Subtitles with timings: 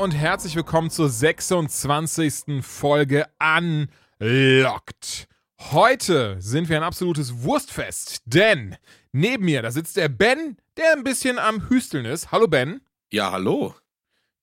[0.00, 2.62] Und herzlich willkommen zur 26.
[2.64, 5.28] Folge Unlocked.
[5.58, 8.76] Heute sind wir ein absolutes Wurstfest, denn
[9.12, 12.32] neben mir, da sitzt der Ben, der ein bisschen am Hüsteln ist.
[12.32, 12.80] Hallo Ben.
[13.12, 13.74] Ja, hallo.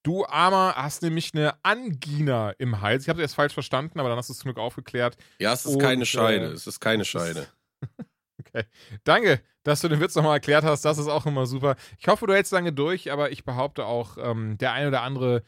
[0.04, 3.02] Du Armer hast nämlich eine Angina im Hals.
[3.02, 5.16] Ich habe das erst falsch verstanden, aber dann hast du es zum Glück aufgeklärt.
[5.40, 6.46] Ja, es ist Und, keine Scheide.
[6.46, 7.48] äh, Es ist keine Scheide.
[8.40, 8.64] Okay.
[9.04, 10.84] Danke, dass du den Witz nochmal erklärt hast.
[10.84, 11.76] Das ist auch immer super.
[11.98, 15.42] Ich hoffe, du hältst lange durch, aber ich behaupte auch, ähm, der ein oder andere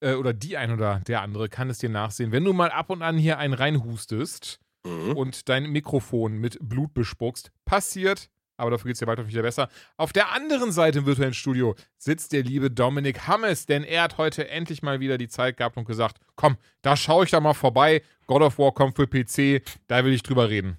[0.00, 2.32] äh, oder die ein oder der andere kann es dir nachsehen.
[2.32, 5.16] Wenn du mal ab und an hier einen reinhustest Mhm.
[5.16, 8.28] und dein Mikrofon mit Blut bespuckst, passiert.
[8.56, 9.68] Aber dafür geht es dir bald wieder besser.
[9.98, 14.16] Auf der anderen Seite im virtuellen Studio sitzt der liebe Dominik Hammes, denn er hat
[14.16, 17.52] heute endlich mal wieder die Zeit gehabt und gesagt: Komm, da schaue ich da mal
[17.52, 18.02] vorbei.
[18.26, 20.78] God of War kommt für PC, da will ich drüber reden.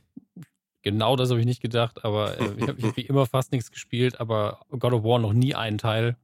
[0.88, 3.71] Genau das habe ich nicht gedacht, aber äh, ich habe hab wie immer fast nichts
[3.71, 6.16] gespielt, aber God of War noch nie einen Teil.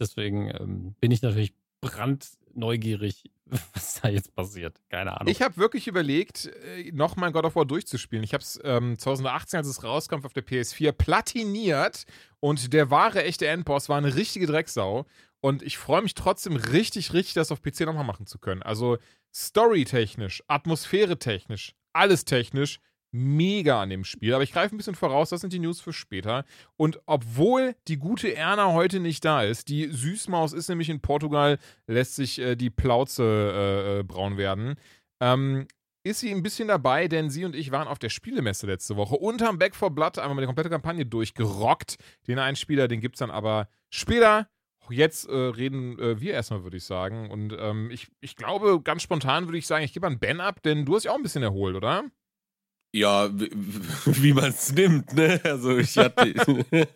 [0.00, 3.30] Deswegen ähm, bin ich natürlich brandneugierig,
[3.72, 4.80] was da jetzt passiert.
[4.88, 5.30] Keine Ahnung.
[5.30, 8.24] Ich habe wirklich überlegt, äh, nochmal God of War durchzuspielen.
[8.24, 12.04] Ich habe es ähm, 2018, als es rauskam, auf der PS4 platiniert
[12.40, 15.06] und der wahre, echte Endboss war eine richtige Drecksau.
[15.40, 18.64] Und ich freue mich trotzdem richtig, richtig, das auf PC nochmal machen zu können.
[18.64, 18.98] Also
[19.32, 22.80] storytechnisch, atmosphäretechnisch, alles technisch,
[23.12, 24.34] mega an dem Spiel.
[24.34, 26.44] Aber ich greife ein bisschen voraus, das sind die News für später.
[26.76, 31.58] Und obwohl die gute Erna heute nicht da ist, die Süßmaus ist nämlich in Portugal,
[31.86, 34.76] lässt sich äh, die Plauze äh, äh, braun werden,
[35.20, 35.66] ähm,
[36.02, 39.16] ist sie ein bisschen dabei, denn sie und ich waren auf der Spielemesse letzte Woche
[39.16, 41.96] und haben Back for Blood einmal mal die komplette Kampagne durchgerockt.
[42.26, 44.48] Den einen Spieler, den gibt es dann aber später.
[44.88, 47.30] Jetzt äh, reden äh, wir erstmal, würde ich sagen.
[47.30, 50.62] Und ähm, ich, ich glaube, ganz spontan würde ich sagen, ich gebe an Ben ab,
[50.62, 52.04] denn du hast ja auch ein bisschen erholt, oder?
[52.92, 53.50] Ja, wie,
[54.06, 55.40] wie man es nimmt, ne?
[55.44, 56.34] Also ich hatte.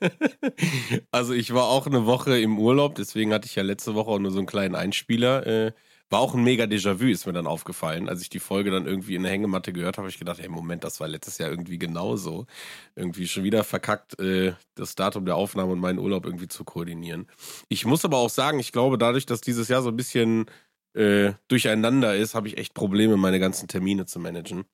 [1.12, 4.18] also ich war auch eine Woche im Urlaub, deswegen hatte ich ja letzte Woche auch
[4.18, 5.46] nur so einen kleinen Einspieler.
[5.46, 5.72] Äh,
[6.10, 8.08] war auch ein mega Déjà-vu, ist mir dann aufgefallen.
[8.08, 10.48] Als ich die Folge dann irgendwie in der Hängematte gehört habe, habe ich gedacht, hey,
[10.48, 12.46] Moment, das war letztes Jahr irgendwie genauso.
[12.94, 17.26] Irgendwie schon wieder verkackt, äh, das Datum der Aufnahme und meinen Urlaub irgendwie zu koordinieren.
[17.68, 20.46] Ich muss aber auch sagen, ich glaube, dadurch, dass dieses Jahr so ein bisschen
[20.94, 24.64] äh, durcheinander ist, habe ich echt Probleme, meine ganzen Termine zu managen.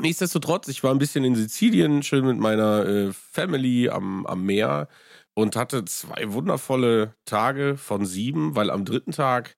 [0.00, 4.88] Nichtsdestotrotz, ich war ein bisschen in Sizilien, schön mit meiner äh, Family am, am Meer
[5.34, 9.56] und hatte zwei wundervolle Tage von sieben, weil am dritten Tag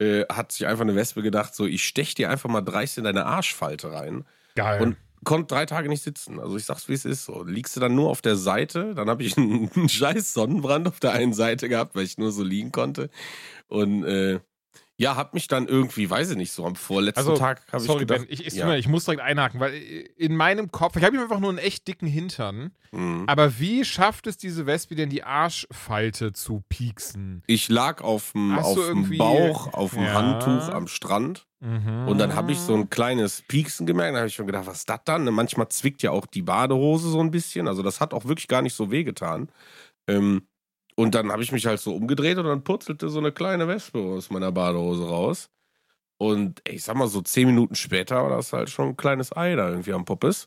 [0.00, 3.04] äh, hat sich einfach eine Wespe gedacht, so, ich stech dir einfach mal dreist in
[3.04, 4.24] deine Arschfalte rein
[4.54, 4.80] Geil.
[4.82, 6.40] und konnte drei Tage nicht sitzen.
[6.40, 7.24] Also ich sag's, wie es ist.
[7.24, 10.88] So, liegst du dann nur auf der Seite, dann habe ich einen, einen scheiß Sonnenbrand
[10.88, 13.10] auf der einen Seite gehabt, weil ich nur so liegen konnte.
[13.68, 14.40] Und äh,
[15.00, 17.86] ja, hab mich dann irgendwie, weiß ich nicht, so am vorletzten Also, Tag habe ich
[17.86, 18.74] Sorry, gedacht, Ben, ich, ich, ja.
[18.74, 22.06] ich muss direkt einhaken, weil in meinem Kopf, ich habe einfach nur einen echt dicken
[22.06, 22.72] Hintern.
[22.92, 23.24] Mhm.
[23.26, 27.42] Aber wie schafft es diese Wespe denn, die Arschfalte zu pieksen?
[27.46, 30.12] Ich lag auf dem Bauch, auf dem Ja.
[30.12, 32.08] Handtuch am Strand Mhm.
[32.08, 34.14] und dann habe ich so ein kleines Pieksen gemerkt.
[34.14, 35.24] Da habe ich schon gedacht, was ist das dann?
[35.24, 37.68] Manchmal zwickt ja auch die Badehose so ein bisschen.
[37.68, 39.50] Also das hat auch wirklich gar nicht so wehgetan.
[40.08, 40.42] Ähm,
[41.00, 43.98] und dann habe ich mich halt so umgedreht und dann purzelte so eine kleine Wespe
[43.98, 45.48] aus meiner Badehose raus.
[46.18, 49.56] Und ich sag mal, so zehn Minuten später war das halt schon ein kleines Ei
[49.56, 50.46] da irgendwie am Poppes.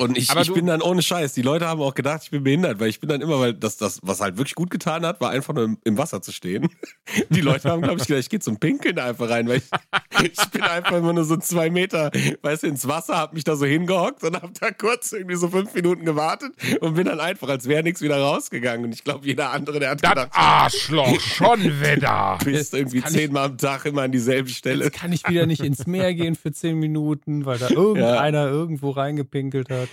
[0.00, 1.34] Und ich, Aber ich bin dann ohne Scheiß.
[1.34, 3.76] Die Leute haben auch gedacht, ich bin behindert, weil ich bin dann immer, weil das,
[3.76, 6.68] das was halt wirklich gut getan hat, war einfach nur im, im Wasser zu stehen.
[7.30, 10.32] Die Leute haben, glaube ich, gedacht, ich gehe zum Pinkeln da einfach rein, weil ich,
[10.32, 12.10] ich bin einfach immer nur so zwei Meter,
[12.42, 15.48] weißt du, ins Wasser, hab mich da so hingehockt und hab da kurz irgendwie so
[15.48, 18.86] fünf Minuten gewartet und bin dann einfach, als wäre nichts wieder rausgegangen.
[18.86, 22.38] Und ich glaube, jeder andere, der hat Das gedacht, Arschloch, schon wieder.
[22.44, 24.84] du bist irgendwie zehnmal am Tag immer an dieselbe Stelle.
[24.84, 28.90] Jetzt kann ich wieder nicht ins Meer gehen für zehn Minuten, weil da irgendeiner irgendwo
[28.90, 29.87] reingepinkelt hat.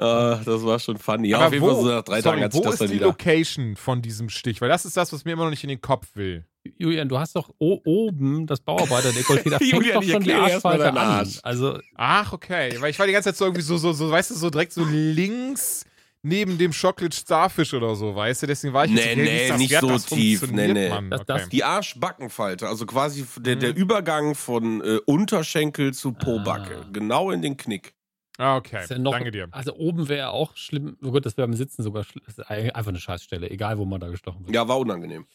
[0.00, 1.28] Ah, das war schon funny.
[1.28, 2.72] Ja, Aber auf jeden Fall wo, so nach drei sorry, Tagen hat wo sich das
[2.74, 3.06] ist dann die wieder.
[3.06, 4.60] Location von diesem Stich?
[4.60, 6.44] Weil das ist das, was mir immer noch nicht in den Kopf will.
[6.78, 10.88] Julian, du hast doch oben das Bauarbeiter-Dekolleté, da fängt Julian, doch ich schon die Arschfalte
[10.90, 10.96] an.
[10.98, 11.38] Arsch.
[11.42, 12.76] Also, Ach, okay.
[12.80, 14.72] Weil ich war die ganze Zeit so irgendwie so, so, so weißt du, so direkt
[14.72, 15.84] so links
[16.22, 18.46] neben dem Chocolate Starfish oder so, weißt du?
[18.46, 20.50] Deswegen war ich Nee, jetzt nee, ist das nicht wert, so das tief.
[20.52, 20.88] Nee, nee.
[20.90, 21.08] Mann.
[21.10, 21.32] Das- okay.
[21.38, 23.60] das- Die Arschbackenfalte, also quasi der, Mhm.
[23.60, 26.88] der Übergang von äh, Unterschenkel zu Pobacke, Ah.
[26.92, 27.94] genau in den Knick.
[28.40, 28.82] Ah, okay.
[28.82, 29.48] Ist ja noch, Danke dir.
[29.50, 30.96] Also oben wäre auch schlimm.
[31.04, 32.22] Oh Gott, das wäre beim Sitzen sogar schlimm.
[32.24, 34.54] Das ist einfach eine Scheißstelle, egal wo man da gestochen wird.
[34.54, 35.26] Ja, war unangenehm.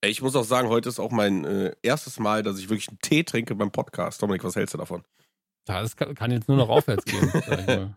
[0.00, 2.88] Ey, Ich muss auch sagen, heute ist auch mein äh, erstes Mal, dass ich wirklich
[2.88, 4.20] einen Tee trinke beim Podcast.
[4.20, 5.04] Dominik, was hältst du davon?
[5.64, 7.94] das kann, kann jetzt nur noch aufwärts gehen.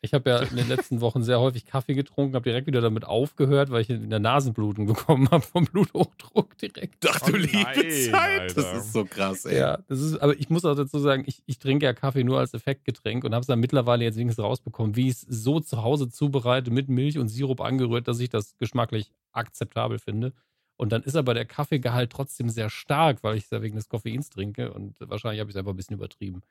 [0.00, 3.04] ich habe ja in den letzten Wochen sehr häufig Kaffee getrunken, habe direkt wieder damit
[3.04, 7.04] aufgehört, weil ich in der Nasenbluten bekommen habe vom Bluthochdruck direkt.
[7.08, 8.56] Ach Oh du liebe nein, Zeit.
[8.56, 8.78] Das Alter.
[8.78, 9.58] ist so krass, ey.
[9.58, 12.38] Ja, das ist, aber ich muss auch dazu sagen, ich, ich trinke ja Kaffee nur
[12.38, 15.82] als Effektgetränk und habe es dann mittlerweile jetzt wenigstens rausbekommen, wie ich es so zu
[15.82, 20.32] Hause zubereite, mit Milch und Sirup angerührt, dass ich das geschmacklich akzeptabel finde.
[20.76, 23.88] Und dann ist aber der Kaffeegehalt trotzdem sehr stark, weil ich es ja wegen des
[23.88, 26.42] Koffeins trinke und wahrscheinlich habe ich es einfach ein bisschen übertrieben.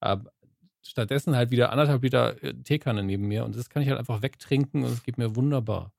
[0.00, 0.32] Aber
[0.86, 4.22] stattdessen halt wieder anderthalb Liter äh, Teekanne neben mir und das kann ich halt einfach
[4.22, 5.92] wegtrinken und es geht mir wunderbar.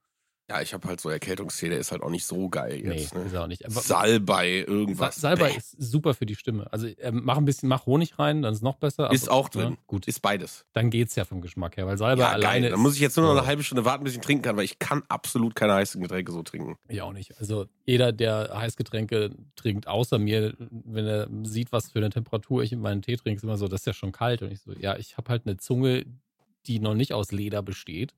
[0.47, 3.15] Ja, ich habe halt so Erkältungstee, der ist halt auch nicht so geil jetzt.
[3.15, 3.25] nee, ne?
[3.25, 3.65] ist auch nicht.
[3.65, 5.15] Aber Salbei, Sa irgendwas.
[5.15, 5.57] Salbei Nee.
[5.57, 6.71] ist super für die Stimme.
[6.71, 9.12] Also ähm, mach ein bisschen, mach Honig rein, dann ist es noch besser.
[9.12, 9.71] Ist aber- auch drin.
[9.71, 10.63] Ja, gut, Ist beides.
[10.74, 12.71] dann geht's ja vom Geschmack her, weil Salbei Ja, alleine geil.
[12.71, 14.56] Dann muss ich jetzt nur noch eine halbe Stunde warten, bis ich ihn trinken kann,
[14.56, 16.75] weil ich kann absolut keine heißen Getränke so trinken.
[16.89, 17.39] Ich auch nicht.
[17.39, 22.71] Also jeder, der Heißgetränke trinkt, außer mir, wenn er sieht, was für eine Temperatur ich
[22.71, 24.44] in meinen Tee trinke, ist immer so, das ist ja schon kalt.
[24.44, 26.06] Und ich so, ja, ich habe halt eine Zunge,
[26.68, 28.13] die noch nicht aus Leder besteht.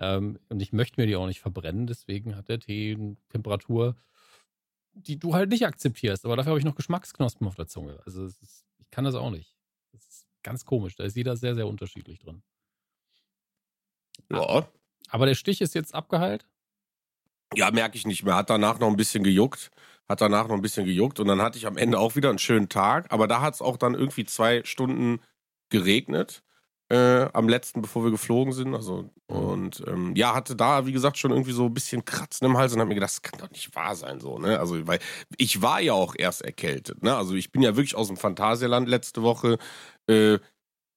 [0.00, 3.96] Ähm, und ich möchte mir die auch nicht verbrennen, deswegen hat der Tee eine Temperatur,
[4.92, 6.24] die du halt nicht akzeptierst.
[6.24, 8.00] Aber dafür habe ich noch Geschmacksknospen auf der Zunge.
[8.06, 9.56] Also ist, ich kann das auch nicht.
[9.92, 10.94] Das ist ganz komisch.
[10.96, 12.42] Da ist jeder sehr, sehr unterschiedlich drin.
[14.30, 14.68] Ja.
[15.08, 16.46] Aber der Stich ist jetzt abgeheilt.
[17.54, 18.36] Ja, merke ich nicht mehr.
[18.36, 19.70] Hat danach noch ein bisschen gejuckt.
[20.08, 21.18] Hat danach noch ein bisschen gejuckt.
[21.18, 23.10] Und dann hatte ich am Ende auch wieder einen schönen Tag.
[23.12, 25.20] Aber da hat es auch dann irgendwie zwei Stunden
[25.70, 26.42] geregnet.
[26.90, 28.74] Äh, am letzten, bevor wir geflogen sind.
[28.74, 32.56] Also, und ähm, ja, hatte da, wie gesagt, schon irgendwie so ein bisschen Kratzen im
[32.56, 34.58] Hals und habe mir gedacht, das kann doch nicht wahr sein, so, ne?
[34.58, 34.98] Also, weil
[35.36, 37.14] ich war ja auch erst erkältet, ne?
[37.14, 39.58] Also, ich bin ja wirklich aus dem Phantasialand letzte Woche,
[40.08, 40.38] äh,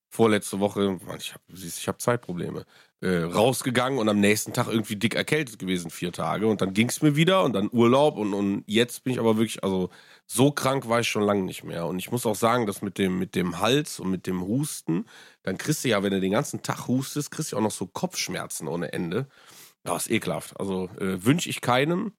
[0.10, 2.66] vorletzte Woche, Mann, ich habe ich hab Zeitprobleme,
[3.02, 6.48] äh, rausgegangen und am nächsten Tag irgendwie dick erkältet gewesen, vier Tage.
[6.48, 9.38] Und dann ging es mir wieder und dann Urlaub und, und jetzt bin ich aber
[9.38, 9.90] wirklich, also
[10.33, 11.86] so krank war ich schon lange nicht mehr.
[11.88, 15.06] Und ich muss auch sagen, dass mit dem, mit dem Hals und mit dem Husten,
[15.44, 17.86] dann kriegst du ja, wenn du den ganzen Tag hustest, kriegst du auch noch so
[17.88, 19.28] Kopfschmerzen ohne Ende.
[19.86, 20.57] Ja, ist ekelhaft.
[20.60, 22.13] Also äh, wünsche ich keinem,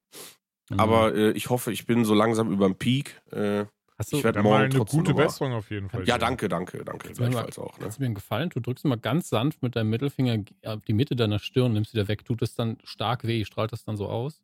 [0.71, 0.79] Mhm.
[0.81, 3.21] aber äh, ich hoffe, ich bin so langsam über dem Peak.
[3.33, 3.65] Äh,
[3.99, 6.05] Hast du, ich werd Ja, morgen mal eine gute Besserung auf jeden Fall.
[6.07, 7.07] ja, danke, danke, danke.
[7.09, 7.73] Kannst mir mal- Gleichfalls auch.
[7.79, 7.83] Ne?
[7.83, 8.49] Kannst du mir einen Gefallen?
[8.51, 12.09] Du drückst mal ganz sanft mit deinem Mittelfinger auf die Mitte deiner Stirn, nimmst wieder
[12.09, 12.25] weg.
[12.25, 13.45] Tut es dann stark weh?
[13.45, 14.41] Strahlt das dann so aus?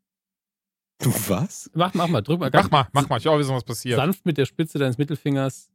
[1.01, 1.71] Du was?
[1.75, 3.19] Mach, mach mal, drück mal Mach mal, mach mal.
[3.19, 3.97] Ich will auch wissen, was passiert.
[3.97, 5.71] sanft mit der Spitze deines Mittelfingers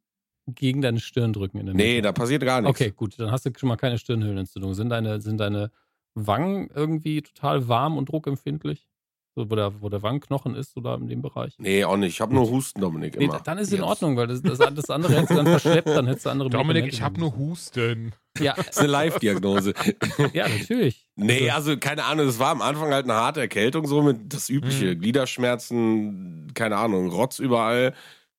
[0.47, 1.59] gegen deine Stirn drücken.
[1.59, 2.01] In der Nee, Mitte.
[2.03, 2.79] da passiert gar nichts.
[2.79, 4.73] Okay, gut, dann hast du schon mal keine Stirnhöhlenentzündung.
[4.73, 5.71] Sind deine, sind deine
[6.15, 8.87] Wangen irgendwie total warm und druckempfindlich?
[9.35, 11.55] So, wo, der, wo der Wangenknochen ist oder in dem Bereich?
[11.57, 12.13] Nee, auch nicht.
[12.13, 13.17] Ich habe nur Husten, Dominik.
[13.17, 13.39] Nee, Immer.
[13.39, 13.81] dann ist es in.
[13.81, 16.93] Ordnung, weil das, das, das andere hättest du dann verschleppt, dann hättest du andere Dominik,
[16.93, 18.13] ich habe nur Husten.
[18.39, 19.73] Ja, Das ist eine Live-Diagnose.
[20.33, 21.07] ja, natürlich.
[21.15, 24.49] nee, also keine Ahnung, es war am Anfang halt eine harte Erkältung, so mit das
[24.49, 24.95] übliche.
[24.95, 24.99] Mhm.
[24.99, 27.93] Gliederschmerzen, keine Ahnung, Rotz überall.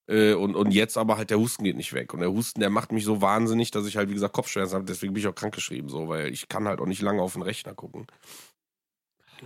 [0.07, 2.15] Äh, und, und jetzt aber halt der Husten geht nicht weg.
[2.15, 4.85] Und der Husten, der macht mich so wahnsinnig, dass ich halt, wie gesagt, Kopfschmerzen habe.
[4.85, 7.43] Deswegen bin ich auch krankgeschrieben, so, weil ich kann halt auch nicht lange auf den
[7.43, 8.07] Rechner gucken.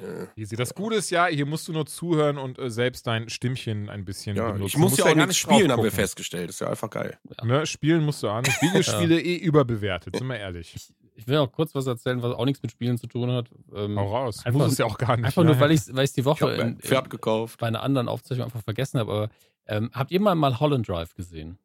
[0.03, 0.57] Äh, Easy.
[0.57, 4.05] Das Gute ist ja, hier musst du nur zuhören und äh, selbst dein Stimmchen ein
[4.05, 4.67] bisschen ja, benutzen.
[4.67, 6.51] ich muss ja auch nicht spielen, haben wir festgestellt.
[6.51, 7.19] Ist ja einfach geil.
[7.43, 7.67] Ne?
[7.67, 8.61] Spielen musst du auch nicht.
[8.63, 10.75] Videospiele eh überbewertet, sind wir ehrlich.
[11.15, 13.51] Ich will auch kurz was erzählen, was auch nichts mit Spielen zu tun hat.
[13.75, 14.47] Ähm, Hau raus.
[14.47, 15.27] Einfach- muss es ja auch gar nicht.
[15.27, 15.61] einfach nur, ja.
[15.61, 17.59] weil ich es die Ich Woche habe in, in, gekauft.
[17.59, 19.13] bei einer anderen Aufzeichnung einfach vergessen habe.
[19.13, 19.29] Aber
[19.67, 21.59] ähm, habt ihr mal mal Holland Drive gesehen?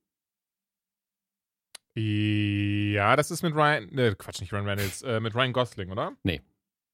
[1.95, 3.87] Ja, das ist mit Ryan.
[3.91, 5.03] Ne, Quatsch, nicht Ryan Reynolds.
[5.03, 6.13] Äh, mit Ryan Gosling, oder?
[6.23, 6.41] Mal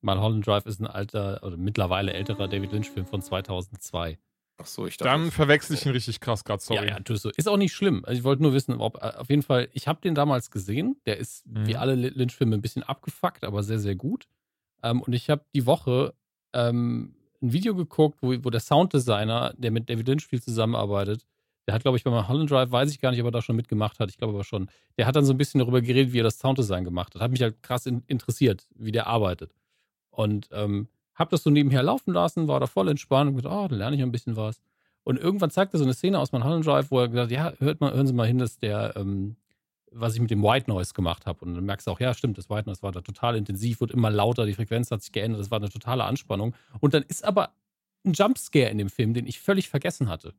[0.04, 4.18] Holland Drive ist ein alter oder mittlerweile älterer David Lynch-Film von 2002.
[4.62, 5.10] Ach so, ich dachte.
[5.10, 6.86] Dann verwechsel ich ihn richtig krass gerade, sorry.
[6.88, 7.30] Ja, ja, tust du.
[7.30, 8.04] Ist auch nicht schlimm.
[8.06, 10.98] Also ich wollte nur wissen, ob äh, auf jeden Fall, ich habe den damals gesehen.
[11.06, 11.68] Der ist Mhm.
[11.68, 14.28] wie alle Lynch-Filme ein bisschen abgefuckt, aber sehr, sehr gut.
[14.84, 16.14] Ähm, und ich habe die Woche
[16.54, 21.26] ähm, ein Video geguckt, wo, wo der Sounddesigner, der mit David Lynch viel zusammenarbeitet,
[21.68, 23.56] der hat, glaube ich, bei Holland Drive, weiß ich gar nicht, ob er da schon
[23.56, 24.10] mitgemacht hat.
[24.10, 24.70] Ich glaube aber schon.
[24.98, 27.22] Der hat dann so ein bisschen darüber geredet, wie er das Sounddesign gemacht hat.
[27.22, 29.54] Hat mich halt krass in, interessiert, wie der arbeitet.
[30.20, 33.68] Und ähm, habe das so nebenher laufen lassen, war da voll entspannt und gedacht, oh,
[33.70, 34.62] dann lerne ich ein bisschen was.
[35.04, 37.54] Und irgendwann zeigt er so eine Szene aus Mulholland Drive, wo er gesagt hat, ja,
[37.60, 39.38] hört mal, hören Sie mal hin, dass der, ähm,
[39.92, 41.46] was ich mit dem White Noise gemacht habe.
[41.46, 43.92] Und dann merkst du auch, ja, stimmt, das White Noise war da total intensiv, wird
[43.92, 46.54] immer lauter, die Frequenz hat sich geändert, das war eine totale Anspannung.
[46.82, 47.54] Und dann ist aber
[48.06, 50.34] ein Jumpscare in dem Film, den ich völlig vergessen hatte,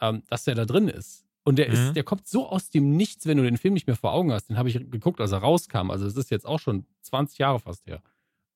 [0.00, 1.24] ähm, dass der da drin ist.
[1.42, 1.74] Und der Mhm.
[1.74, 4.32] ist, der kommt so aus dem Nichts, wenn du den Film nicht mehr vor Augen
[4.32, 4.48] hast.
[4.50, 5.90] Den habe ich geguckt, als er rauskam.
[5.90, 8.00] Also es ist jetzt auch schon 20 Jahre fast her.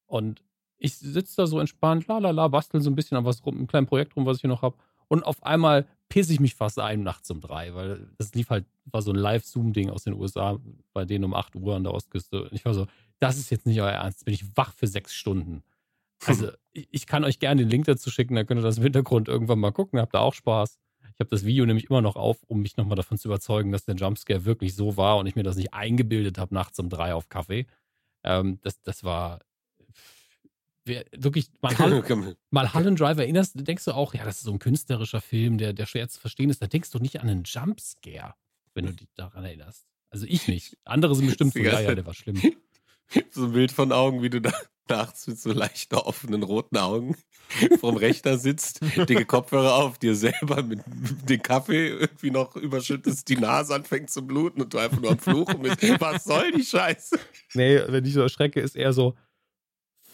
[0.09, 0.43] Und
[0.79, 3.57] ich sitze da so entspannt, la la la, bastel so ein bisschen an was rum,
[3.57, 4.77] einem kleinen Projekt rum, was ich hier noch habe.
[5.09, 8.67] Und auf einmal pisse ich mich fast ein nachts um drei, weil das lief halt,
[8.85, 10.59] war so ein Live-Zoom-Ding aus den USA,
[10.93, 12.45] bei denen um 8 Uhr an der Ostküste.
[12.45, 12.87] Und ich war so,
[13.19, 15.63] das ist jetzt nicht euer Ernst, bin ich wach für sechs Stunden.
[16.25, 19.29] Also, ich kann euch gerne den Link dazu schicken, dann könnt ihr das im Hintergrund
[19.29, 20.79] irgendwann mal gucken, habt da auch Spaß.
[21.15, 23.85] Ich habe das Video nämlich immer noch auf, um mich nochmal davon zu überzeugen, dass
[23.85, 27.13] der Jumpscare wirklich so war und ich mir das nicht eingebildet habe nachts um drei
[27.13, 27.67] auf Kaffee.
[28.23, 29.41] Ähm, das, das war
[30.89, 34.59] wirklich mal, Hall, mal Holland Drive erinnerst, denkst du auch, ja, das ist so ein
[34.59, 36.63] künstlerischer Film, der, der schwer zu verstehen ist.
[36.63, 38.35] Da denkst du nicht an einen Jumpscare,
[38.75, 39.87] wenn du dich daran erinnerst.
[40.11, 40.77] Also ich nicht.
[40.85, 42.41] Andere sind bestimmt so, ja, ja, der war schlimm.
[43.31, 44.53] So ein Bild von Augen, wie du da
[44.87, 47.17] nachts mit so leicht offenen roten Augen
[47.81, 50.81] vorm Rechner sitzt, dicke Kopfhörer auf, dir selber mit
[51.29, 55.19] dem Kaffee irgendwie noch überschüttest, die Nase anfängt zu bluten und du einfach nur am
[55.19, 55.83] Fluchen bist.
[56.01, 57.19] Was soll die Scheiße?
[57.55, 59.15] Nee, wenn ich so erschrecke, ist eher so,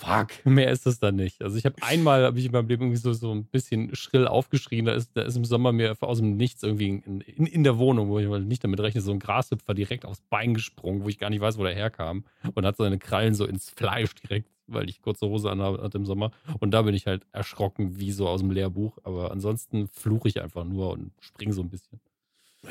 [0.04, 1.42] fuck, mehr ist das dann nicht.
[1.42, 4.26] Also ich habe einmal, habe ich in meinem Leben irgendwie so, so ein bisschen schrill
[4.26, 7.64] aufgeschrien, da ist, da ist im Sommer mir aus dem Nichts irgendwie in, in, in
[7.64, 11.08] der Wohnung, wo ich nicht damit rechne, so ein Grashüpfer direkt aufs Bein gesprungen, wo
[11.08, 12.24] ich gar nicht weiß, wo der herkam.
[12.54, 16.32] Und hat seine Krallen so ins Fleisch direkt, weil ich kurze Hose anhatte im Sommer.
[16.60, 20.42] Und da bin ich halt erschrocken wie so aus dem Lehrbuch, aber ansonsten fluche ich
[20.42, 22.00] einfach nur und springe so ein bisschen.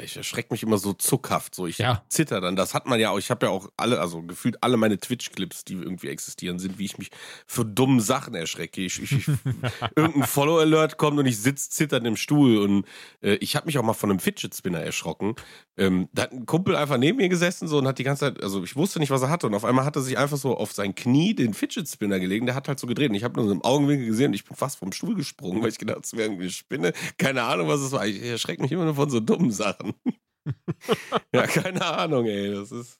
[0.01, 2.03] Ich erschrecke mich immer so zuckhaft, so ich Ja.
[2.09, 2.55] zitter dann.
[2.55, 3.19] Das hat man ja auch.
[3.19, 6.85] Ich habe ja auch alle, also gefühlt alle meine Twitch-Clips, die irgendwie existieren, sind, wie
[6.85, 7.09] ich mich
[7.45, 8.81] für dumme Sachen erschrecke.
[8.81, 9.27] Ich, ich, ich
[9.95, 12.85] irgendein Follow-Alert kommt und ich sitze zitternd im Stuhl und
[13.21, 15.35] äh, ich habe mich auch mal von einem Fidget-Spinner erschrocken.
[15.77, 18.41] Ähm, da hat ein Kumpel einfach neben mir gesessen so und hat die ganze Zeit,
[18.43, 20.55] also ich wusste nicht, was er hatte und auf einmal hat er sich einfach so
[20.55, 22.47] auf sein Knie den Fidget-Spinner gelegt.
[22.47, 24.45] Der hat halt so gedreht und ich habe nur so im Augenwinkel gesehen und ich
[24.45, 26.93] bin fast vom Stuhl gesprungen, weil ich gedacht, es wäre irgendwie eine Spinne.
[27.17, 28.05] Keine Ahnung, was es war.
[28.05, 29.82] Ich erschrecke mich immer nur von so dummen Sachen.
[31.33, 32.53] ja, keine Ahnung, ey.
[32.53, 32.99] Das ist.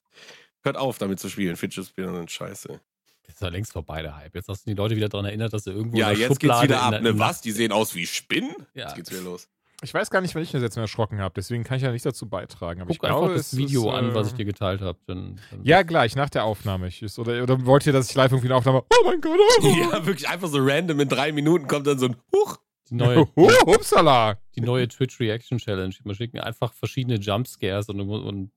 [0.61, 1.57] Hört auf, damit zu spielen.
[1.57, 2.79] Fidget Spinner sind scheiße.
[3.25, 4.35] Das ist ja längst vorbei, der Hype.
[4.35, 6.39] Jetzt hast du die Leute wieder daran erinnert, dass sie irgendwo Ja, in der jetzt
[6.39, 7.01] geht's Schublade wieder in ab.
[7.01, 7.41] Ne, was?
[7.41, 8.55] Die sehen aus wie Spinnen?
[8.73, 8.85] Ja.
[8.85, 9.49] Jetzt geht's wieder los.
[9.81, 11.91] Ich weiß gar nicht, wann ich das jetzt mehr erschrocken habe, deswegen kann ich ja
[11.91, 12.79] nicht dazu beitragen.
[12.79, 14.97] Aber Guck ich glaube, einfach das Video ist, an, was äh, ich dir geteilt habe.
[15.07, 16.87] Dann, dann Ja, gleich, nach der Aufnahme.
[16.87, 19.67] Ich, oder, oder wollt ihr, dass ich live irgendwie eine Aufnahme Oh mein Gott, oh,
[19.77, 22.59] Ja, wirklich einfach so random in drei Minuten kommt dann so ein Huch.
[22.89, 24.37] Die neue, oh, upsala.
[24.55, 25.95] die neue Twitch Reaction Challenge.
[26.03, 28.51] Wir schicken einfach verschiedene Jumpscares und, und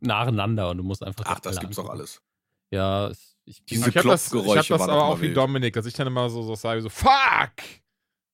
[0.00, 1.24] nacheinander und du musst einfach.
[1.26, 2.22] Ach, das gibt's doch alles.
[2.70, 3.10] Ja,
[3.44, 5.32] ich, Diese ich habe das, ich hab das aber auch wie.
[5.32, 7.10] Dominik, dass ich dann immer so, so sage, so Fuck!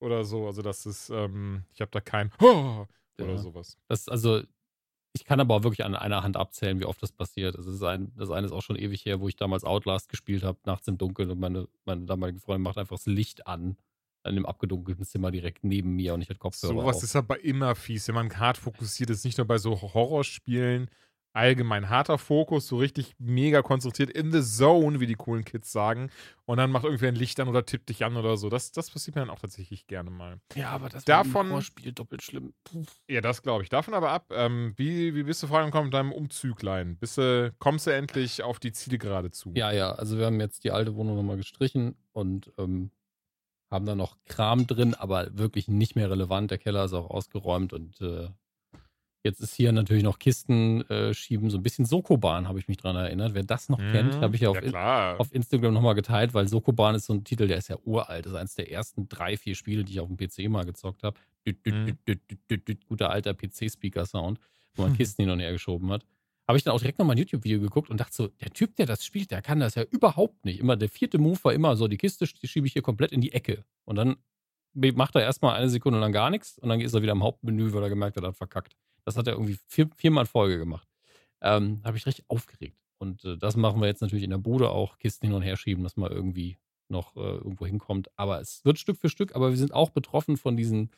[0.00, 0.46] Oder so.
[0.46, 2.84] Also, das ist, ähm, ich habe da kein Oh!
[3.18, 3.38] Oder Ja.
[3.38, 3.78] sowas.
[3.88, 4.42] das, also,
[5.14, 7.56] ich kann aber auch wirklich an einer Hand abzählen, wie oft das passiert.
[7.56, 10.42] Also, ist ein, das eine ist auch schon ewig her, wo ich damals Outlast gespielt
[10.42, 13.78] habe, nachts im Dunkeln und meine, meine damalige Freundin macht einfach das Licht an.
[14.28, 17.02] In dem abgedunkelten Zimmer direkt neben mir und ich hatte Kopfhörer Sowas auf.
[17.02, 20.88] ist aber immer fies, wenn man hart fokussiert ist, nicht nur bei so Horrorspielen,
[21.32, 26.08] allgemein harter Fokus, so richtig mega konzentriert in the zone, wie die coolen Kids sagen,
[26.46, 28.48] und dann macht irgendwer ein Licht an oder tippt dich an oder so.
[28.48, 30.38] Das, das passiert mir dann auch tatsächlich gerne mal.
[30.54, 32.54] ja, aber das Davon- war im Spiel doppelt schlimm.
[32.64, 32.84] Puh.
[33.10, 33.68] Ja, das glaube ich.
[33.68, 36.96] Davon aber ab, ähm, wie, wie bist du vorangekommen mit deinem Umzüglein?
[36.96, 39.52] Bist du, kommst du endlich auf die Ziele gerade zu?
[39.54, 42.90] Ja, ja, also wir haben jetzt die alte Wohnung nochmal gestrichen und ähm,
[43.70, 46.50] haben da noch Kram drin, aber wirklich nicht mehr relevant.
[46.50, 48.28] Der Keller ist auch ausgeräumt und äh,
[49.24, 52.76] jetzt ist hier natürlich noch Kisten äh, schieben, so ein bisschen Sokoban, habe ich mich
[52.76, 53.34] dran erinnert.
[53.34, 54.64] Wer das noch kennt, habe ich ja auf, Mhm.
[54.64, 55.20] ja, klar.
[55.20, 58.24] auf Instagram nochmal geteilt, weil Sokoban ist so ein Titel, der ist ja uralt.
[58.26, 61.02] Das ist eines der ersten drei, vier Spiele, die ich auf dem PC mal gezockt
[61.02, 61.18] habe.
[61.44, 61.98] Mhm.
[62.88, 64.38] Guter alter PC-Speaker-Sound,
[64.74, 64.96] wo man Mhm.
[64.98, 66.04] Kisten hin und her geschoben hat.
[66.48, 68.86] Habe ich dann auch direkt nochmal ein YouTube-Video geguckt und dachte so, der Typ, der
[68.86, 70.60] das spielt, der kann das ja überhaupt nicht.
[70.60, 73.32] Immer der vierte Move war immer so, die Kiste schiebe ich hier komplett in die
[73.32, 73.64] Ecke.
[73.84, 74.16] Und dann
[74.74, 77.72] macht er erstmal eine Sekunde lang gar nichts und dann ist er wieder im Hauptmenü,
[77.72, 78.76] weil er gemerkt hat, er hat verkackt.
[79.04, 80.88] Das hat er irgendwie vier, viermal in Folge gemacht.
[81.40, 82.78] Ähm, habe ich richtig aufgeregt.
[82.98, 85.56] Und äh, das machen wir jetzt natürlich in der Bude auch, Kisten hin und her
[85.56, 88.10] schieben, dass man irgendwie noch äh, irgendwo hinkommt.
[88.16, 90.90] Aber es wird Stück für Stück, aber wir sind auch betroffen von diesen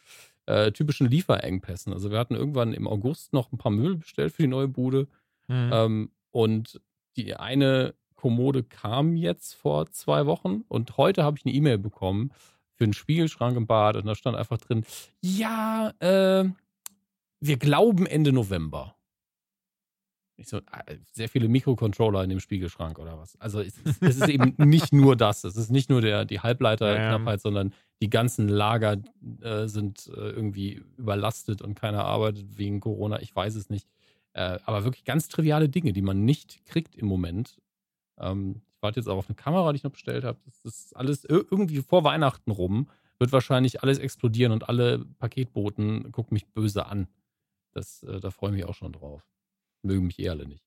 [0.47, 1.93] äh, typischen Lieferengpässen.
[1.93, 5.09] Also wir hatten irgendwann im August noch ein paar Möbel bestellt für die neue Bude.
[5.49, 5.71] Mhm.
[5.73, 6.81] Ähm, und
[7.17, 12.33] die eine Kommode kam jetzt vor zwei Wochen und heute habe ich eine E-Mail bekommen
[12.75, 14.85] für einen Spiegelschrank im Bad und da stand einfach drin,
[15.21, 16.45] ja, äh,
[17.41, 18.95] wir glauben Ende November.
[20.37, 23.35] Ich so, ah, sehr viele Mikrocontroller in dem Spiegelschrank oder was.
[23.41, 25.43] Also es ist, es ist eben nicht nur das.
[25.43, 28.99] Es ist nicht nur der, die Halbleiterknappheit, sondern die ganzen Lager
[29.43, 33.21] äh, sind äh, irgendwie überlastet und keiner arbeitet wegen Corona.
[33.21, 33.89] Ich weiß es nicht.
[34.39, 37.61] Äh, aber wirklich ganz triviale Dinge, die man nicht kriegt im Moment.
[38.21, 40.39] Ähm, ich warte jetzt auch auf eine Kamera, die ich noch bestellt habe.
[40.45, 42.89] Das ist alles ir- irgendwie vor Weihnachten rum.
[43.19, 47.09] Wird wahrscheinlich alles explodieren und alle Paketboten gucken mich böse an.
[47.73, 49.27] Das, äh, da freue ich mich auch schon drauf.
[49.83, 50.65] Mögen mich eh alle nicht.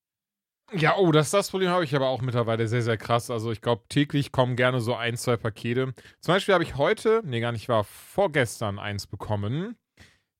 [0.74, 3.32] Ja, oh, das, das Problem habe ich aber auch mittlerweile sehr, sehr krass.
[3.32, 5.94] Also ich glaube, täglich kommen gerne so ein, zwei Pakete.
[6.20, 9.78] Zum Beispiel habe ich heute, nee, gar nicht war, vorgestern eins bekommen.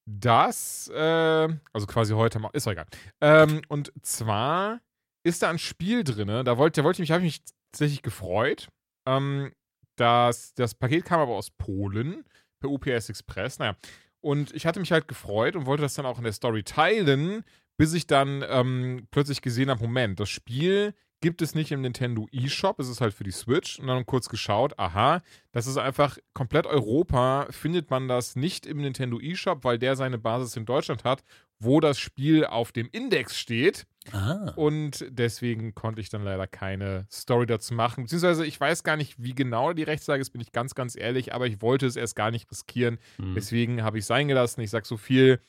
[0.06, 2.88] Dass, äh, also quasi heute, ist doch egal.
[3.22, 4.82] Ähm, und zwar
[5.24, 8.02] ist da ein Spiel drin, da wollte, da wollte ich mich, habe ich mich tatsächlich
[8.02, 8.70] gefreut.
[9.08, 9.52] Ähm,
[9.98, 12.26] das, das Paket kam aber aus Polen
[12.60, 13.60] per UPS Express.
[13.60, 13.76] Naja,
[14.22, 17.44] und ich hatte mich halt gefreut und wollte das dann auch in der Story teilen,
[17.78, 22.28] bis ich dann ähm, plötzlich gesehen habe: Moment, das Spiel gibt es nicht im Nintendo
[22.32, 23.80] eShop, es ist halt für die Switch.
[23.80, 28.78] Und dann kurz geschaut: Aha, das ist einfach komplett Europa, findet man das nicht im
[28.82, 31.24] Nintendo eShop, weil der seine Basis in Deutschland hat,
[31.60, 33.86] wo das Spiel auf dem Index steht.
[34.12, 34.52] Ah.
[34.56, 38.04] Und deswegen konnte ich dann leider keine Story dazu machen.
[38.04, 41.34] Beziehungsweise ich weiß gar nicht, wie genau die Rechtslage ist, bin ich ganz, ganz ehrlich,
[41.36, 42.98] aber ich wollte es erst gar nicht riskieren.
[43.18, 43.36] Hm.
[43.36, 44.62] Deswegen habe ich es sein gelassen.
[44.62, 45.40] Ich sage so viel.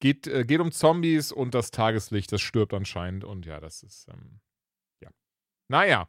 [0.00, 3.24] Geht, äh, geht um Zombies und das Tageslicht, das stirbt anscheinend.
[3.24, 4.40] Und ja, das ist, ähm.
[5.68, 6.08] Naja.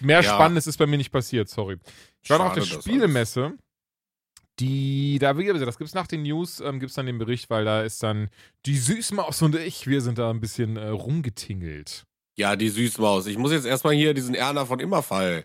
[0.00, 0.34] Mehr Ja.
[0.34, 1.78] Spannendes ist bei mir nicht passiert, sorry.
[2.22, 3.56] Ich war noch auf der Spielemesse.
[4.60, 7.18] Die, da, wie gesagt, das gibt es nach den News, ähm, gibt es dann den
[7.18, 8.30] Bericht, weil da ist dann
[8.66, 12.04] die Süßmaus und ich, wir sind da ein bisschen äh, rumgetingelt.
[12.36, 13.26] Ja, die Süßmaus.
[13.26, 15.44] Ich muss jetzt erstmal hier diesen Erna von Immerfall.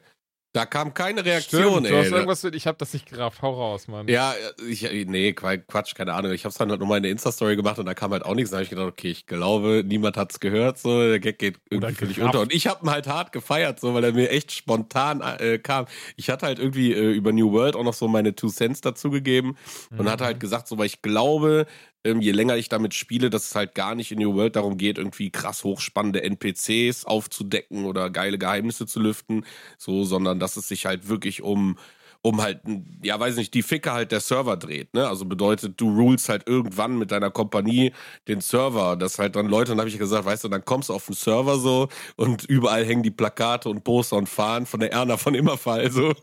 [0.51, 1.91] Da kam keine Reaktion, Stimmt, ey.
[1.91, 4.08] du hast irgendwas, ich habe das nicht gerafft, hau raus, Mann.
[4.08, 4.34] Ja,
[4.68, 6.32] ich, nee, Quatsch, keine Ahnung.
[6.32, 8.50] Ich hab's dann halt nochmal in der Insta-Story gemacht und da kam halt auch nichts.
[8.50, 11.94] Da habe ich gedacht, okay, ich glaube, niemand hat's gehört, so, der Gag geht irgendwie
[11.94, 12.39] völlig unter.
[12.39, 15.86] Und ich hab ihn halt hart gefeiert, so, weil er mir echt spontan äh, kam.
[16.15, 19.56] Ich hatte halt irgendwie äh, über New World auch noch so meine Two Cents dazugegeben
[19.91, 20.10] und Mhm.
[20.10, 21.68] hatte halt gesagt, so, weil ich glaube,
[22.06, 24.77] ähm, je länger ich damit spiele, dass es halt gar nicht in New World darum
[24.77, 29.46] geht, irgendwie krass hochspannende NPCs aufzudecken oder geile Geheimnisse zu lüften,
[29.77, 31.77] so, sondern dass es sich halt wirklich um
[32.22, 32.60] um halt,
[33.01, 35.08] ja, weiß nicht, die Ficke halt der Server dreht, ne?
[35.08, 37.94] Also bedeutet, du rulst halt irgendwann mit deiner Kompanie
[38.27, 40.94] den Server, dass halt dann Leute, dann habe ich gesagt, weißt du, dann kommst du
[40.94, 41.88] auf den Server so
[42.18, 46.13] und überall hängen die Plakate und Poster und Fahnen von der Erna von Immerfall, so.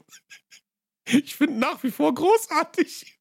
[1.06, 3.15] Ich finde nach wie vor großartig.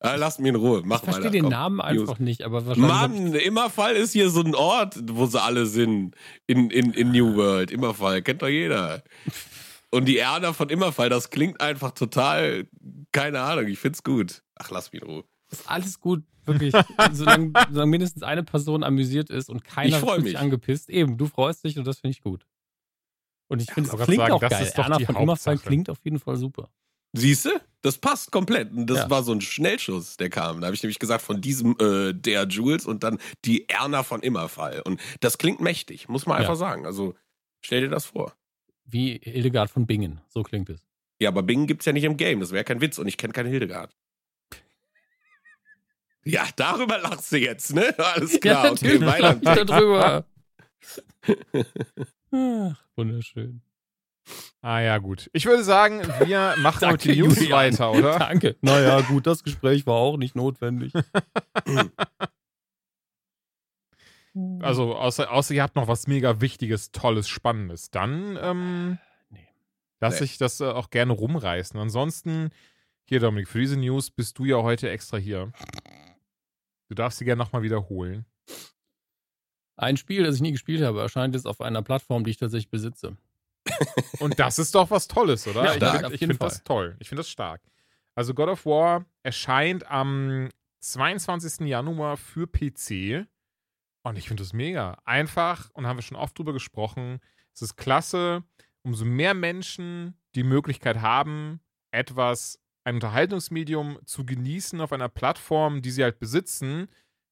[0.00, 1.50] Ah, lass mich in Ruhe, mach Ich verstehe weiter, den komm.
[1.50, 2.08] Namen News.
[2.08, 2.88] einfach nicht, aber wahrscheinlich.
[2.90, 6.14] Mann, Immerfall ist hier so ein Ort, wo sie alle sind.
[6.46, 7.70] In, in, in New World.
[7.72, 9.02] Immerfall, kennt doch jeder.
[9.90, 12.68] Und die Erna von Immerfall, das klingt einfach total,
[13.10, 14.42] keine Ahnung, ich find's gut.
[14.56, 15.24] Ach, lass mich in Ruhe.
[15.50, 16.74] ich- ist alles gut, wirklich.
[17.12, 20.38] solange, solange mindestens eine Person amüsiert ist und Ich keiner fühlt sich mich.
[20.38, 20.90] angepisst.
[20.90, 22.46] Eben, du freust dich und das finde ich gut.
[23.50, 24.62] Und ich finde, ich es klingt sagen, auch das geil.
[24.66, 26.68] ist doch Erna die von Immerfall klingt auf jeden Fall super.
[27.12, 27.60] Siehste?
[27.82, 28.72] Das passt komplett.
[28.72, 29.10] Und das Ja.
[29.10, 30.60] war so ein Schnellschuss, der kam.
[30.60, 34.20] Da habe ich nämlich gesagt, von diesem äh, der Jules und dann die Erna von
[34.20, 34.82] Immerfall.
[34.82, 36.40] Und das klingt mächtig, muss man Ja.
[36.40, 36.86] einfach sagen.
[36.86, 37.14] Also
[37.60, 38.34] stell dir das vor.
[38.84, 40.20] Wie Hildegard von Bingen.
[40.28, 40.80] So klingt es.
[41.20, 42.40] Ja, aber Bing gibt's ja nicht im Game.
[42.40, 42.98] Das wäre kein Witz.
[42.98, 43.94] Und ich kenne keine Hildegard.
[46.24, 47.94] Ja, darüber lachst du jetzt, ne?
[47.98, 48.72] Alles klar.
[48.72, 49.64] okay, weiter.
[49.64, 50.26] darüber.
[52.32, 53.62] Ach, wunderschön.
[54.60, 55.30] Ah ja, gut.
[55.32, 57.52] Ich würde sagen, wir machen Danke, heute die News Julian.
[57.52, 58.18] weiter, oder?
[58.18, 58.56] Danke.
[58.60, 60.92] Naja, gut, das Gespräch war auch nicht notwendig.
[64.60, 67.90] Also, außer, außer ihr habt noch was mega Wichtiges, Tolles, Spannendes.
[67.90, 68.98] Dann ähm,
[69.30, 69.48] Nee.
[70.00, 70.26] lass Nee.
[70.26, 71.78] ich das äh, auch gerne rumreißen.
[71.80, 72.50] Ansonsten,
[73.04, 75.50] hier, Dominik, für diese News bist du ja heute extra hier.
[76.88, 78.26] Du darfst sie gerne nochmal wiederholen.
[79.76, 82.70] Ein Spiel, das ich nie gespielt habe, erscheint jetzt auf einer Plattform, die ich tatsächlich
[82.70, 83.16] besitze.
[84.18, 85.64] Und das ist doch was Tolles, oder?
[85.64, 86.96] Ja, ich stark, finde ich find das toll.
[86.98, 87.62] Ich finde das stark.
[88.14, 90.48] Also God of War erscheint am
[90.80, 91.66] 22.
[91.66, 93.26] Januar für PC.
[94.02, 94.98] Und ich finde das mega.
[95.04, 97.20] Einfach, und haben wir schon oft drüber gesprochen,
[97.54, 98.42] es ist klasse,
[98.82, 105.90] umso mehr Menschen die Möglichkeit haben, etwas, ein Unterhaltungsmedium zu genießen auf einer Plattform, die
[105.90, 106.88] sie halt besitzen,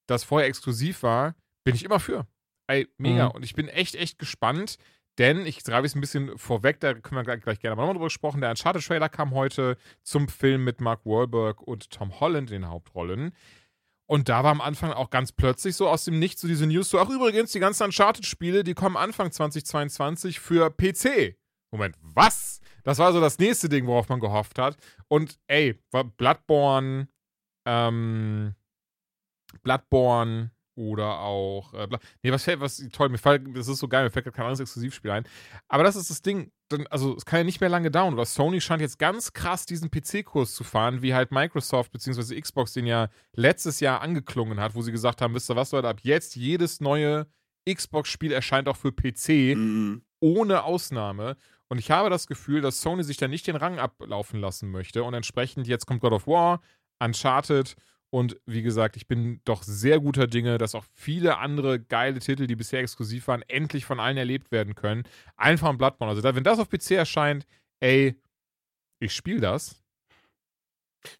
[0.06, 2.26] das vorher exklusiv war, bin ich immer für.
[2.66, 3.28] Ey, mega.
[3.28, 3.34] Mhm.
[3.36, 4.76] Und ich bin echt, echt gespannt,
[5.18, 8.06] denn ich treibe es ein bisschen vorweg, da können wir gleich, gerne mal nochmal drüber
[8.06, 8.40] gesprochen.
[8.40, 13.32] Der Uncharted-Trailer kam heute zum Film mit Mark Wahlberg und Tom Holland in den Hauptrollen.
[14.08, 16.90] Und da war am Anfang auch ganz plötzlich so aus dem Nichts so diese News
[16.90, 21.36] so, ach übrigens, die ganzen Uncharted-Spiele, die kommen Anfang 2022 für PC.
[21.72, 22.60] Moment, was?
[22.84, 24.76] Das war so das nächste Ding, worauf man gehofft hat.
[25.08, 25.80] Und ey,
[26.16, 27.08] Bloodborne,
[27.66, 28.54] ähm,
[29.62, 31.88] Bloodborne oder auch, äh,
[32.22, 34.44] nee, was fällt, was, toll, mir fällt, das ist so geil, mir fällt gerade kein
[34.44, 35.24] anderes Exklusivspiel ein.
[35.68, 38.26] Aber das ist das Ding, dann, also es kann ja nicht mehr lange dauern, weil
[38.26, 42.40] Sony scheint jetzt ganz krass diesen PC-Kurs zu fahren, wie halt Microsoft bzw.
[42.40, 45.88] Xbox den ja letztes Jahr angeklungen hat, wo sie gesagt haben, wisst ihr was, Leute,
[45.88, 47.26] ab jetzt jedes neue
[47.68, 50.02] Xbox-Spiel erscheint auch für PC Mhm.
[50.20, 51.36] ohne Ausnahme.
[51.68, 55.02] Und ich habe das Gefühl, dass Sony sich da nicht den Rang ablaufen lassen möchte.
[55.02, 56.60] Und entsprechend, jetzt kommt God of War,
[57.00, 57.74] Uncharted.
[58.10, 62.46] Und wie gesagt, ich bin doch sehr guter Dinge, dass auch viele andere geile Titel,
[62.46, 65.02] die bisher exklusiv waren, endlich von allen erlebt werden können.
[65.36, 66.14] Einfach ein Bloodborne.
[66.14, 67.46] Also, wenn das auf PC erscheint,
[67.80, 68.14] ey,
[69.00, 69.82] ich spiele das.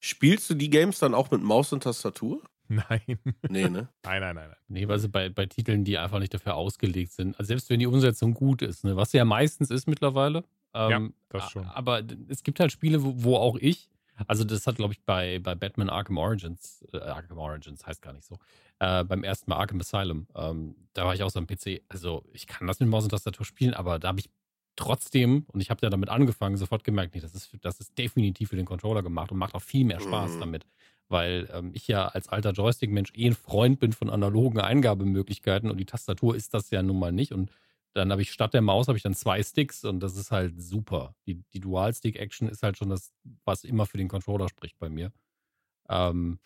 [0.01, 2.42] Spielst du die Games dann auch mit Maus und Tastatur?
[2.68, 3.18] Nein.
[3.49, 3.88] Nee, ne?
[4.05, 4.57] Nein, nein, nein, nein.
[4.66, 7.38] Nee, weil sie bei, bei Titeln, die einfach nicht dafür ausgelegt sind.
[7.38, 10.42] Also selbst wenn die Umsetzung gut ist, ne, was sie ja meistens ist mittlerweile.
[10.75, 11.64] Ähm, das schon.
[11.66, 13.88] Aber es gibt halt Spiele, wo, wo auch ich,
[14.26, 18.12] also das hat, glaube ich, bei, bei Batman Arkham Origins, äh, Arkham Origins heißt gar
[18.12, 18.38] nicht so,
[18.79, 21.83] äh, beim ersten Mal Arkham Asylum, ähm, da war ich auch so am PC.
[21.88, 24.31] Also ich kann das mit Maus und Tastatur spielen, aber da habe ich
[24.76, 28.50] trotzdem, und ich habe ja damit angefangen, sofort gemerkt, nee, das ist, das ist definitiv
[28.50, 30.40] für den Controller gemacht und macht auch viel mehr Spaß Mhm.
[30.40, 30.66] damit.
[31.09, 35.79] Weil ähm, ich ja als alter Joystick-Mensch eh ein Freund bin von analogen Eingabemöglichkeiten und
[35.79, 37.33] die Tastatur ist das ja nun mal nicht.
[37.33, 37.50] Und
[37.96, 40.61] dann habe ich statt der Maus habe ich dann zwei Sticks und das ist halt
[40.61, 41.14] super.
[41.26, 43.12] Die, die Dual-Stick-Action ist halt schon das,
[43.44, 45.12] was immer für den Controller spricht bei mir.
[45.88, 46.38] Ähm,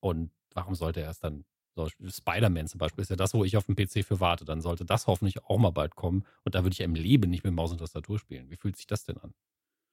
[0.00, 1.44] und warum sollte er es dann?
[1.76, 4.44] So, Spider-Man zum Beispiel ist ja das, wo ich auf dem PC für warte.
[4.44, 6.24] Dann sollte das hoffentlich auch mal bald kommen.
[6.44, 8.48] Und da würde ich im Leben nicht mit Maus und Tastatur spielen.
[8.48, 9.34] Wie fühlt sich das denn an?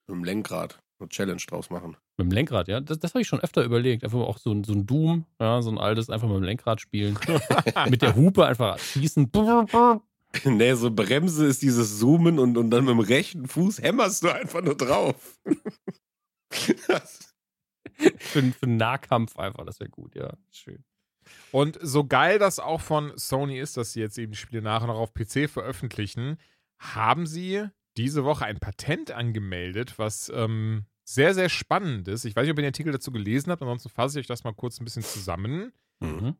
[0.06, 0.80] Mit dem Lenkrad.
[1.00, 1.96] Eine Challenge draus machen.
[2.16, 2.80] Mit dem Lenkrad, ja.
[2.80, 4.04] Das, das habe ich schon öfter überlegt.
[4.04, 6.80] Einfach auch so ein, so ein Doom, ja, so ein altes, einfach mit dem Lenkrad
[6.80, 7.18] spielen.
[7.88, 9.30] mit der Hupe einfach schießen.
[10.44, 14.30] nee, so Bremse ist dieses Zoomen und, und dann mit dem rechten Fuß hämmerst du
[14.30, 15.38] einfach nur drauf.
[16.50, 17.00] für,
[17.96, 20.32] für einen Nahkampf einfach, das wäre gut, ja.
[20.50, 20.84] Schön.
[21.50, 24.82] Und so geil das auch von Sony ist, dass sie jetzt eben die Spiele nach
[24.82, 26.38] und nach auf PC veröffentlichen,
[26.78, 27.66] haben sie
[27.96, 32.24] diese Woche ein Patent angemeldet, was ähm, sehr, sehr spannend ist.
[32.24, 34.44] Ich weiß nicht, ob ihr den Artikel dazu gelesen habt, ansonsten fasse ich euch das
[34.44, 35.72] mal kurz ein bisschen zusammen.
[36.00, 36.36] Mhm.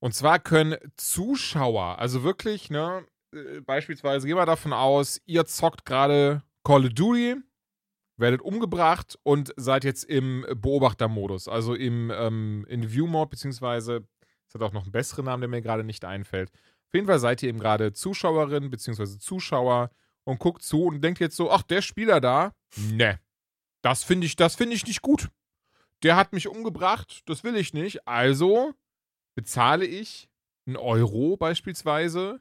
[0.00, 5.84] Und zwar können Zuschauer, also wirklich, ne, äh, beispielsweise gehen wir davon aus, ihr zockt
[5.84, 7.36] gerade Call of Duty,
[8.16, 14.06] werdet umgebracht und seid jetzt im Beobachtermodus, also im ähm, in View-Mode, beziehungsweise,
[14.46, 16.50] es hat auch noch einen besseren Namen, der mir gerade nicht einfällt.
[16.50, 19.90] Auf jeden Fall seid ihr eben gerade Zuschauerin, beziehungsweise Zuschauer
[20.24, 23.18] und guckt zu und denkt jetzt so, ach, der Spieler da, ne,
[23.82, 25.28] das finde ich, das finde ich nicht gut.
[26.02, 28.74] Der hat mich umgebracht, das will ich nicht, also
[29.34, 30.28] bezahle ich
[30.66, 32.40] einen Euro beispielsweise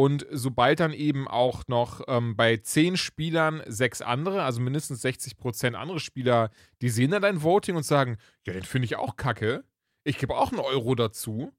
[0.00, 5.36] und sobald dann eben auch noch ähm, bei zehn Spielern sechs andere, also mindestens 60
[5.36, 9.16] Prozent andere Spieler, die sehen dann dein Voting und sagen, ja, den finde ich auch
[9.16, 9.62] kacke,
[10.04, 11.52] ich gebe auch einen Euro dazu.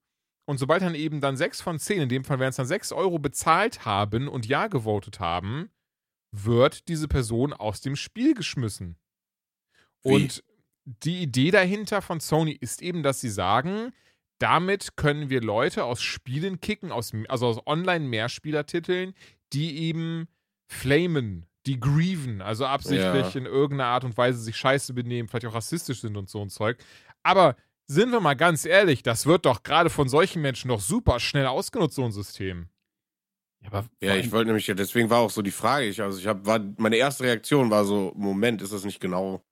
[0.46, 2.92] Und sobald dann eben dann sechs von zehn, in dem Fall werden es dann sechs
[2.92, 5.70] Euro bezahlt haben und Ja gewotet haben,
[6.32, 8.98] wird diese Person aus dem Spiel geschmissen.
[10.02, 10.16] Wie?
[10.16, 10.44] Und
[10.84, 13.94] die Idee dahinter von Sony ist eben, dass sie sagen,
[14.42, 19.14] damit können wir Leute aus Spielen kicken, aus, also aus Online-Mehrspielertiteln,
[19.54, 20.28] die eben
[20.68, 23.40] flamen, die grieven, also absichtlich Ja.
[23.40, 26.50] in irgendeiner Art und Weise sich scheiße benehmen, vielleicht auch rassistisch sind und so ein
[26.50, 26.78] Zeug.
[27.24, 27.56] Aber
[27.88, 31.46] sind wir mal ganz ehrlich, das wird doch gerade von solchen Menschen doch super schnell
[31.46, 32.70] ausgenutzt, so ein System.
[33.62, 35.86] Ja, aber ja, ich wollte nämlich, deswegen war auch so die Frage.
[35.86, 39.44] Ich, also ich habe, war, meine erste Reaktion war so: Moment, ist das nicht genau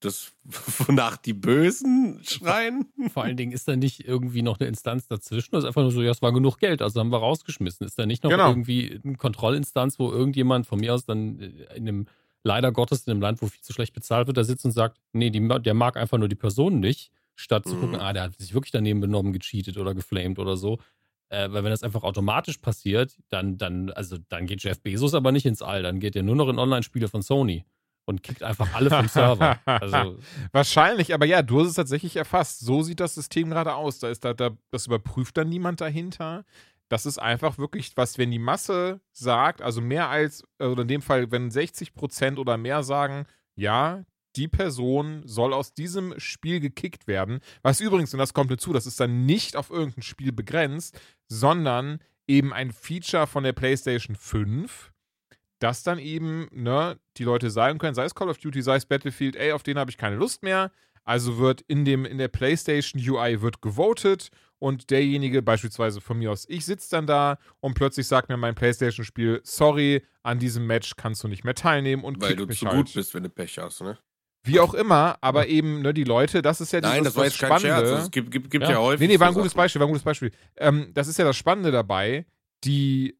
[0.00, 0.32] das,
[0.86, 2.86] wonach die Bösen schreien?
[3.12, 5.50] Vor allen Dingen ist da nicht irgendwie noch eine Instanz dazwischen.
[5.52, 7.86] Das ist einfach nur so, ja, es war genug Geld, also haben wir rausgeschmissen.
[7.86, 8.48] Ist da nicht noch Genau.
[8.48, 12.06] irgendwie eine Kontrollinstanz, wo irgendjemand von mir aus dann äh, in einem,
[12.44, 14.98] leider Gottes, in einem Land, wo viel zu schlecht bezahlt wird, da sitzt und sagt,
[15.12, 17.80] nee, die, der mag einfach nur die Person nicht, statt zu Mhm.
[17.80, 20.78] gucken, ah, der hat sich wirklich daneben benommen, gecheatet oder geflamed oder so.
[21.28, 25.32] Äh, weil wenn das einfach automatisch passiert, dann, dann, also dann geht Jeff Bezos aber
[25.32, 27.64] nicht ins All, dann geht er nur noch in Online-Spiele von Sony
[28.06, 29.58] und kickt einfach alle vom Server.
[29.66, 30.18] Also,
[30.52, 32.60] Wahrscheinlich, aber ja, du hast es tatsächlich erfasst.
[32.60, 33.98] So sieht das System gerade aus.
[33.98, 36.44] Da ist da, da, das überprüft dann niemand dahinter.
[36.88, 41.02] Das ist einfach wirklich was, wenn die Masse sagt, also mehr als, oder in dem
[41.02, 44.04] Fall, wenn 60 Prozent oder mehr sagen, ja,
[44.36, 47.40] die Person soll aus diesem Spiel gekickt werden.
[47.62, 51.98] Was übrigens, und das kommt hinzu, das ist dann nicht auf irgendein Spiel begrenzt, sondern
[52.28, 54.92] eben ein Feature von der PlayStation 5,
[55.58, 58.86] dass dann eben, ne, die Leute sagen können, sei es Call of Duty, sei es
[58.86, 60.70] Battlefield, ey, auf den habe ich keine Lust mehr.
[61.04, 66.32] Also wird in dem, in der PlayStation UI wird gewotet und derjenige, beispielsweise von mir
[66.32, 70.96] aus, ich sitze dann da und plötzlich sagt mir mein PlayStation-Spiel, sorry, an diesem Match
[70.96, 72.76] kannst du nicht mehr teilnehmen und Weil du mich zu halt.
[72.76, 73.98] gut bist, wenn du Pech hast, ne?
[74.42, 77.38] Wie auch immer, aber eben, ne, die Leute, das ist ja Nein, das war jetzt
[77.38, 77.62] kein Scherz.
[77.80, 77.98] Spannende.
[78.02, 78.78] Es gibt, gibt, gibt ja, Ja.
[78.78, 79.00] häufig.
[79.06, 79.54] Nee, nee, war ein gutes.
[79.54, 80.30] Beispiel, war ein gutes Beispiel.
[80.56, 82.26] Ähm, das ist ja das Spannende dabei,
[82.64, 83.16] die,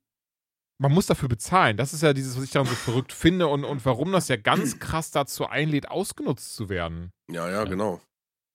[0.78, 1.76] man muss dafür bezahlen.
[1.76, 4.36] Das ist ja dieses, was ich daran so verrückt finde und, und warum das ja
[4.36, 7.12] ganz krass dazu einlädt, ausgenutzt zu werden.
[7.30, 7.64] Ja, ja, Ja.
[7.64, 8.00] genau.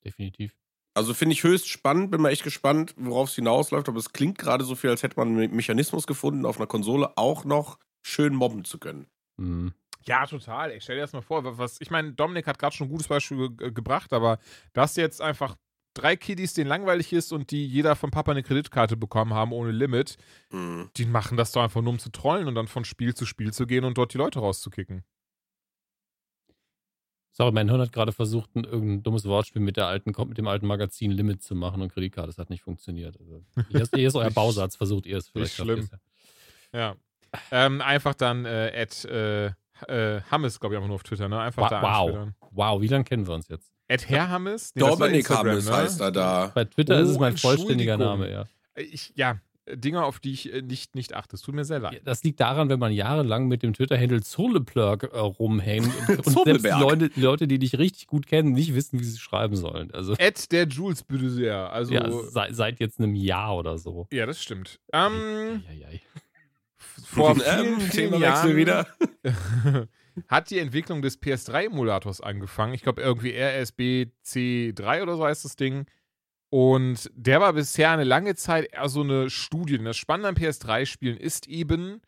[0.05, 0.53] definitiv.
[0.93, 4.37] Also finde ich höchst spannend, bin mal echt gespannt, worauf es hinausläuft, aber es klingt
[4.37, 8.35] gerade so viel, als hätte man einen Mechanismus gefunden, auf einer Konsole auch noch schön
[8.35, 9.07] mobben zu können.
[9.37, 9.73] Mhm.
[10.05, 10.71] Ja, total.
[10.71, 13.07] Ich stell dir das mal vor, was, ich meine, Dominik hat gerade schon ein gutes
[13.07, 14.39] Beispiel ge gebracht, aber
[14.73, 15.55] dass jetzt einfach
[15.93, 19.71] drei Kiddies, denen langweilig ist und die jeder von Papa eine Kreditkarte bekommen haben ohne
[19.71, 20.17] Limit,
[20.51, 20.89] Mhm.
[20.97, 23.53] die machen das doch einfach nur, um zu trollen und dann von Spiel zu Spiel
[23.53, 25.03] zu gehen und dort die Leute rauszukicken.
[27.33, 30.47] Sorry, mein Hirn hat gerade versucht, ein irgendein dummes Wortspiel mit, der alten, mit dem
[30.47, 32.27] alten Magazin Limit zu machen und Kreditkarte.
[32.27, 33.17] Das hat nicht funktioniert.
[33.19, 35.57] Also, hier, ist, euer Bausatz, versucht ihr es vielleicht.
[35.57, 35.89] Nicht schlimm.
[36.73, 36.95] Ja.
[37.49, 39.45] Ähm, einfach dann äh, at, äh,
[39.87, 41.39] äh, Hammes, glaube ich, einfach nur auf Twitter, ne?
[41.39, 42.27] Einfach Wa da wow.
[42.51, 43.70] Wow, wie lange kennen wir uns jetzt?
[43.91, 44.71] At Herr Hammes?
[44.75, 45.75] Nee, Dominik Hammes ne?
[45.75, 46.51] heißt er da.
[46.55, 48.19] Bei Twitter ist es Oh, mein vollständiger Entschuldigung.
[48.27, 48.45] Name, ja.
[48.75, 51.35] Ich, ja, Dinge, auf die ich äh, nicht, nicht achte.
[51.35, 52.01] Es tut mir sehr Ja, leid.
[52.05, 56.65] Das liegt daran, wenn man jahrelang mit dem Twitter-Handle Zurleplurk äh, rumhängt und, und selbst.
[56.79, 59.91] Leute, die Leute, die dich richtig gut kennen, nicht wissen, wie sie schreiben sollen.
[59.91, 61.71] Also At der Jules, bitte sehr.
[61.71, 64.07] Also, ja, ja, seit, seit jetzt einem Jahr oder so.
[64.11, 64.79] das stimmt.
[64.93, 66.01] Ähm, Eieiei.
[67.05, 68.87] vor Ähm, vielen, vielen Themawechsel Jahren wieder.
[70.27, 72.73] hat die Entwicklung des PS3-Emulators angefangen.
[72.73, 75.85] Ich glaube, irgendwie RSB C3 oder so heißt das Ding.
[76.49, 79.77] Und der war bisher eine lange Zeit eher so eine Studie.
[79.77, 82.01] Und das Spannende an PS3-Spielen ist eben,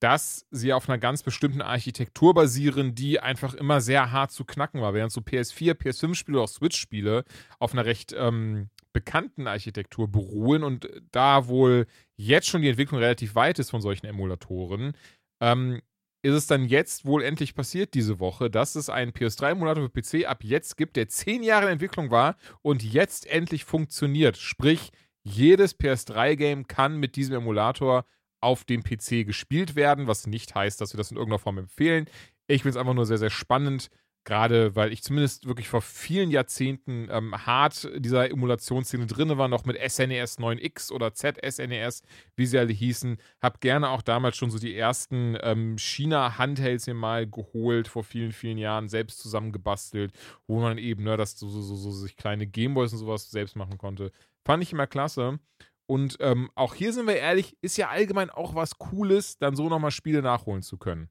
[0.00, 4.80] dass sie auf einer ganz bestimmten Architektur basieren, die einfach immer sehr hart zu knacken
[4.80, 4.94] war.
[4.94, 7.24] Während so PS4, PS5-Spiele oder auch Switch-Spiele
[7.58, 13.34] auf einer recht ähm, bekannten Architektur beruhen und da wohl jetzt schon die Entwicklung relativ
[13.34, 14.92] weit ist von solchen Emulatoren,
[15.40, 15.80] ähm,
[16.24, 20.26] ist es dann jetzt wohl endlich passiert diese Woche, dass es einen PS3-Emulator für PC
[20.26, 24.38] ab jetzt gibt, der zehn Jahre in Entwicklung war und jetzt endlich funktioniert.
[24.38, 24.90] Sprich,
[25.22, 28.06] jedes PS3-Game kann mit diesem Emulator
[28.40, 32.06] auf dem PC gespielt werden, was nicht heißt, dass wir das in irgendeiner Form empfehlen.
[32.46, 33.90] Ich finde es einfach nur sehr, sehr spannend,
[34.24, 39.64] gerade weil ich zumindest wirklich vor vielen Jahrzehnten ähm, hart dieser Emulationsszene drin war, noch
[39.64, 42.02] mit SNES 9X oder ZSNES,
[42.36, 43.18] wie sie alle hießen.
[43.40, 48.32] Hab gerne auch damals schon so die ersten ähm, China-Handhelds mir mal geholt, vor vielen,
[48.32, 50.12] vielen Jahren, selbst zusammengebastelt,
[50.46, 53.56] wo man eben, ne, dass so, so, so, so sich kleine Gameboys und sowas selbst
[53.56, 54.10] machen konnte.
[54.44, 55.38] Fand ich immer klasse.
[55.86, 59.68] Und ähm, auch hier sind wir ehrlich, ist ja allgemein auch was Cooles, dann so
[59.68, 61.10] nochmal Spiele nachholen zu können.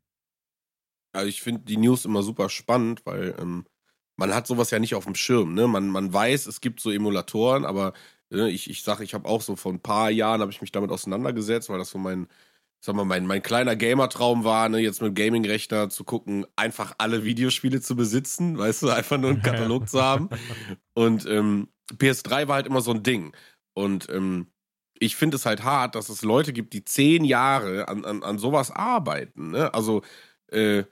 [1.13, 3.65] Also ich finde die News immer super spannend, weil ähm,
[4.17, 5.54] man hat sowas ja nicht auf dem Schirm.
[5.54, 5.67] Ne?
[5.67, 7.93] Man, man weiß, es gibt so Emulatoren, aber
[8.32, 10.71] äh, ich, ich sage, ich habe auch so vor ein paar Jahren habe ich mich
[10.71, 12.28] damit auseinandergesetzt, weil das so mein,
[12.82, 16.93] sag mal, mein, mein kleiner Gamer-Traum war, ne, jetzt mit dem Gaming-Rechner zu gucken, einfach
[16.97, 20.30] alle Videospiele zu besitzen, weißt du, einfach nur einen Katalog zu haben.
[20.93, 23.36] Und ähm, PS3 war halt immer so ein Ding.
[23.73, 24.47] Und ähm,
[24.99, 28.38] ich finde es halt hart, dass es Leute gibt, die zehn Jahre an, an, an
[28.38, 29.52] sowas arbeiten.
[29.52, 29.73] Ne?
[29.73, 30.02] Also,
[30.52, 30.84] äh,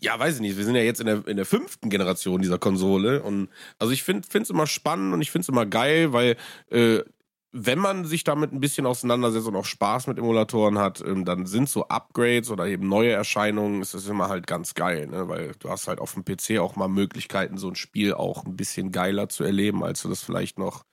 [0.00, 2.58] ja, weiß ich nicht, wir sind ja jetzt in der, in der fünften Generation dieser
[2.58, 3.22] Konsole.
[3.22, 6.36] Und also ich finde es immer spannend und ich finde es immer geil, weil
[6.70, 7.02] äh,
[7.50, 11.46] wenn man sich damit ein bisschen auseinandersetzt und auch Spaß mit Emulatoren hat, ähm, dann
[11.46, 15.28] sind so Upgrades oder eben neue Erscheinungen, ist das immer halt ganz geil, ne?
[15.28, 18.56] Weil du hast halt auf dem PC auch mal Möglichkeiten, so ein Spiel auch ein
[18.56, 20.84] bisschen geiler zu erleben, als du das vielleicht noch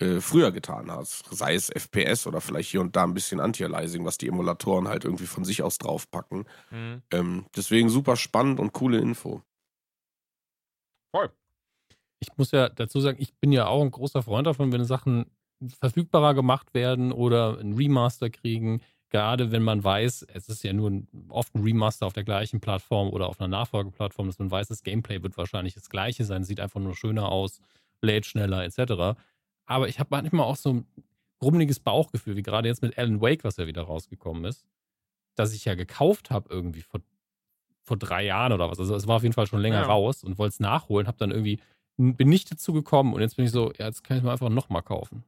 [0.00, 1.24] äh, früher getan hast.
[1.30, 5.04] Sei es FPS oder vielleicht hier und da ein bisschen Anti-Aliasing, was die Emulatoren halt
[5.04, 6.46] irgendwie von sich aus draufpacken.
[7.12, 9.42] Ähm, deswegen super spannend und coole Info.
[11.14, 11.30] Voll.
[12.20, 15.26] Ich muss ja dazu sagen, ich bin ja auch ein großer Freund davon, wenn Sachen
[15.80, 18.80] verfügbarer gemacht werden oder ein Remaster kriegen.
[19.10, 22.60] Gerade wenn man weiß, es ist ja nur ein, oft ein Remaster auf der gleichen
[22.60, 26.44] Plattform oder auf einer Nachfolgeplattform, dass man weiß, das Gameplay wird wahrscheinlich das gleiche sein,
[26.44, 27.60] sieht einfach nur schöner aus,
[28.02, 29.18] lädt schneller etc.
[29.70, 30.86] Aber ich habe manchmal auch so ein
[31.38, 34.66] grummeliges Bauchgefühl, wie gerade jetzt mit Alan Wake, was ja wieder rausgekommen ist,
[35.36, 37.00] dass ich ja gekauft habe irgendwie vor,
[37.82, 38.80] vor drei Jahren oder was.
[38.80, 39.86] Also es war auf jeden Fall schon länger Ja.
[39.86, 41.60] raus und wollte es nachholen, habe dann irgendwie
[41.96, 44.32] bin nicht dazu gekommen und jetzt bin ich so, ja, jetzt kann ich es mir
[44.32, 45.22] einfach nochmal kaufen.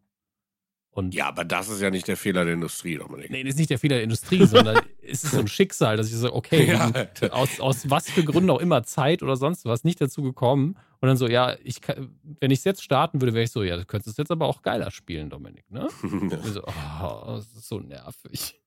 [0.94, 3.30] Und Ja, aber das ist ja nicht der Fehler der Industrie, Dominik.
[3.30, 6.08] nee, das ist nicht der Fehler der Industrie, sondern es ist so ein Schicksal, dass
[6.08, 6.92] ich so, okay, Ja.
[7.30, 11.08] aus, aus was für Gründen auch immer Zeit oder sonst was nicht dazu gekommen und
[11.08, 13.78] dann so, ja, ich kann, wenn ich es jetzt starten würde, wäre ich so, ja,
[13.78, 15.88] du könntest es jetzt aber auch geiler spielen, Dominik, ne?
[16.44, 18.60] Ich so, oh, das ist so nervig.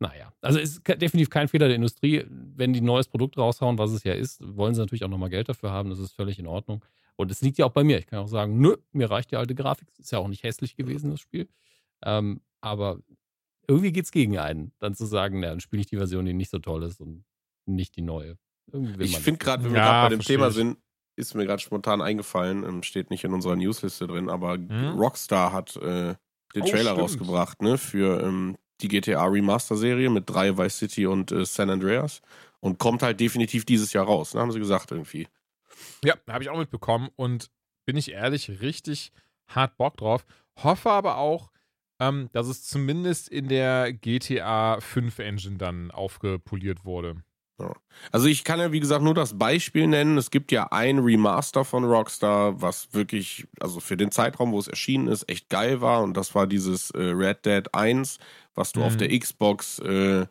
[0.00, 2.24] Naja, also es ist definitiv kein Fehler der Industrie.
[2.28, 5.30] Wenn die ein neues Produkt raushauen, was es ja ist, wollen sie natürlich auch nochmal
[5.30, 5.90] Geld dafür haben.
[5.90, 6.84] Das ist völlig in Ordnung.
[7.16, 7.98] Und es liegt ja auch bei mir.
[7.98, 9.88] Ich kann auch sagen, nö, mir reicht die alte Grafik.
[9.98, 11.48] Ist ja auch nicht hässlich gewesen, das Spiel.
[12.02, 13.00] Ähm, aber
[13.68, 16.34] irgendwie geht es gegen einen, dann zu sagen, na, dann spiele ich die Version, die
[16.34, 17.24] nicht so toll ist und
[17.66, 18.38] nicht die neue.
[18.98, 20.56] Ich finde gerade, wenn wir Ja, gerade bei dem Thema ich.
[20.56, 20.78] sind,
[21.16, 24.96] ist mir gerade spontan eingefallen, ähm, steht nicht in unserer Newsliste drin, aber Hm?
[24.96, 26.14] Rockstar hat äh,
[26.54, 26.92] den Oh, Trailer stimmt.
[26.92, 31.70] rausgebracht, ne, für ähm, die GTA Remaster Serie mit drei Vice City und äh, San
[31.70, 32.20] Andreas
[32.60, 35.28] und kommt halt definitiv dieses Jahr raus, ne, haben sie gesagt irgendwie.
[36.04, 37.50] Ja, habe ich auch mitbekommen und
[37.86, 39.12] bin ich ehrlich, richtig
[39.48, 40.24] hart Bock drauf.
[40.62, 41.50] Hoffe aber auch,
[42.00, 47.22] ähm, dass es zumindest in der GTA 5 Engine dann aufgepoliert wurde.
[48.10, 50.18] Also ich kann ja wie gesagt nur das Beispiel nennen.
[50.18, 54.66] Es gibt ja ein Remaster von Rockstar, was wirklich, also für den Zeitraum, wo es
[54.66, 56.02] erschienen ist, echt geil war.
[56.02, 58.18] Und das war dieses äh, Red Dead 1,
[58.54, 58.86] was du Mhm.
[58.86, 60.26] auf der Xbox äh,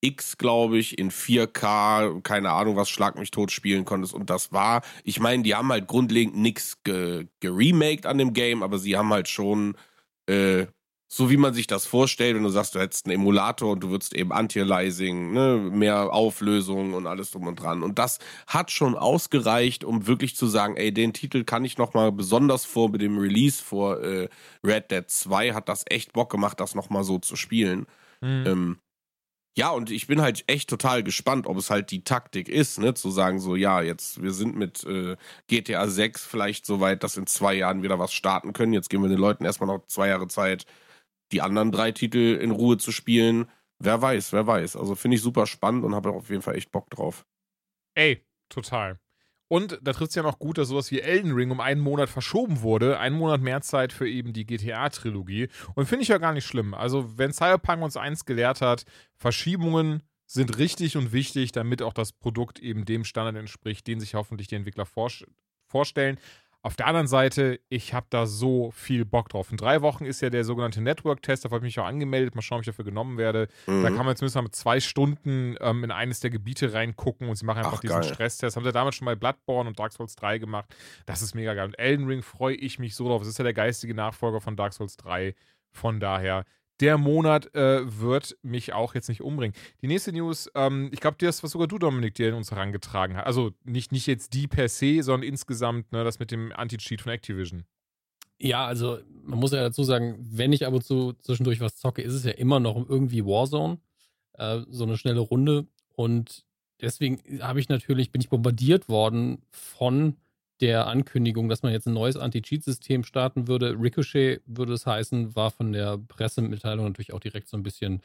[0.00, 4.14] X, glaube ich, in 4K, keine Ahnung, was Schlag mich tot spielen konntest.
[4.14, 8.78] Und das war, ich meine, die haben halt grundlegend nichts geremaked an dem Game, aber
[8.78, 9.76] sie haben halt schon
[10.26, 10.66] äh,
[11.10, 13.88] so wie man sich das vorstellt, wenn du sagst, du hättest einen Emulator und du
[13.88, 17.82] würdest eben Anti-Aliasing, ne, mehr Auflösung und alles drum und dran.
[17.82, 22.12] Und das hat schon ausgereicht, um wirklich zu sagen, ey, den Titel kann ich nochmal
[22.12, 24.28] besonders vor mit dem Release vor äh,
[24.62, 27.86] Red Dead 2 hat das echt Bock gemacht, das nochmal so zu spielen.
[28.20, 28.44] Mhm.
[28.46, 28.78] Ähm,
[29.58, 32.94] ja, und ich bin halt echt total gespannt, ob es halt die Taktik ist, ne,
[32.94, 35.16] zu sagen so, ja, jetzt, wir sind mit äh,
[35.48, 38.72] GTA 6 vielleicht so weit, dass in zwei Jahren wieder was starten können.
[38.72, 40.64] Jetzt geben wir den Leuten erstmal noch zwei Jahre Zeit,
[41.32, 43.50] die anderen drei Titel in Ruhe zu spielen.
[43.80, 44.76] Wer weiß, wer weiß.
[44.76, 47.26] Also finde ich super spannend und habe auf jeden Fall echt Bock drauf.
[47.96, 49.00] Ey, total.
[49.48, 52.10] Und da trifft es ja noch gut, dass sowas wie Elden Ring um einen Monat
[52.10, 52.98] verschoben wurde.
[52.98, 55.48] Einen Monat mehr Zeit für eben die GTA-Trilogie.
[55.74, 56.74] Und finde ich ja gar nicht schlimm.
[56.74, 58.84] Also, wenn Cyberpunk uns eins gelehrt hat,
[59.16, 64.14] Verschiebungen sind richtig und wichtig, damit auch das Produkt eben dem Standard entspricht, den sich
[64.14, 66.18] hoffentlich die Entwickler vorstellen.
[66.62, 69.52] Auf der anderen Seite, ich habe da so viel Bock drauf.
[69.52, 72.42] In drei Wochen ist ja der sogenannte Network-Test, da habe ich mich auch angemeldet, mal
[72.42, 73.46] schauen, ob ich dafür genommen werde.
[73.66, 73.84] Mhm.
[73.84, 77.36] Da kann man zumindest mal mit zwei Stunden ähm, in eines der Gebiete reingucken und
[77.36, 78.12] sie machen einfach Ach, diesen geil.
[78.12, 78.56] Stresstest.
[78.56, 80.74] Haben sie damals schon bei Bloodborne und Dark Souls 3 gemacht.
[81.06, 81.66] Das ist mega geil.
[81.66, 83.22] Und Elden Ring freue ich mich so drauf.
[83.22, 85.36] Es ist ja der geistige Nachfolger von Dark Souls 3.
[85.70, 86.44] Von daher,
[86.80, 89.54] der Monat äh, wird mich auch jetzt nicht umbringen.
[89.82, 93.16] Die nächste News, ähm, ich glaube, das, was sogar du, Dominik, dir in uns herangetragen
[93.16, 93.26] hast.
[93.26, 97.12] Also nicht, nicht jetzt die per se, sondern insgesamt ne, das mit dem Anti-Cheat von
[97.12, 97.64] Activision.
[98.40, 102.02] Ja, also man muss ja dazu sagen, wenn ich ab und zu zwischendurch was zocke,
[102.02, 103.78] ist es ja immer noch irgendwie Warzone.
[104.34, 105.66] Äh, so eine schnelle Runde.
[105.96, 106.44] Und
[106.80, 110.16] deswegen habe ich natürlich, bin ich bombardiert worden von
[110.60, 113.76] der Ankündigung, dass man jetzt ein neues Anti-Cheat-System starten würde.
[113.78, 118.02] Ricochet würde es heißen, war von der Pressemitteilung natürlich auch direkt so ein bisschen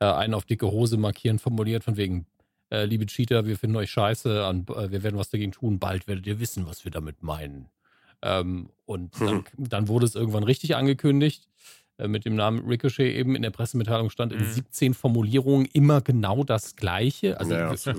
[0.00, 2.26] äh, einen auf dicke Hose markieren formuliert, von wegen,
[2.70, 6.06] äh, liebe Cheater, wir finden euch scheiße, und, äh, wir werden was dagegen tun, bald
[6.06, 7.68] werdet ihr wissen, was wir damit meinen.
[8.22, 11.48] Ähm, und dann, dann, wurde es irgendwann richtig angekündigt.
[11.98, 14.94] Äh, mit dem Namen Ricochet eben in der Pressemitteilung stand in 17 mhm.
[14.94, 17.40] Formulierungen immer genau das Gleiche.
[17.40, 17.94] Also ja, das, äh,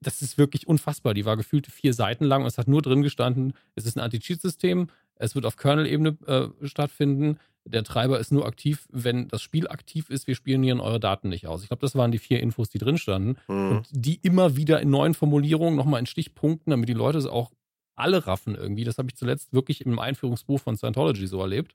[0.00, 1.12] das, ist wirklich unfassbar.
[1.12, 4.00] Die war gefühlt vier Seiten lang und es hat nur drin gestanden, es ist ein
[4.00, 7.38] Anti-Cheat-System, es wird auf Kernel-Ebene äh, stattfinden.
[7.64, 10.28] Der Treiber ist nur aktiv, wenn das Spiel aktiv ist.
[10.28, 11.62] Wir spionieren eure Daten nicht aus.
[11.62, 13.36] Ich glaube, das waren die vier Infos, die drin standen.
[13.48, 13.78] Mhm.
[13.78, 17.50] Und die immer wieder in neuen Formulierungen nochmal in Stichpunkten, damit die Leute es auch
[17.96, 18.84] alle raffen irgendwie.
[18.84, 21.74] Das habe ich zuletzt wirklich im Einführungsbuch von Scientology so erlebt.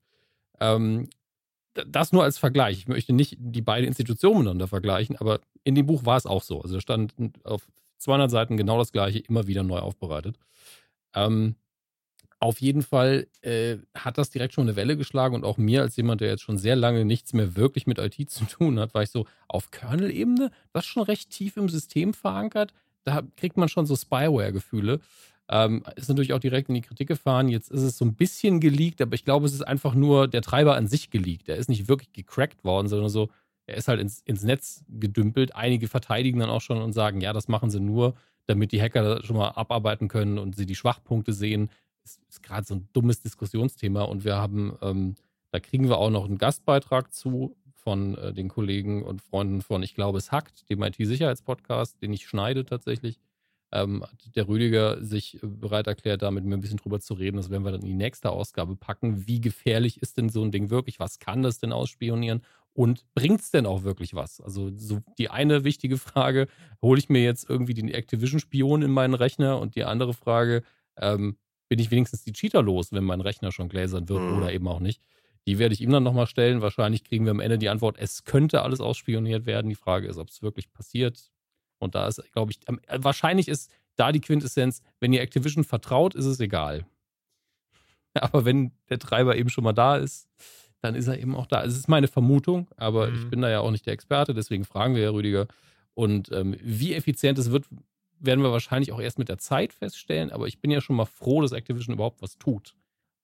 [0.61, 1.09] Ähm,
[1.73, 2.79] das nur als Vergleich.
[2.79, 6.43] Ich möchte nicht die beiden Institutionen miteinander vergleichen, aber in dem Buch war es auch
[6.43, 6.61] so.
[6.61, 10.37] Also da stand auf 200 Seiten genau das Gleiche, immer wieder neu aufbereitet.
[11.13, 11.55] Ähm,
[12.39, 15.95] auf jeden Fall äh, hat das direkt schon eine Welle geschlagen und auch mir als
[15.95, 19.03] jemand, der jetzt schon sehr lange nichts mehr wirklich mit IT zu tun hat, war
[19.03, 22.73] ich so auf Kernel-Ebene, das ist schon recht tief im System verankert.
[23.03, 24.99] Da kriegt man schon so Spyware-Gefühle.
[25.53, 27.49] Ähm, ist natürlich auch direkt in die Kritik gefahren.
[27.49, 30.41] Jetzt ist es so ein bisschen geleakt, aber ich glaube, es ist einfach nur der
[30.41, 31.49] Treiber an sich geleakt.
[31.49, 33.29] Er ist nicht wirklich gecrackt worden, sondern so,
[33.67, 35.53] er ist halt ins, ins Netz gedümpelt.
[35.53, 38.15] Einige verteidigen dann auch schon und sagen, ja, das machen sie nur,
[38.47, 41.69] damit die Hacker schon mal abarbeiten können und sie die Schwachpunkte sehen.
[42.03, 45.15] Das ist gerade so ein dummes Diskussionsthema und wir haben, ähm,
[45.51, 49.83] da kriegen wir auch noch einen Gastbeitrag zu von äh, den Kollegen und Freunden von
[49.83, 53.19] Ich glaube, es hackt, dem IT-Sicherheitspodcast, den ich schneide tatsächlich
[53.71, 57.13] ähm, hat der Rüdiger sich äh, bereit erklärt, da mit mir ein bisschen drüber zu
[57.13, 57.37] reden.
[57.37, 59.27] Das werden wir dann in die nächste Ausgabe packen.
[59.27, 60.99] Wie gefährlich ist denn so ein Ding wirklich?
[60.99, 62.41] Was kann das denn ausspionieren?
[62.73, 64.39] Und bringt es denn auch wirklich was?
[64.39, 66.47] Also so die eine wichtige Frage,
[66.81, 69.59] hole ich mir jetzt irgendwie den Activision-Spion in meinen Rechner?
[69.59, 70.63] Und die andere Frage,
[70.97, 71.37] ähm,
[71.69, 74.37] bin ich wenigstens die Cheater los, wenn mein Rechner schon gläsern wird mhm.
[74.37, 75.01] oder eben auch nicht?
[75.47, 76.61] Die werde ich ihm dann nochmal stellen.
[76.61, 79.69] Wahrscheinlich kriegen wir am Ende die Antwort, es könnte alles ausspioniert werden.
[79.69, 81.30] Die Frage ist, ob es wirklich passiert.
[81.81, 86.15] Und da ist, glaube ich, äh, wahrscheinlich ist da die Quintessenz, wenn ihr Activision vertraut,
[86.15, 86.85] ist es egal.
[88.13, 90.27] Aber wenn der Treiber eben schon mal da ist,
[90.81, 91.63] dann ist er eben auch da.
[91.63, 93.15] Es ist meine Vermutung, aber mhm.
[93.15, 95.47] ich bin da ja auch nicht der Experte, deswegen fragen wir ja Rüdiger.
[95.93, 97.65] Und ähm, wie effizient es wird,
[98.19, 100.31] werden wir wahrscheinlich auch erst mit der Zeit feststellen.
[100.31, 102.75] Aber ich bin ja schon mal froh, dass Activision überhaupt was tut.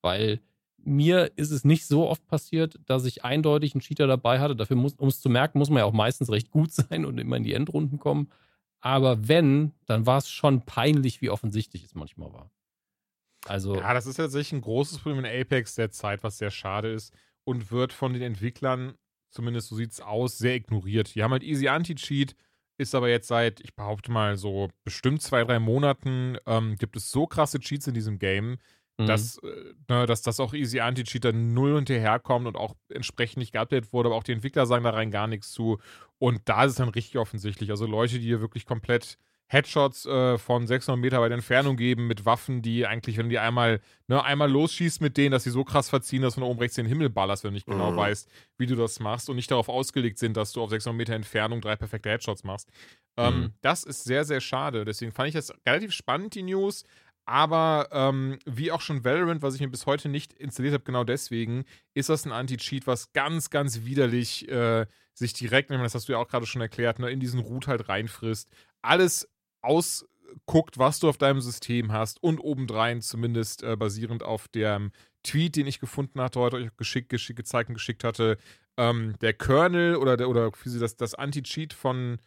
[0.02, 0.40] Weil
[0.76, 4.54] mir ist es nicht so oft passiert, dass ich eindeutig einen Cheater dabei hatte.
[4.54, 7.36] Dafür, um es zu merken, muss man ja auch meistens recht gut sein und immer
[7.36, 8.28] in die Endrunden kommen.
[8.80, 12.50] Aber wenn, dann war es schon peinlich, wie offensichtlich es manchmal war.
[13.46, 13.76] Also.
[13.76, 17.14] Ja, das ist tatsächlich ein großes Problem in Apex der Zeit, was sehr schade ist
[17.44, 18.94] und wird von den Entwicklern,
[19.30, 21.14] zumindest so sieht es aus, sehr ignoriert.
[21.14, 22.36] Die haben halt Easy Anti-Cheat,
[22.78, 27.10] ist aber jetzt seit, ich behaupte mal, so bestimmt zwei, drei Monaten, ähm, gibt es
[27.10, 28.58] so krasse Cheats in diesem Game,
[28.98, 29.06] mhm.
[29.06, 33.52] dass, äh, ne, dass das auch Easy Anti-Cheat dann null hinterherkommt und auch entsprechend nicht
[33.52, 35.78] geupdatet wurde, aber auch die Entwickler sagen da rein gar nichts zu.
[36.18, 37.70] Und da ist es dann richtig offensichtlich.
[37.70, 39.18] Also Leute, die hier wirklich komplett
[39.50, 43.38] Headshots äh, von 600 Meter weit Entfernung geben mit Waffen, die eigentlich, wenn du die
[43.38, 46.58] einmal, ne, einmal losschießt mit denen, dass sie so krass verziehen, dass du von oben
[46.58, 47.96] rechts den Himmel ballerst, wenn du nicht genau mhm.
[47.96, 48.28] weißt,
[48.58, 51.62] wie du das machst und nicht darauf ausgelegt sind, dass du auf 600 Meter Entfernung
[51.62, 52.68] drei perfekte Headshots machst.
[53.16, 53.52] Ähm, mhm.
[53.62, 54.84] Das ist sehr, sehr schade.
[54.84, 56.84] Deswegen fand ich das relativ spannend, die News.
[57.28, 61.04] Aber ähm, wie auch schon Valorant, was ich mir bis heute nicht installiert habe, genau
[61.04, 66.12] deswegen, ist das ein Anti-Cheat, was ganz, ganz widerlich äh, sich direkt, das hast du
[66.12, 68.48] ja auch gerade schon erklärt, ne, in diesen Root halt reinfrisst.
[68.80, 69.28] Alles
[69.60, 74.90] ausguckt, was du auf deinem System hast und obendrein zumindest äh, basierend auf dem
[75.22, 78.38] Tweet, den ich gefunden hatte, heute euch geschickt, geschickt, gezeigt und geschickt hatte,
[78.78, 82.20] ähm, der Kernel oder, der, oder das, das Anti-Cheat von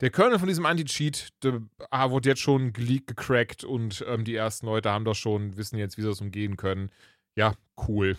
[0.00, 1.32] der Kernel von diesem Anti-Cheat
[1.90, 5.78] ah, wurde jetzt schon geleakt, gecrackt und ähm, die ersten Leute haben das schon, wissen
[5.78, 6.90] jetzt, wie sie das umgehen können.
[7.34, 7.54] Ja,
[7.88, 8.16] cool.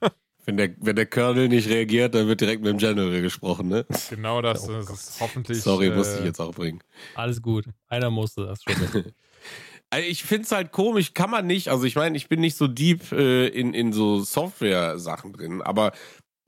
[0.46, 3.84] Wenn der, wenn der Kernel nicht reagiert, dann wird direkt mit dem General gesprochen, ne?
[4.08, 5.60] Genau das, oh das ist hoffentlich.
[5.60, 6.80] Sorry, äh, musste ich jetzt auch bringen.
[7.14, 7.66] Alles gut.
[7.88, 9.04] Einer musste das schon.
[9.92, 11.68] Also ich finde es halt komisch, kann man nicht.
[11.68, 15.90] Also ich meine, ich bin nicht so deep äh, in, in so Software-Sachen drin, aber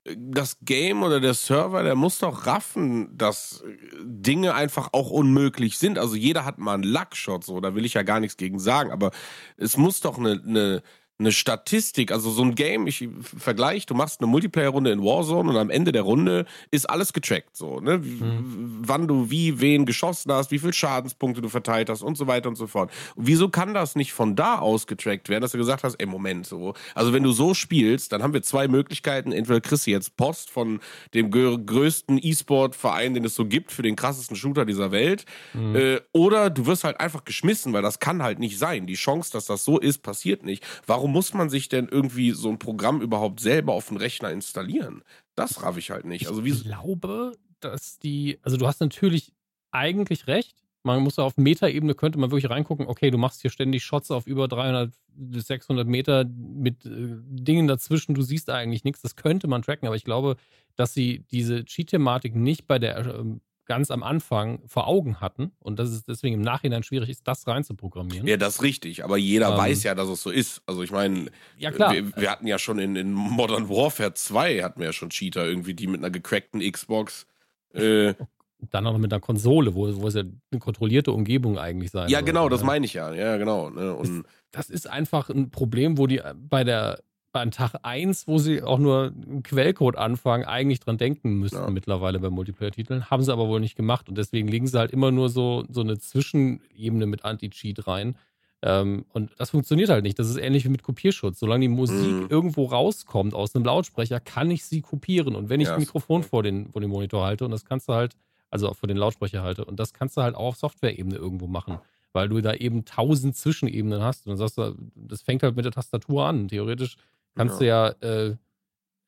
[0.05, 3.63] das Game oder der Server, der muss doch raffen, dass
[4.03, 5.99] Dinge einfach auch unmöglich sind.
[5.99, 8.91] Also jeder hat mal einen Luckshot, so, da will ich ja gar nichts gegen sagen,
[8.91, 9.13] aber
[9.57, 10.83] es muss doch eine, eine
[11.23, 13.09] eine Statistik, also so ein Game, ich
[13.39, 17.57] vergleiche, du machst eine Multiplayer-Runde in Warzone und am Ende der Runde ist alles getrackt,
[17.57, 17.99] so, ne?
[17.99, 18.83] Mhm.
[18.85, 22.49] Wann du wie, wen geschossen hast, wie viel Schadenspunkte du verteilt hast und so weiter
[22.49, 22.91] und so fort.
[23.15, 26.07] Und wieso kann das nicht von da aus getrackt werden, dass du gesagt hast, ey,
[26.07, 26.75] Moment, so.
[26.95, 29.33] Also wenn du so spielst, dann haben wir zwei Möglichkeiten.
[29.33, 30.81] Entweder kriegst du jetzt Post von
[31.15, 35.77] dem größten E-Sport-Verein, den es so gibt, für den krassesten Shooter dieser Welt, mhm.
[35.77, 38.87] äh, oder du wirst halt einfach geschmissen, weil das kann halt nicht sein.
[38.87, 40.65] Die Chance, dass das so ist, passiert nicht.
[40.87, 45.03] Warum muss man sich denn irgendwie so ein Programm überhaupt selber auf den Rechner installieren?
[45.37, 46.27] Das raff ich halt nicht.
[46.27, 49.33] Also ich glaube, dass die, also du hast natürlich
[49.71, 50.57] eigentlich recht.
[50.85, 54.27] Man muss auf Metaebene könnte man wirklich reingucken, okay, du machst hier ständig Shots auf
[54.27, 59.03] über 300 bis 600 Meter mit äh, Dingen dazwischen, du siehst eigentlich nichts.
[59.03, 60.37] Das könnte man tracken, aber ich glaube,
[60.75, 63.25] dass sie diese Cheat-Thematik nicht bei der äh,
[63.65, 67.47] ganz am Anfang vor Augen hatten und dass es deswegen im Nachhinein schwierig ist, das
[67.47, 68.27] reinzuprogrammieren.
[68.27, 70.63] Ja, das ist richtig, aber jeder ähm, weiß ja, dass es so ist.
[70.67, 71.93] Also ich meine, ja, klar.
[71.93, 75.47] Wir, wir, hatten ja schon in, in, Modern Warfare 2 hatten wir ja schon Cheater
[75.47, 77.27] irgendwie, die mit einer gecrackten Xbox
[77.75, 78.15] äh,
[78.71, 82.21] dann auch mit einer Konsole, wo, wo es ja eine kontrollierte Umgebung eigentlich sein Ja,
[82.21, 83.13] genau, das meine ich ja.
[83.13, 83.71] Ja, genau.
[83.71, 83.95] Ne?
[83.95, 87.03] Und das, das ist einfach ein Problem, wo die bei der
[87.41, 91.71] an Tag 1, wo sie auch nur einen Quellcode anfangen, eigentlich dran denken müssten ja.
[91.71, 93.11] mittlerweile bei Multiplayer-Titeln.
[93.11, 95.81] Haben sie aber wohl nicht gemacht und deswegen legen sie halt immer nur so, so
[95.81, 98.17] eine Zwischenebene mit Anti-Cheat rein.
[98.63, 100.19] Ähm, und das funktioniert halt nicht.
[100.19, 101.41] Das ist ähnlich wie mit Kopierschutz.
[101.41, 102.27] Solange die Musik mhm.
[102.29, 105.35] irgendwo rauskommt aus einem Lautsprecher, kann ich sie kopieren.
[105.35, 107.89] Und wenn ich ja, ein Mikrofon vor den, vor den Monitor halte, und das kannst
[107.89, 108.15] du halt,
[108.51, 111.47] also auch vor den Lautsprecher halte, und das kannst du halt auch auf Software-Ebene irgendwo
[111.47, 111.79] machen
[112.13, 114.27] weil du da eben tausend Zwischenebenen hast.
[114.27, 116.49] Und dann sagst du, das fängt halt mit der Tastatur an.
[116.49, 116.97] Theoretisch
[117.35, 117.91] Kannst ja.
[117.91, 118.37] du ja, äh,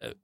[0.00, 0.14] äh,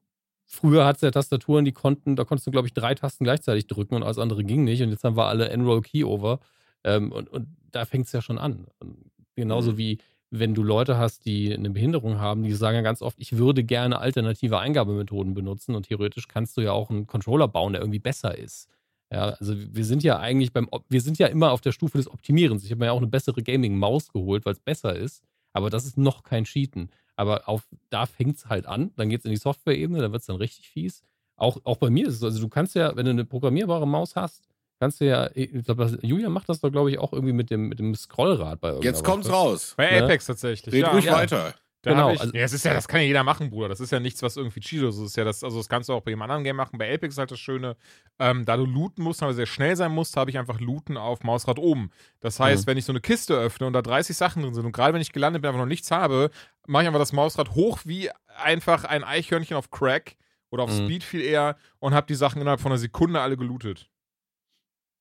[0.46, 3.66] früher hat es ja Tastaturen, die konnten, da konntest du, glaube ich, drei Tasten gleichzeitig
[3.66, 4.82] drücken und alles andere ging nicht.
[4.82, 6.40] Und jetzt haben wir alle Enroll Keyover.
[6.84, 8.66] Ähm, und, und da fängt es ja schon an.
[8.78, 9.78] Und genauso mhm.
[9.78, 9.98] wie
[10.30, 13.64] wenn du Leute hast, die eine Behinderung haben, die sagen ja ganz oft, ich würde
[13.64, 17.98] gerne alternative Eingabemethoden benutzen und theoretisch kannst du ja auch einen Controller bauen, der irgendwie
[17.98, 18.68] besser ist.
[19.12, 22.08] Ja, also wir sind ja eigentlich beim, wir sind ja immer auf der Stufe des
[22.08, 22.64] Optimierens.
[22.64, 25.84] Ich habe mir ja auch eine bessere Gaming-Maus geholt, weil es besser ist, aber das
[25.84, 26.90] ist noch kein Cheaten.
[27.20, 30.22] Aber auf, da fängt es halt an, dann geht es in die Software-Ebene, dann wird
[30.22, 31.02] es dann richtig fies.
[31.36, 33.86] Auch, auch bei mir ist es so, also du kannst ja, wenn du eine programmierbare
[33.86, 34.48] Maus hast,
[34.78, 37.68] kannst du ja, ich glaube, Julia macht das doch, glaube ich, auch irgendwie mit dem,
[37.68, 39.74] mit dem Scrollrad bei Jetzt kommt's raus.
[39.76, 40.04] Bei ne?
[40.04, 40.74] Apex tatsächlich.
[40.74, 41.12] Red ja, ruhig ja.
[41.12, 41.54] weiter.
[41.82, 42.12] Da genau.
[42.12, 43.68] Ich, also, ja, es ist ja, das kann ja jeder machen, Bruder.
[43.68, 45.16] Das ist ja nichts, was irgendwie Cheetos ist.
[45.16, 46.78] Ja das, also das kannst du auch bei jedem anderen Game machen.
[46.78, 47.76] Bei Apex ist halt das Schöne,
[48.18, 51.22] ähm, da du looten musst, aber sehr schnell sein musst, habe ich einfach Looten auf
[51.22, 51.90] Mausrad oben.
[52.20, 52.70] Das heißt, mhm.
[52.70, 55.00] wenn ich so eine Kiste öffne und da 30 Sachen drin sind und gerade wenn
[55.00, 56.30] ich gelandet bin, einfach noch nichts habe,
[56.66, 60.16] mache ich einfach das Mausrad hoch wie einfach ein Eichhörnchen auf Crack
[60.50, 60.84] oder auf mhm.
[60.84, 63.88] Speed viel eher und habe die Sachen innerhalb von einer Sekunde alle gelootet.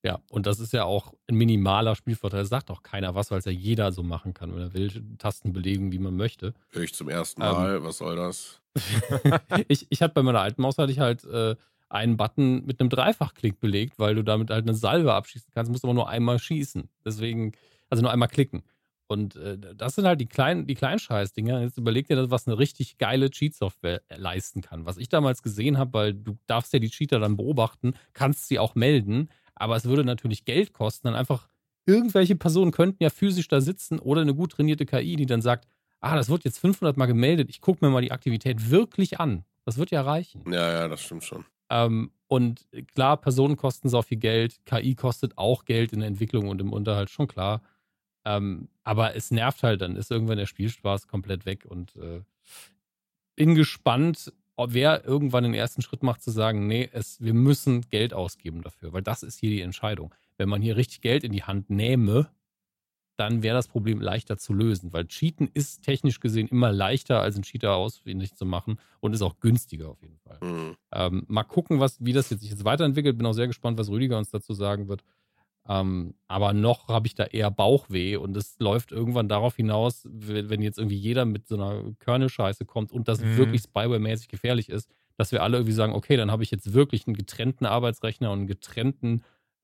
[0.04, 2.42] Ja, und das ist ja auch ein minimaler Spielvorteil.
[2.42, 4.90] Das sagt auch keiner was, weil es ja jeder so machen kann, wenn er will,
[5.18, 6.54] Tasten belegen, wie man möchte.
[6.70, 8.62] Hör ich zum ersten Mal, ähm, was soll das?
[9.68, 11.56] ich, ich hatte bei meiner alten Maus hatte ich halt äh,
[11.90, 15.84] einen Button mit einem Dreifachklick belegt, weil du damit halt eine Salve abschießen kannst, musst
[15.84, 16.90] aber nur einmal schießen.
[17.04, 17.52] Deswegen,
[17.90, 18.64] also nur einmal klicken.
[19.08, 21.62] Und äh, das sind halt die kleinen, die kleinen Scheißdinger.
[21.62, 24.86] Jetzt überleg dir das, was eine richtig geile Cheat-Software leisten kann.
[24.86, 28.60] Was ich damals gesehen habe, weil du darfst ja die Cheater dann beobachten, kannst sie
[28.60, 29.30] auch melden,
[29.60, 31.48] aber es würde natürlich Geld kosten, dann einfach
[31.86, 35.68] irgendwelche Personen könnten ja physisch da sitzen oder eine gut trainierte KI, die dann sagt,
[36.02, 39.44] ah, das wird jetzt 500 Mal gemeldet, ich gucke mir mal die Aktivität wirklich an.
[39.66, 40.44] Das wird ja reichen.
[40.52, 41.46] Ja, ja, das stimmt schon.
[41.70, 46.48] Ähm, und klar, Personen kosten so viel Geld, KI kostet auch Geld in der Entwicklung
[46.48, 47.62] und im Unterhalt, schon klar.
[48.26, 52.22] Ähm, aber es nervt halt, dann ist irgendwann der Spielspaß komplett weg und äh,
[53.36, 54.34] bin gespannt,
[54.68, 58.94] wer irgendwann den ersten Schritt macht, zu sagen, nee, es, wir müssen Geld ausgeben dafür,
[58.94, 60.14] weil das ist hier die Entscheidung.
[60.38, 62.30] Wenn man hier richtig Geld in die Hand nähme,
[63.20, 67.36] dann wäre das Problem leichter zu lösen, weil Cheaten ist technisch gesehen immer leichter, als
[67.36, 70.40] einen Cheater ausfindig zu machen und ist auch günstiger auf jeden Fall.
[70.42, 70.78] Mhm.
[70.94, 73.18] Ähm, mal gucken, was, wie das jetzt sich jetzt weiterentwickelt.
[73.18, 75.04] Bin auch sehr gespannt, was Rüdiger uns dazu sagen wird.
[75.70, 80.64] Ähm, aber noch habe ich da eher Bauchweh und es läuft irgendwann darauf hinaus, wenn
[80.64, 83.38] jetzt irgendwie jeder mit so einer Kernel-Scheiße kommt und das mhm.
[83.38, 87.06] wirklich Spyware-mäßig gefährlich ist, dass wir alle irgendwie sagen, okay, dann habe ich jetzt wirklich
[87.06, 89.22] einen getrennten Arbeitsrechner und einen getrennten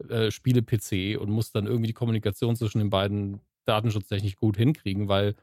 [0.07, 5.33] äh, Spiele-PC und muss dann irgendwie die Kommunikation zwischen den beiden datenschutztechnisch gut hinkriegen, weil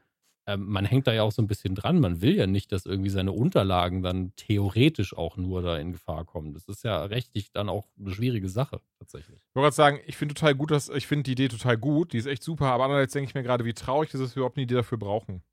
[0.45, 1.99] ähm, man hängt da ja auch so ein bisschen dran.
[1.99, 6.25] Man will ja nicht, dass irgendwie seine Unterlagen dann theoretisch auch nur da in Gefahr
[6.25, 6.53] kommen.
[6.53, 9.39] Das ist ja rechtlich dann auch eine schwierige Sache tatsächlich.
[9.39, 12.13] Ich wollte gerade sagen, ich finde total gut, dass ich finde die Idee total gut,
[12.13, 14.35] die ist echt super, aber andererseits denke ich mir gerade, wie traurig ist es, dass
[14.35, 15.43] wir überhaupt eine Idee dafür brauchen.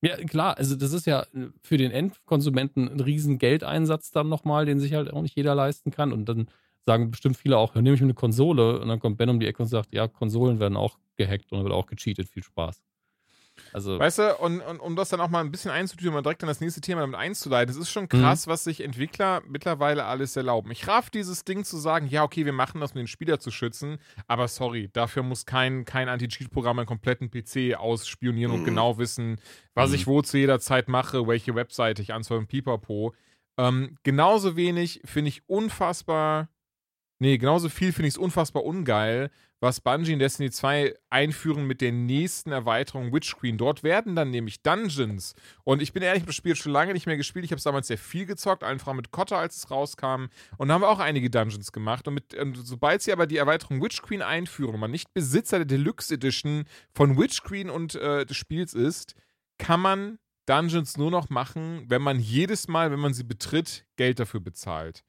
[0.00, 4.64] Ja, klar, also das ist ja äh, für den Endkonsumenten ein riesen Geldeinsatz dann nochmal,
[4.64, 6.12] den sich halt auch nicht jeder leisten kann.
[6.12, 6.48] Und dann
[6.86, 9.46] sagen bestimmt viele auch, nehme ich mir eine Konsole und dann kommt Ben um die
[9.46, 12.80] Ecke und sagt, ja, Konsolen werden auch gehackt und wird auch gecheatet, viel Spaß.
[13.72, 16.42] Also weißt du, und, und um das dann auch mal ein bisschen einzutüren und direkt
[16.42, 18.50] dann das nächste Thema damit einzuleiten, es ist schon krass, mhm.
[18.50, 20.70] was sich Entwickler mittlerweile alles erlauben.
[20.70, 23.50] Ich raff dieses Ding zu sagen, ja, okay, wir machen das, um den Spieler zu
[23.50, 28.58] schützen, aber sorry, dafür muss kein, kein Anti-Cheat-Programm einen kompletten PC ausspionieren mhm.
[28.58, 29.40] und genau wissen,
[29.74, 29.96] was mhm.
[29.96, 33.14] ich wo zu jeder Zeit mache, welche Webseite ich anzweifle, pipapo.
[33.56, 36.48] Ähm, genauso wenig finde ich unfassbar
[37.20, 41.80] Nee, genauso viel finde ich es unfassbar ungeil, was Bungie in Destiny 2 einführen mit
[41.80, 43.58] der nächsten Erweiterung Witch Queen.
[43.58, 45.34] Dort werden dann nämlich Dungeons.
[45.64, 47.44] Und ich bin ehrlich, ich habe das Spiel schon lange nicht mehr gespielt.
[47.44, 50.26] Ich habe es damals sehr viel gezockt, einfach mit Kotter, als es rauskam.
[50.58, 52.06] Und da haben wir auch einige Dungeons gemacht.
[52.06, 55.58] Und, mit, und sobald sie aber die Erweiterung Witch Queen einführen und man nicht Besitzer
[55.58, 59.16] der Deluxe Edition von Witch Queen und äh, des Spiels ist,
[59.58, 64.20] kann man Dungeons nur noch machen, wenn man jedes Mal, wenn man sie betritt, Geld
[64.20, 65.04] dafür bezahlt.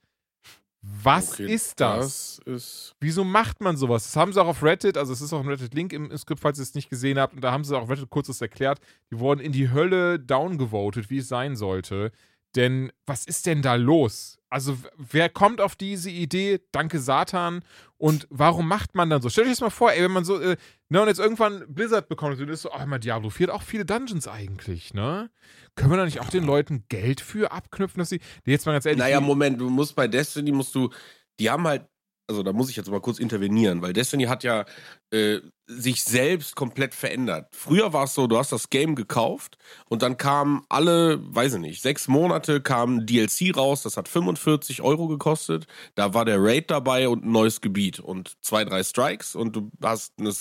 [0.82, 2.40] Was okay, ist das?
[2.46, 4.06] das ist Wieso macht man sowas?
[4.06, 6.58] Das haben sie auch auf Reddit, also es ist auch ein Reddit-Link im, Skript, falls
[6.58, 8.80] ihr es nicht gesehen habt, und da haben sie auch Reddit kurz das erklärt.
[9.12, 12.12] Die wurden in die Hölle downgevotet, wie es sein sollte.
[12.56, 14.40] Denn was ist denn da los?
[14.50, 16.60] Also, wer kommt auf diese Idee?
[16.72, 17.64] Danke Satan.
[17.98, 19.30] Und warum macht man dann so?
[19.30, 20.58] Stell euch das mal vor, ey, wenn man so, äh,
[20.90, 23.62] ne, und jetzt irgendwann Blizzard bekommt, und ist so, ach, mal Diablo 4 hat auch
[23.62, 25.30] viele Dungeons eigentlich, ne?
[25.76, 28.86] Können wir da nicht auch den Leuten Geld für abknüpfen, dass sie, jetzt mal ganz
[28.86, 29.00] ehrlich.
[29.00, 30.90] Naja, Moment, du musst bei Destiny, musst du,
[31.40, 31.86] die haben halt
[32.30, 34.66] also da muss ich jetzt mal kurz intervenieren, weil Destiny hat ja
[35.12, 35.40] äh,
[35.72, 37.48] sich selbst komplett verändert.
[37.52, 41.60] Früher war es so, du hast das Game gekauft und dann kam alle, weiß ich
[41.60, 45.68] nicht, sechs Monate kam DLC raus, das hat 45 Euro gekostet.
[45.94, 49.70] Da war der Raid dabei und ein neues Gebiet und zwei, drei Strikes und du
[49.84, 50.32] hast eine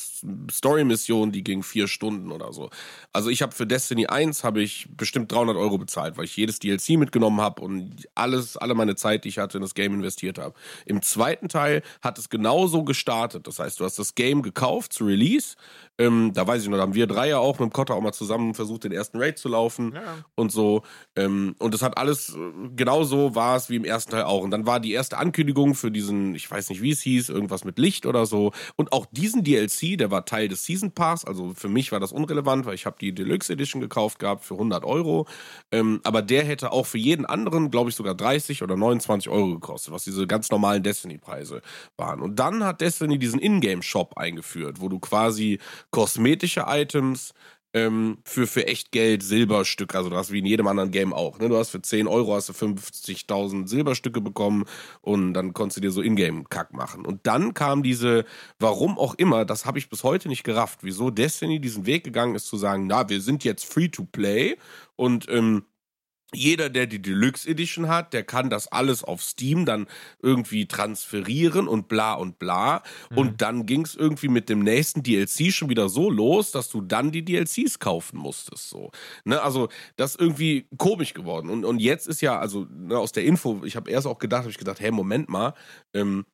[0.50, 2.70] Story-Mission, die ging vier Stunden oder so.
[3.12, 6.58] Also ich habe für Destiny 1 habe ich bestimmt 300 Euro bezahlt, weil ich jedes
[6.58, 10.38] DLC mitgenommen habe und alles, alle meine Zeit, die ich hatte, in das Game investiert
[10.38, 10.54] habe.
[10.86, 13.46] Im zweiten Teil hat es genauso gestartet.
[13.46, 15.17] Das heißt, du hast das Game gekauft zu Release.
[15.18, 15.56] lys,
[15.98, 18.00] Ähm, da weiß ich noch, da haben wir drei ja auch mit dem Kotter auch
[18.00, 20.24] mal zusammen versucht, den ersten Raid zu laufen ja.
[20.36, 20.82] und so.
[21.16, 24.42] Ähm, und das hat alles, äh, genauso war es wie im ersten Teil auch.
[24.42, 27.64] Und dann war die erste Ankündigung für diesen, ich weiß nicht, wie es hieß, irgendwas
[27.64, 28.52] mit Licht oder so.
[28.76, 31.24] Und auch diesen DLC, der war Teil des Season Pass.
[31.24, 34.54] Also für mich war das unrelevant, weil ich habe die Deluxe Edition gekauft gehabt für
[34.54, 35.26] 100 Euro.
[35.72, 39.54] Ähm, aber der hätte auch für jeden anderen, glaube ich, sogar 30 oder 29 Euro
[39.54, 41.60] gekostet, was diese ganz normalen Destiny-Preise
[41.96, 42.20] waren.
[42.20, 45.58] Und dann hat Destiny diesen Ingame-Shop eingeführt, wo du quasi
[45.90, 47.32] kosmetische Items
[47.74, 51.38] ähm, für, für echt Geld Silberstücke, also du hast wie in jedem anderen Game auch.
[51.38, 51.48] Ne?
[51.48, 54.64] Du hast für 10 Euro hast du 50.000 Silberstücke bekommen
[55.02, 57.04] und dann konntest du dir so Ingame-Kack machen.
[57.04, 58.24] Und dann kam diese,
[58.58, 62.34] warum auch immer, das habe ich bis heute nicht gerafft, wieso Destiny diesen Weg gegangen
[62.34, 64.56] ist zu sagen, na, wir sind jetzt free to play
[64.96, 65.64] und ähm,
[66.34, 69.86] jeder, der die Deluxe Edition hat, der kann das alles auf Steam dann
[70.22, 72.82] irgendwie transferieren und bla und bla.
[73.10, 73.18] Mhm.
[73.18, 76.82] Und dann ging es irgendwie mit dem nächsten DLC schon wieder so los, dass du
[76.82, 78.68] dann die DLCs kaufen musstest.
[78.68, 78.90] So.
[79.24, 79.40] Ne?
[79.40, 81.48] Also, das ist irgendwie komisch geworden.
[81.48, 84.40] Und, und jetzt ist ja, also ne, aus der Info, ich habe erst auch gedacht,
[84.40, 85.54] habe ich gedacht, hey, Moment mal,
[85.94, 86.26] ähm,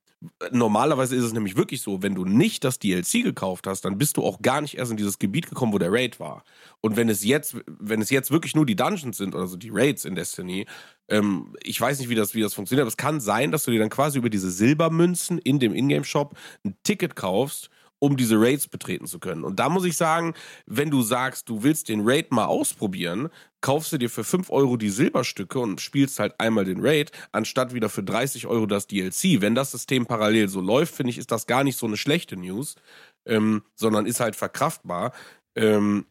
[0.51, 4.16] Normalerweise ist es nämlich wirklich so, wenn du nicht das DLC gekauft hast, dann bist
[4.16, 6.45] du auch gar nicht erst in dieses Gebiet gekommen, wo der Raid war.
[6.81, 10.05] Und wenn es jetzt, wenn es jetzt wirklich nur die Dungeons sind, also die Raids
[10.05, 10.66] in Destiny,
[11.09, 13.70] ähm, ich weiß nicht, wie das, wie das funktioniert, aber es kann sein, dass du
[13.70, 17.70] dir dann quasi über diese Silbermünzen in dem Ingame-Shop ein Ticket kaufst
[18.05, 19.44] um diese Raids betreten zu können.
[19.44, 20.34] Und da muss ich sagen,
[20.66, 23.30] wenn du sagst, du willst den Raid mal ausprobieren,
[23.62, 27.72] kaufst du dir für 5 Euro die Silberstücke und spielst halt einmal den Raid, anstatt
[27.72, 29.40] wieder für 30 Euro das DLC.
[29.40, 32.36] Wenn das System parallel so läuft, finde ich, ist das gar nicht so eine schlechte
[32.36, 32.76] News,
[33.24, 35.12] ähm, sondern ist halt verkraftbar.
[35.57, 36.05] Ähm,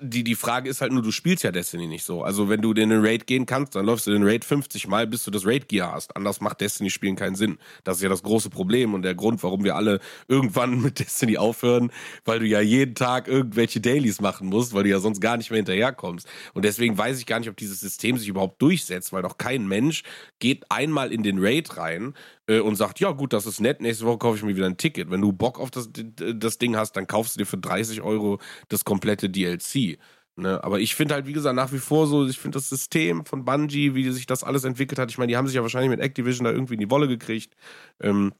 [0.00, 2.22] die, die Frage ist halt nur, du spielst ja Destiny nicht so.
[2.22, 5.06] Also wenn du in den Raid gehen kannst, dann läufst du den Raid 50 Mal,
[5.06, 6.16] bis du das Raid-Gear hast.
[6.16, 7.58] Anders macht Destiny-Spielen keinen Sinn.
[7.84, 11.36] Das ist ja das große Problem und der Grund, warum wir alle irgendwann mit Destiny
[11.36, 11.90] aufhören,
[12.24, 15.50] weil du ja jeden Tag irgendwelche Dailies machen musst, weil du ja sonst gar nicht
[15.50, 16.26] mehr hinterherkommst.
[16.52, 19.66] Und deswegen weiß ich gar nicht, ob dieses System sich überhaupt durchsetzt, weil doch kein
[19.66, 20.02] Mensch
[20.38, 22.14] geht einmal in den Raid rein
[22.46, 24.76] äh, und sagt, ja gut, das ist nett, nächste Woche kaufe ich mir wieder ein
[24.76, 25.10] Ticket.
[25.10, 28.40] Wenn du Bock auf das, das Ding hast, dann kaufst du dir für 30 Euro
[28.68, 29.98] das komplette DLC.
[30.36, 30.62] Ne?
[30.64, 33.44] Aber ich finde halt, wie gesagt, nach wie vor so, ich finde das System von
[33.44, 36.00] Bungie, wie sich das alles entwickelt hat, ich meine, die haben sich ja wahrscheinlich mit
[36.00, 37.54] Activision da irgendwie in die Wolle gekriegt.
[38.00, 38.32] Ähm,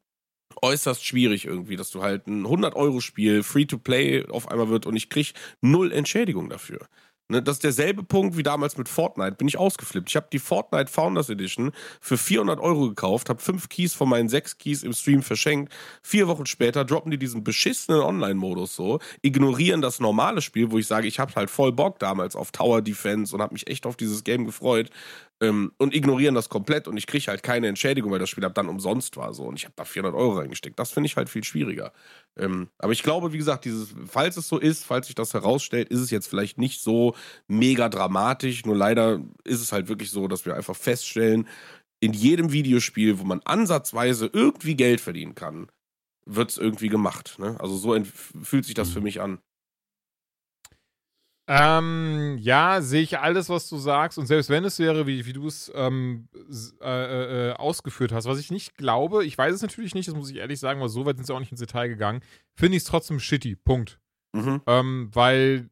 [0.63, 5.35] äußerst schwierig irgendwie, dass du halt ein 100-Euro-Spiel Free-to-Play auf einmal wird und ich krieg
[5.61, 6.87] null Entschädigung dafür.
[7.29, 9.37] Ne, das ist derselbe Punkt wie damals mit Fortnite.
[9.37, 10.11] Bin ich ausgeflippt.
[10.11, 14.29] Ich habe die Fortnite Founders Edition für 400 Euro gekauft, habe fünf Keys von meinen
[14.29, 15.73] sechs Keys im Stream verschenkt.
[16.03, 20.87] Vier Wochen später droppen die diesen beschissenen Online-Modus so, ignorieren das normale Spiel, wo ich
[20.87, 23.97] sage, ich habe halt voll Bock damals auf Tower Defense und habe mich echt auf
[23.97, 24.91] dieses Game gefreut
[25.45, 28.55] ähm, und ignorieren das komplett und ich kriege halt keine Entschädigung, weil das Spiel ab
[28.55, 30.79] dann umsonst war so und ich habe da 400 Euro reingesteckt.
[30.79, 31.93] Das finde ich halt viel schwieriger.
[32.37, 35.89] Ähm, aber ich glaube, wie gesagt, dieses, falls es so ist, falls sich das herausstellt,
[35.89, 37.15] ist es jetzt vielleicht nicht so
[37.47, 38.65] mega dramatisch.
[38.65, 41.47] Nur leider ist es halt wirklich so, dass wir einfach feststellen,
[42.01, 45.69] in jedem Videospiel, wo man ansatzweise irgendwie Geld verdienen kann,
[46.27, 47.39] wird es irgendwie gemacht.
[47.39, 47.57] Ne?
[47.61, 47.97] Also so
[48.43, 49.05] fühlt sich das für mhm.
[49.05, 49.39] mich an.
[51.47, 54.19] Ähm, ja, sehe ich alles, was du sagst.
[54.19, 56.29] Und selbst wenn es wäre, wie, wie du es ähm,
[56.81, 60.31] äh, äh, ausgeführt hast, was ich nicht glaube, ich weiß es natürlich nicht, das muss
[60.31, 62.23] ich ehrlich sagen, weil so weit sind sie auch nicht ins Detail gegangen,
[62.55, 63.57] finde ich es trotzdem shitty.
[63.57, 64.01] Punkt.
[64.33, 64.63] Mhm.
[64.67, 65.69] Ähm, weil,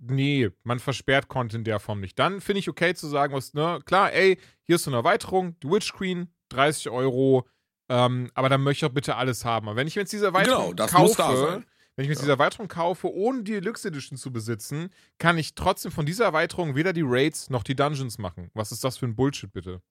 [0.00, 2.18] nee, man versperrt Content in der Form nicht.
[2.18, 5.56] Dann finde ich okay zu sagen, was, ne, klar, ey, hier ist so eine Erweiterung,
[5.60, 7.46] die Witch Queen, 30 Euro,
[7.88, 9.68] ähm, aber dann möchte ich auch bitte alles haben.
[9.68, 11.66] Aber wenn ich jetzt diese Erweiterung genau, das kaufe, muss da sein
[11.96, 12.20] wenn ich mir ja.
[12.20, 16.74] diese Erweiterung kaufe, ohne die Deluxe Edition zu besitzen, kann ich trotzdem von dieser Erweiterung
[16.74, 18.50] weder die Raids noch die Dungeons machen.
[18.54, 19.82] Was ist das für ein Bullshit, bitte?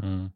[0.00, 0.32] Hm.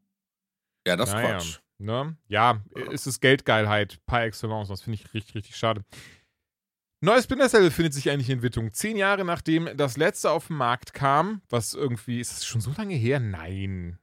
[0.87, 1.59] Ja, das ist naja, Quatsch.
[1.79, 2.17] Ne?
[2.29, 4.69] Ja, ist es Geldgeilheit par excellence.
[4.69, 5.85] Das finde ich richtig, richtig schade.
[7.01, 8.73] Neues Splinter Cell befindet sich eigentlich in Entwicklung.
[8.73, 12.73] Zehn Jahre nachdem das letzte auf den Markt kam, was irgendwie, ist das schon so
[12.77, 13.19] lange her?
[13.19, 13.99] Nein.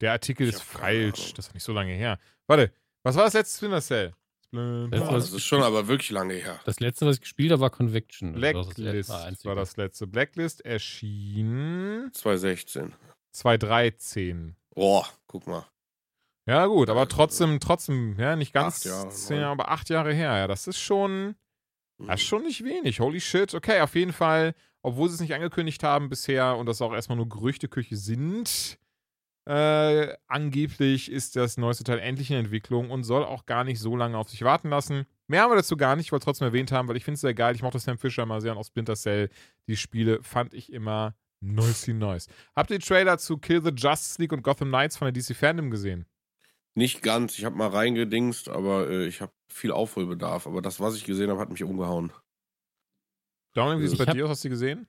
[0.00, 1.34] Der Artikel ist falsch.
[1.34, 2.18] Das ist nicht so lange her.
[2.48, 2.72] Warte,
[3.04, 4.12] was war das letzte Splinter Cell?
[4.52, 6.60] Boah, das ist schon aber wirklich lange her.
[6.64, 8.32] Das letzte, was ich gespielt habe, war Conviction.
[8.32, 10.06] Blacklist das war das letzte.
[10.06, 12.94] Blacklist erschien 2016.
[13.32, 14.56] 2013.
[14.74, 15.66] Boah, guck mal.
[16.48, 20.36] Ja, gut, aber trotzdem, trotzdem, ja, nicht ganz Jahre, zehn Jahre, aber acht Jahre her.
[20.36, 21.34] Ja, das ist schon,
[21.98, 23.00] das ist schon nicht wenig.
[23.00, 23.52] Holy shit.
[23.52, 27.16] Okay, auf jeden Fall, obwohl sie es nicht angekündigt haben bisher und das auch erstmal
[27.16, 28.78] nur Gerüchteküche sind,
[29.46, 33.96] äh, angeblich ist das neueste Teil endlich in Entwicklung und soll auch gar nicht so
[33.96, 35.06] lange auf sich warten lassen.
[35.28, 37.14] Mehr haben wir dazu gar nicht, ich wollte es trotzdem erwähnt haben, weil ich finde
[37.14, 37.54] es sehr geil.
[37.54, 39.30] Ich mochte Sam Fisher mal sehr und auch Splinter Cell.
[39.68, 42.26] Die Spiele fand ich immer nicey nice.
[42.56, 45.36] Habt ihr die Trailer zu Kill the Justice League und Gotham Knights von der DC
[45.36, 46.06] Fandom gesehen?
[46.74, 47.38] Nicht ganz.
[47.38, 50.46] Ich habe mal reingedingst, aber äh, ich habe viel Aufholbedarf.
[50.46, 52.12] Aber das, was ich gesehen habe, hat mich umgehauen.
[53.54, 54.30] Download, wie ist es bei dir aus?
[54.32, 54.86] Hast du gesehen?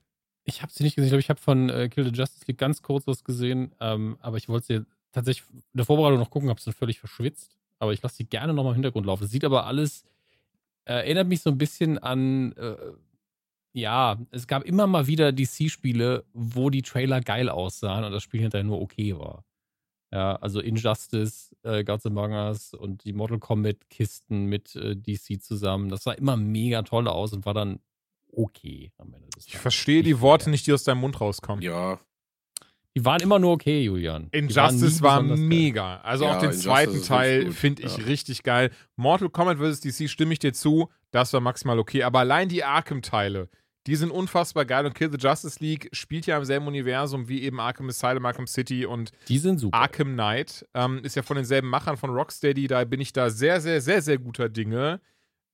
[0.48, 1.08] Ich habe sie nicht gesehen.
[1.08, 3.72] Ich glaube, ich habe von äh, Kill the Justice League ganz kurz was gesehen.
[3.80, 6.98] Ähm, aber ich wollte sie tatsächlich in der Vorbereitung noch gucken, habe es dann völlig
[6.98, 7.58] verschwitzt.
[7.78, 9.24] Aber ich lasse sie gerne nochmal im Hintergrund laufen.
[9.24, 10.04] Es sieht aber alles,
[10.86, 12.76] äh, erinnert mich so ein bisschen an, äh,
[13.74, 18.40] ja, es gab immer mal wieder DC-Spiele, wo die Trailer geil aussahen und das Spiel
[18.40, 19.44] hinterher nur okay war.
[20.10, 25.90] Ja, also Injustice, äh, Gods Among Us und die Mortal Kombat-Kisten mit äh, DC zusammen.
[25.90, 27.80] Das sah immer mega toll aus und war dann
[28.32, 31.62] okay am Ende des Ich verstehe die Worte nicht, die aus deinem Mund rauskommen.
[31.62, 31.98] Ja.
[32.96, 34.28] Die waren immer nur okay, Julian.
[34.32, 35.96] Injustice war mega.
[35.96, 36.00] Geil.
[36.02, 38.04] Also ja, auch den Injustice zweiten Teil finde ich ja.
[38.04, 38.70] richtig geil.
[38.96, 39.80] Mortal Kombat vs.
[39.80, 40.88] DC stimme ich dir zu.
[41.10, 42.02] Das war maximal okay.
[42.02, 43.48] Aber allein die Arkham-Teile,
[43.86, 44.84] die sind unfassbar geil.
[44.84, 48.46] Und Kill the Justice League spielt ja im selben Universum wie eben Arkham Asylum, Arkham
[48.46, 49.78] City und die sind super.
[49.78, 50.66] Arkham Knight.
[50.74, 52.66] Ähm, ist ja von denselben Machern von Rocksteady.
[52.66, 55.00] Da bin ich da sehr, sehr, sehr, sehr guter Dinge.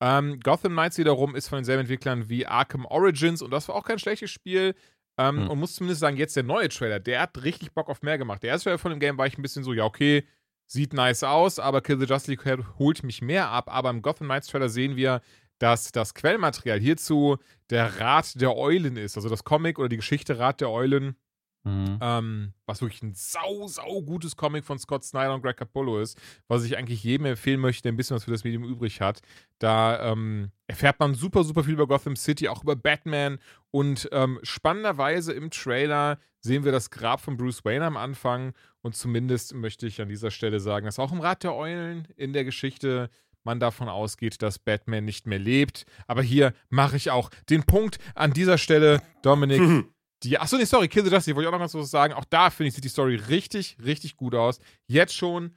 [0.00, 3.84] Ähm, Gotham Knights wiederum ist von denselben Entwicklern wie Arkham Origins und das war auch
[3.84, 4.74] kein schlechtes Spiel.
[5.16, 5.50] Ähm, hm.
[5.50, 8.42] Und muss zumindest sagen, jetzt der neue Trailer, der hat richtig Bock auf mehr gemacht.
[8.42, 10.24] Der erste Trailer von dem Game war ich ein bisschen so, ja, okay,
[10.66, 13.72] sieht nice aus, aber Kill the Justice League holt mich mehr ab.
[13.72, 15.20] Aber im Gotham Knights Trailer sehen wir,
[15.58, 17.36] dass das Quellmaterial hierzu
[17.70, 19.16] der Rat der Eulen ist.
[19.16, 21.16] Also das Comic oder die Geschichte Rat der Eulen
[21.64, 21.98] Mhm.
[22.02, 26.20] ähm, was wirklich ein sau, sau gutes Comic von Scott Snyder und Greg Capullo ist,
[26.46, 29.22] was ich eigentlich jedem empfehlen möchte, der ein bisschen was für das Medium übrig hat.
[29.58, 33.38] Da ähm, erfährt man super, super viel über Gotham City, auch über Batman
[33.70, 38.52] und ähm, spannenderweise im Trailer sehen wir das Grab von Bruce Wayne am Anfang
[38.82, 42.34] und zumindest möchte ich an dieser Stelle sagen, dass auch im Rat der Eulen in
[42.34, 43.08] der Geschichte
[43.44, 45.84] man davon ausgeht, dass Batman nicht mehr lebt.
[46.06, 49.86] Aber hier mache ich auch den Punkt an dieser Stelle, Dominik.
[50.24, 52.14] Die, achso, nee, sorry, Kill the Justice, wollte ich auch noch ganz was sagen.
[52.14, 54.58] Auch da finde ich, sieht die Story richtig, richtig gut aus.
[54.86, 55.54] Jetzt schon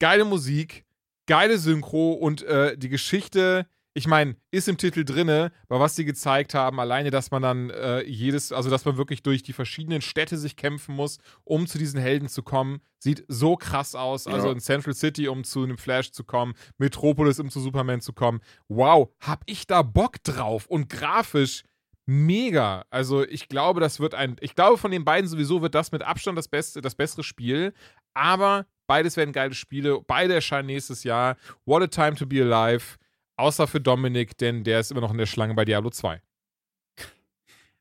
[0.00, 0.84] geile Musik,
[1.26, 6.04] geile Synchro und äh, die Geschichte, ich meine, ist im Titel drinne, aber was sie
[6.04, 10.02] gezeigt haben, alleine, dass man dann äh, jedes, also dass man wirklich durch die verschiedenen
[10.02, 14.26] Städte sich kämpfen muss, um zu diesen Helden zu kommen, sieht so krass aus.
[14.26, 14.52] Also Ja.
[14.52, 18.40] in Central City, um zu einem Flash zu kommen, Metropolis, um zu Superman zu kommen.
[18.68, 21.62] Wow, hab ich da Bock drauf und grafisch
[22.06, 22.84] mega.
[22.90, 26.02] Also ich glaube, das wird ein, ich glaube von den beiden sowieso wird das mit
[26.02, 27.74] Abstand das beste, das bessere Spiel.
[28.14, 30.00] Aber beides werden geile Spiele.
[30.06, 31.36] Beide erscheinen nächstes Jahr.
[31.66, 32.96] What a time to be alive.
[33.36, 36.22] Außer für Dominik, denn der ist immer noch in der Schlange bei Diablo 2.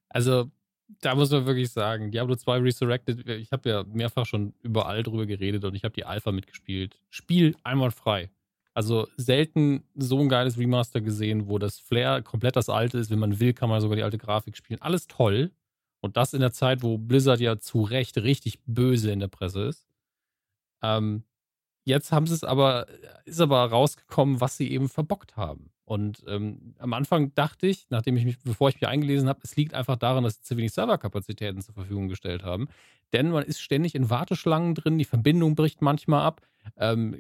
[0.10, 0.52] Also,
[1.02, 5.26] da muss man wirklich sagen, Diablo 2 Resurrected, ich habe ja mehrfach schon überall drüber
[5.26, 7.00] geredet und ich habe die Alpha mitgespielt.
[7.10, 8.30] Spiel einwandfrei.
[8.76, 13.10] Also selten so ein geiles Remaster gesehen, wo das Flair komplett das alte ist.
[13.10, 14.82] Wenn man will, kann man sogar die alte Grafik spielen.
[14.82, 15.52] Alles toll.
[16.02, 19.64] Und das in der Zeit, wo Blizzard ja zu Recht richtig böse in der Presse
[19.64, 19.88] ist.
[20.84, 21.24] Ähm,
[21.86, 22.86] jetzt haben sie es aber,
[23.24, 25.72] ist aber rausgekommen, was sie eben verbockt haben.
[25.86, 29.56] Und ähm, am Anfang dachte ich, nachdem ich mich, bevor ich mich eingelesen habe, es
[29.56, 32.68] liegt einfach daran, dass sie zu wenig Serverkapazitäten zur Verfügung gestellt haben.
[33.14, 36.42] Denn man ist ständig in Warteschlangen drin, die Verbindung bricht manchmal ab.
[36.76, 37.16] Ähm,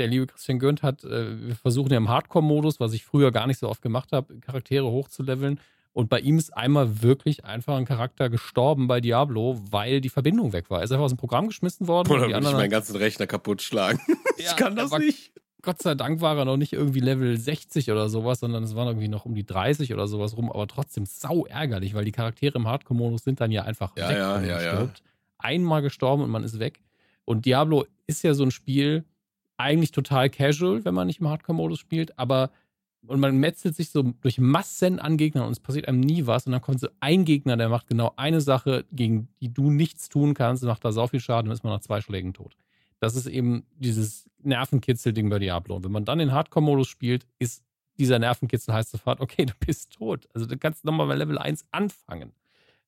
[0.00, 3.46] der liebe Christian Gönnt hat, äh, wir versuchen ja im Hardcore-Modus, was ich früher gar
[3.46, 5.60] nicht so oft gemacht habe, Charaktere hochzuleveln.
[5.92, 10.52] Und bei ihm ist einmal wirklich einfach ein Charakter gestorben bei Diablo, weil die Verbindung
[10.52, 10.78] weg war.
[10.78, 12.10] Er ist einfach aus dem Programm geschmissen worden.
[12.10, 14.00] Oder würde ich meinen ganzen Rechner kaputt schlagen.
[14.36, 15.32] ich Ja, kann das nicht.
[15.62, 18.86] Gott sei Dank war er noch nicht irgendwie Level 60 oder sowas, sondern es waren
[18.86, 22.56] irgendwie noch um die 30 oder sowas rum, aber trotzdem sau ärgerlich, weil die Charaktere
[22.56, 24.88] im Hardcore-Modus sind dann ja einfach Ja, weg, ja, ja, ja.
[25.36, 26.80] Einmal gestorben und man ist weg.
[27.26, 29.04] Und Diablo ist ja so ein Spiel,
[29.60, 32.50] eigentlich total casual, wenn man nicht im Hardcore-Modus spielt, aber
[33.06, 36.46] und man metzelt sich so durch Massen an Gegnern und es passiert einem nie was
[36.46, 40.10] und dann kommt so ein Gegner, der macht genau eine Sache, gegen die du nichts
[40.10, 42.56] tun kannst, macht da sau viel Schaden und ist man nach zwei Schlägen tot.
[42.98, 45.76] Das ist eben dieses Nervenkitzel-Ding bei Diablo.
[45.76, 47.64] Und wenn man dann den Hardcore-Modus spielt, ist
[47.98, 50.28] dieser Nervenkitzel heißt sofort, okay, du bist tot.
[50.34, 52.32] Also du kannst nochmal bei Level 1 anfangen.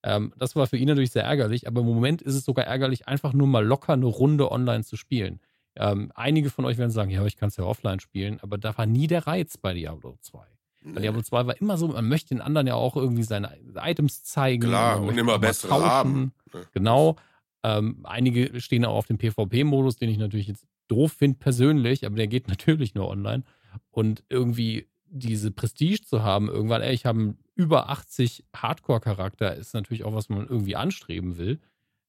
[0.02, 3.08] Ähm, das war für ihn natürlich sehr ärgerlich, aber im Moment ist es sogar ärgerlich,
[3.08, 5.40] einfach nur mal locker eine Runde online zu spielen.
[5.76, 8.76] Ähm, einige von euch werden sagen, ja, ich kann es ja offline spielen, aber da
[8.76, 10.38] war nie der Reiz bei Diablo 2.
[10.84, 14.24] Bei Diablo 2 war immer so, man möchte den anderen ja auch irgendwie seine Items
[14.24, 14.62] zeigen.
[14.62, 15.84] Klar, und immer bessere tauschen.
[15.86, 16.32] haben.
[16.52, 16.66] Ne?
[16.72, 17.16] Genau.
[17.62, 22.16] Ähm, einige stehen auch auf dem PvP-Modus, den ich natürlich jetzt doof finde persönlich, aber
[22.16, 23.44] der geht natürlich nur online.
[23.90, 30.04] Und irgendwie diese Prestige zu haben, irgendwann, ey, ich habe über 80 Hardcore-Charakter, ist natürlich
[30.04, 31.60] auch, was man irgendwie anstreben will.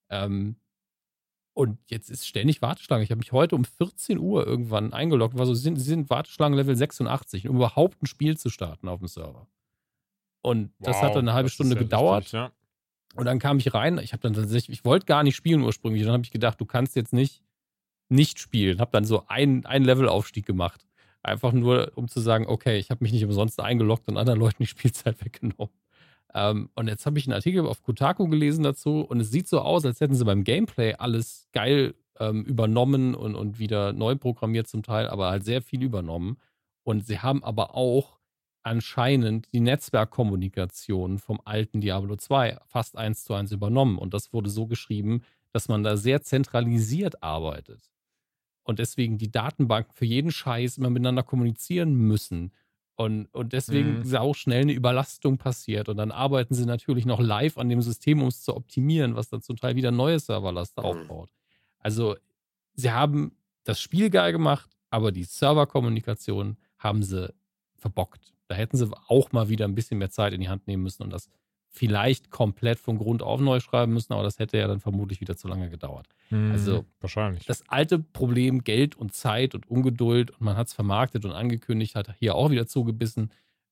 [0.10, 0.56] Ähm,
[1.54, 3.04] und jetzt ist ständig Warteschlange.
[3.04, 6.76] Ich habe mich heute um 14 Uhr irgendwann eingeloggt, war so, sind, sind Warteschlangen Level
[6.76, 9.48] 86, um überhaupt ein Spiel zu starten auf dem Server.
[10.42, 12.24] Und das hat dann eine halbe Stunde ja gedauert.
[12.24, 12.52] richtig, ja.
[13.16, 14.00] Und dann kam ich rein.
[14.00, 16.04] Ich habe dann tatsächlich, ich wollte gar nicht spielen ursprünglich.
[16.04, 17.44] Dann habe ich gedacht, du kannst jetzt nicht
[18.14, 18.80] nicht spielen.
[18.80, 20.86] Habe dann so einen, einen Levelaufstieg gemacht.
[21.22, 24.64] Einfach nur, um zu sagen, okay, ich habe mich nicht umsonst eingeloggt und anderen Leuten
[24.64, 25.74] die Spielzeit weggenommen.
[26.34, 29.62] Ähm, und jetzt habe ich einen Artikel auf Kotaku gelesen dazu und es sieht so
[29.62, 34.68] aus, als hätten sie beim Gameplay alles geil ähm, übernommen und, und wieder neu programmiert
[34.68, 36.38] zum Teil, aber halt sehr viel übernommen.
[36.84, 38.20] Und sie haben aber auch
[38.64, 43.98] anscheinend die Netzwerkkommunikation vom alten Diablo 2 fast eins zu eins übernommen.
[43.98, 45.22] Und das wurde so geschrieben,
[45.52, 47.92] dass man da sehr zentralisiert arbeitet.
[48.64, 52.52] Und deswegen die Datenbanken für jeden Scheiß immer miteinander kommunizieren müssen.
[52.96, 54.04] Und, und deswegen Mhm.
[54.04, 55.90] sau schnell eine Überlastung passiert.
[55.90, 59.30] Und dann arbeiten sie natürlich noch live an dem System, um es zu optimieren, was
[59.30, 60.86] dann zum Teil wieder neue Serverlaste Mhm.
[60.88, 61.30] aufbaut.
[61.80, 62.16] Also,
[62.76, 67.34] sie haben das Spiel geil gemacht, aber die Serverkommunikation haben sie
[67.76, 68.34] verbockt.
[68.48, 71.04] Da hätten sie auch mal wieder ein bisschen mehr Zeit in die Hand nehmen müssen
[71.04, 71.30] und das
[71.76, 75.36] vielleicht komplett von Grund auf neu schreiben müssen, aber das hätte ja dann vermutlich wieder
[75.36, 76.08] zu lange gedauert.
[76.52, 77.46] Also, Hm, wahrscheinlich.
[77.46, 81.96] Das alte Problem Geld und Zeit und Ungeduld und man hat es vermarktet und angekündigt,
[81.96, 83.32] hat hier auch wieder zugebissen.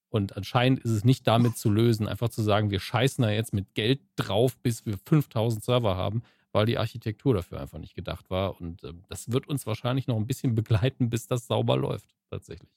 [0.09, 3.53] Und anscheinend ist es nicht damit zu lösen, einfach zu sagen, wir scheißen da jetzt
[3.53, 8.29] mit Geld drauf, bis wir 5000 Server haben, weil die Architektur dafür einfach nicht gedacht
[8.29, 8.59] war.
[8.59, 12.71] Und äh, das wird uns wahrscheinlich noch ein bisschen begleiten, bis das sauber läuft, tatsächlich.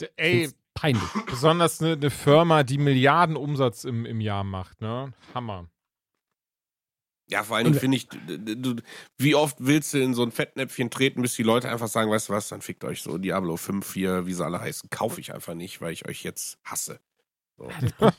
[0.00, 1.08] D- Ey, Find's peinlich.
[1.26, 5.12] besonders eine, eine Firma, die Milliarden Umsatz im, im Jahr macht, ne?
[5.32, 5.68] Hammer.
[7.30, 8.76] Ja, vor allen Dingen finde ich, du,
[9.16, 12.28] wie oft willst du in so ein Fettnäpfchen treten, bis die Leute einfach sagen, weißt
[12.28, 15.32] du was, dann fickt euch so Diablo 5, 4, wie sie alle heißen, kaufe ich
[15.32, 17.00] einfach nicht, weil ich euch jetzt hasse.
[17.56, 17.70] So.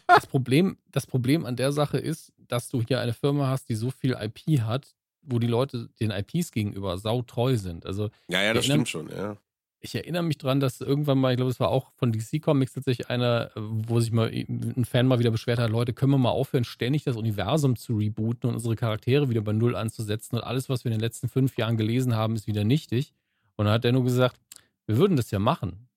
[0.07, 3.75] Das, Problem, das Problem an der Sache ist, dass du hier eine Firma hast, die
[3.75, 7.85] so viel IP hat, wo die Leute den IPs gegenüber sautreu sind.
[7.85, 9.37] Also, ja, ja, das stimmt schon, ja
[9.85, 12.73] ich erinnere mich dran, dass irgendwann mal, ich glaube, es war auch von DC Comics
[12.73, 16.31] tatsächlich einer, wo sich mal ein Fan mal wieder beschwert hat, Leute, können wir mal
[16.31, 20.67] aufhören, ständig das Universum zu rebooten und unsere Charaktere wieder bei Null anzusetzen und alles,
[20.67, 23.13] was wir in den letzten fünf Jahren gelesen haben, ist wieder nichtig.
[23.55, 24.39] Und dann hat er nur gesagt,
[24.87, 25.87] wir würden das ja machen.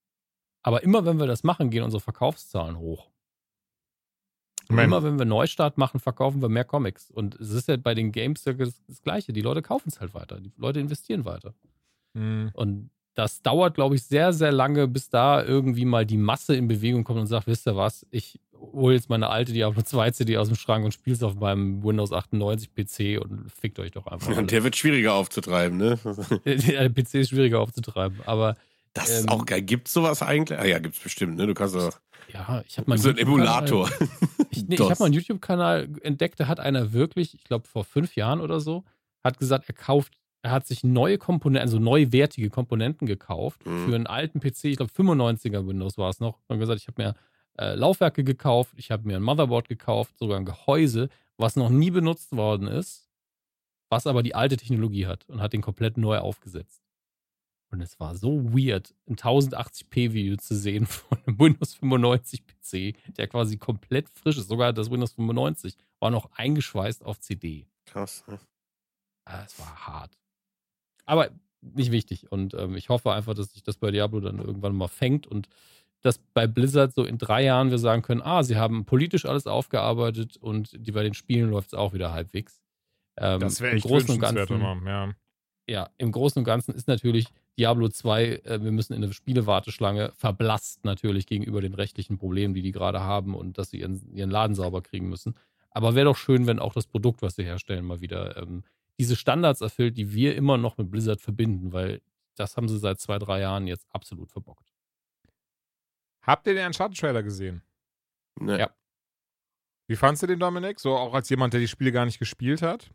[0.62, 3.08] Aber immer wenn wir das machen, gehen unsere Verkaufszahlen hoch.
[4.68, 7.10] Immer wenn wir Neustart machen, verkaufen wir mehr Comics.
[7.10, 9.32] Und es ist ja bei den Games das, das Gleiche.
[9.32, 10.40] Die Leute kaufen es halt weiter.
[10.40, 11.54] Die Leute investieren weiter.
[12.12, 12.50] Mhm.
[12.52, 16.68] Und das dauert, glaube ich, sehr, sehr lange, bis da irgendwie mal die Masse in
[16.68, 20.36] Bewegung kommt und sagt, wisst ihr was, ich hole jetzt meine alte Diablo 2 CD
[20.36, 24.06] aus dem Schrank und spiele es auf meinem Windows 98 PC und fickt euch doch
[24.06, 24.36] einfach.
[24.36, 25.98] Und der wird schwieriger aufzutreiben, ne?
[26.44, 28.56] der PC ist schwieriger aufzutreiben, aber.
[28.94, 29.62] Das ist ähm, auch geil.
[29.62, 30.56] Gibt es sowas eigentlich?
[30.56, 31.48] Ah ja, gibt es bestimmt, ne?
[31.48, 31.98] Du kannst doch.
[32.32, 32.98] Ja, ich habe mal.
[32.98, 33.90] So ein Emulator.
[34.50, 37.84] ich, nee, ich habe mal einen YouTube-Kanal entdeckt, da hat einer wirklich, ich glaube vor
[37.84, 38.84] fünf Jahren oder so,
[39.24, 40.12] hat gesagt, er kauft
[40.48, 43.84] er hat sich neue Komponenten, also neuwertige Komponenten gekauft mhm.
[43.84, 46.38] für einen alten PC, ich glaube 95er Windows war es noch.
[46.48, 47.14] Und gesagt, ich habe mir
[47.58, 51.90] äh, Laufwerke gekauft, ich habe mir ein Motherboard gekauft, sogar ein Gehäuse, was noch nie
[51.90, 53.10] benutzt worden ist,
[53.90, 56.82] was aber die alte Technologie hat und hat den komplett neu aufgesetzt.
[57.70, 63.28] Und es war so weird, ein 1080p-Video zu sehen von einem Windows 95 PC, der
[63.28, 64.48] quasi komplett frisch ist.
[64.48, 67.66] Sogar das Windows 95 war noch eingeschweißt auf CD.
[67.84, 68.38] Krass, ne?
[69.26, 70.17] Ah, es war hart.
[71.08, 71.30] Aber
[71.60, 72.30] nicht wichtig.
[72.30, 75.48] Und ähm, ich hoffe einfach, dass sich das bei Diablo dann irgendwann mal fängt und
[76.02, 79.46] dass bei Blizzard so in drei Jahren wir sagen können, ah, sie haben politisch alles
[79.46, 82.60] aufgearbeitet und die, bei den Spielen läuft es auch wieder halbwegs.
[83.16, 85.14] Ähm, das wäre echt im Großen und Ganzen, immer, ja.
[85.66, 87.26] ja, im Großen und Ganzen ist natürlich
[87.58, 92.62] Diablo 2, äh, wir müssen in eine Spielewarteschlange, verblasst natürlich gegenüber den rechtlichen Problemen, die
[92.62, 95.34] die gerade haben und dass sie ihren, ihren Laden sauber kriegen müssen.
[95.70, 98.62] Aber wäre doch schön, wenn auch das Produkt, was sie herstellen, mal wieder ähm,
[98.98, 102.02] diese Standards erfüllt, die wir immer noch mit Blizzard verbinden, weil
[102.34, 104.72] das haben sie seit zwei, drei Jahren jetzt absolut verbockt.
[106.22, 107.62] Habt ihr den Uncharted-Trailer gesehen?
[108.38, 108.58] Nee.
[108.58, 108.70] Ja.
[109.86, 110.78] Wie fandst du den, Dominik?
[110.80, 112.90] So auch als jemand, der die Spiele gar nicht gespielt hat?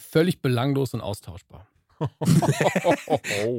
[0.00, 1.68] Völlig belanglos und austauschbar.
[2.00, 2.08] oh,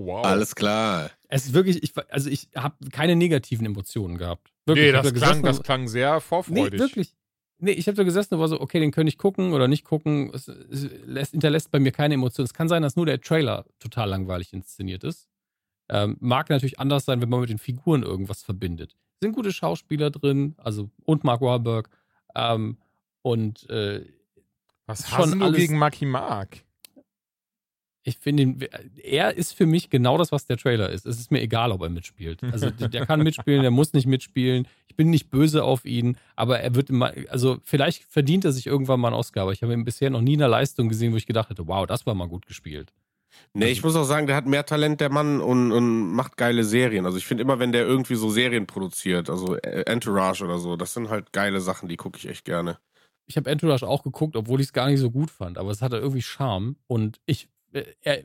[0.06, 0.26] wow.
[0.26, 1.12] Alles klar.
[1.30, 4.52] Es ist wirklich, ich, also ich habe keine negativen Emotionen gehabt.
[4.66, 6.74] Wirklich, nee, das, da klang, das klang sehr vorfreudig.
[6.74, 7.16] Nee, wirklich.
[7.58, 9.86] Nee, ich habe da gesessen und war so, okay, den könnte ich gucken oder nicht
[9.86, 10.30] gucken.
[10.34, 12.46] Es, es lässt, hinterlässt bei mir keine Emotionen.
[12.46, 15.30] Es kann sein, dass nur der Trailer total langweilig inszeniert ist.
[15.88, 18.96] Ähm, mag natürlich anders sein, wenn man mit den Figuren irgendwas verbindet.
[19.22, 21.90] Sind gute Schauspieler drin, also und Mark Wahlberg.
[22.36, 22.78] Ähm,
[23.22, 24.06] und äh,
[24.86, 26.64] was hast du gegen Marky Mark?
[28.08, 28.70] Ich finde,
[29.04, 31.08] er ist für mich genau das, was der Trailer ist.
[31.08, 32.44] Es ist mir egal, ob er mitspielt.
[32.44, 34.68] Also der kann mitspielen, der muss nicht mitspielen.
[34.88, 38.68] Ich bin nicht böse auf ihn, aber er wird immer, also vielleicht verdient er sich
[38.68, 41.14] irgendwann mal einen Oscar, aber ich habe ihn bisher noch nie in einer Leistung gesehen,
[41.14, 42.94] wo ich gedacht hätte, wow, das war mal gut gespielt.
[43.54, 46.64] Nee, ich muss auch sagen, der hat mehr Talent, der Mann, und, und macht geile
[46.64, 47.06] Serien.
[47.08, 50.94] Also ich finde immer, wenn der irgendwie so Serien produziert, also Entourage oder so, das
[50.94, 52.78] sind halt geile Sachen, die gucke ich echt gerne.
[53.26, 55.82] Ich habe Entourage auch geguckt, obwohl ich es gar nicht so gut fand, aber es
[55.82, 57.55] hatte irgendwie Charme und ich äh,
[58.02, 58.24] er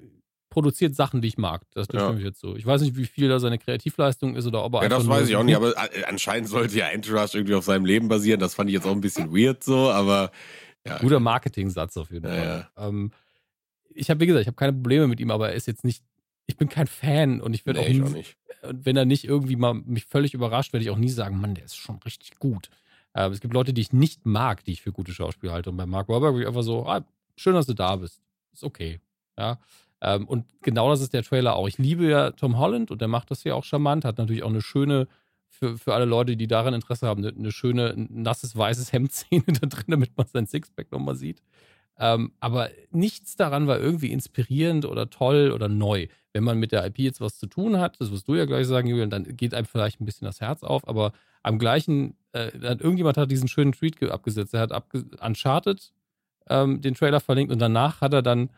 [0.51, 1.62] produziert Sachen, die ich mag.
[1.72, 2.09] Das, das ja.
[2.09, 2.57] stimmt jetzt so.
[2.57, 5.28] Ich weiß nicht, wie viel da seine Kreativleistung ist oder ob er Ja, das weiß
[5.28, 8.40] ich auch nicht, aber äh, anscheinend sollte ja Entourage irgendwie auf seinem Leben basieren.
[8.40, 10.32] Das fand ich jetzt auch ein bisschen weird so, aber.
[10.86, 10.98] Ja.
[10.98, 12.68] Guter Marketing-Satz auf jeden Fall.
[12.76, 13.12] Ja, ähm,
[13.94, 16.03] ich habe, wie gesagt, ich habe keine Probleme mit ihm, aber er ist jetzt nicht.
[16.46, 18.36] Ich bin kein Fan und ich würde nee, auch, auch, nicht.
[18.62, 21.55] Und wenn er nicht irgendwie mal mich völlig überrascht, werde ich auch nie sagen, Mann,
[21.55, 22.70] der ist schon richtig gut.
[23.12, 25.70] Aber es gibt Leute, die ich nicht mag, die ich für gute Schauspieler halte.
[25.70, 27.05] Und bei Mark Wahlberg bin ich einfach so, ah,
[27.36, 28.20] schön, dass du da bist.
[28.53, 29.01] Ist okay.
[29.41, 29.59] Ja.
[30.03, 31.66] Ähm, und genau das ist der Trailer auch.
[31.66, 34.51] Ich liebe ja Tom Holland und der macht das ja auch charmant, hat natürlich auch
[34.51, 35.09] eine schöne,
[35.49, 39.66] für, für alle Leute, die daran Interesse haben, eine, eine schöne, nasses, weißes Hemdszene da
[39.66, 41.43] drin, damit man sein Sixpack nochmal sieht.
[41.99, 46.07] Ähm, aber nichts daran war irgendwie inspirierend oder toll oder neu.
[46.32, 48.66] Wenn man mit der IP jetzt was zu tun hat, das wirst du ja gleich
[48.66, 51.12] sagen, Julian, dann geht einem vielleicht ein bisschen das Herz auf, aber
[51.43, 54.55] am gleichen, äh, irgendjemand hat diesen schönen Tweet abgesetzt.
[54.55, 54.72] Er hat
[55.20, 55.93] Uncharted
[56.49, 58.51] ähm, den Trailer verlinkt und danach hat er dann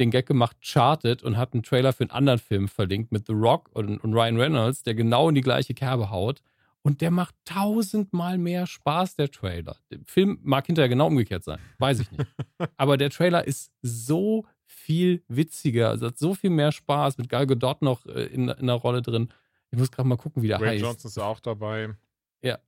[0.00, 3.32] den Gag gemacht, chartet und hat einen Trailer für einen anderen Film verlinkt mit The
[3.32, 6.42] Rock und, und Ryan Reynolds, der genau in die gleiche Kerbe haut.
[6.82, 9.76] Und der macht tausendmal mehr Spaß, der Trailer.
[9.90, 11.58] Der Film mag hinterher genau umgekehrt sein.
[11.78, 12.26] Weiß ich nicht.
[12.76, 15.88] Aber der Trailer ist so viel witziger.
[15.88, 17.16] Also hat so viel mehr Spaß.
[17.16, 19.32] Mit Gal Gadot noch äh, in, in einer Rolle drin.
[19.70, 20.82] Ich muss gerade mal gucken, wie der Ray heißt.
[20.82, 21.94] Johnson ist auch dabei.
[22.42, 22.58] Ja.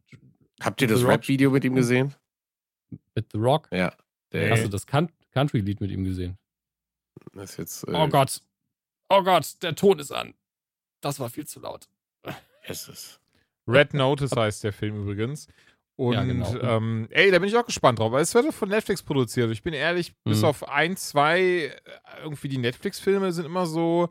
[0.62, 2.14] Habt ihr das Rap-Video mit ihm gesehen?
[3.14, 3.68] Mit The Rock?
[3.70, 3.92] Ja.
[4.32, 6.38] Achso, das kan Country-Lied mit ihm gesehen.
[7.32, 7.88] Das ist jetzt.
[7.88, 8.40] Äh, Oh Gott.
[9.08, 10.34] Oh Gott, der Ton ist an.
[11.00, 11.88] Das war viel zu laut.
[12.62, 13.20] Es ist.
[13.68, 15.46] Red Notice heißt der Film übrigens.
[15.96, 16.54] Und Ja, genau.
[16.60, 19.50] ähm, ey, da bin ich auch gespannt drauf, weil es wird von Netflix produziert.
[19.50, 20.44] Ich bin ehrlich, bis Mhm.
[20.44, 21.72] auf ein, zwei, äh,
[22.22, 24.10] irgendwie die Netflix-Filme sind immer so,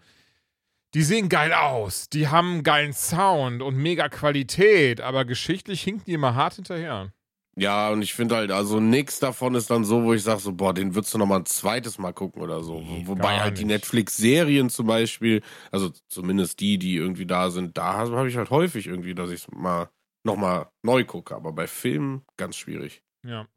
[0.96, 6.06] die sehen geil aus, die haben einen geilen Sound und mega Qualität, aber geschichtlich hinken
[6.06, 7.12] die immer hart hinterher.
[7.58, 10.52] Ja, und ich finde halt, also nix davon ist dann so, wo ich sage, so,
[10.52, 12.82] boah, den würdest du noch mal ein zweites Mal gucken oder so.
[12.82, 13.64] Nee, Wobei halt die.
[13.64, 15.42] Netflix-Serien zum Beispiel,
[15.72, 19.48] also zumindest die, die irgendwie da sind, da habe ich halt häufig irgendwie, dass ich
[19.52, 19.90] mal
[20.26, 21.34] noch mal neu gucke.
[21.34, 23.04] Aber bei Filmen ganz schwierig.
[23.26, 23.48] Ja.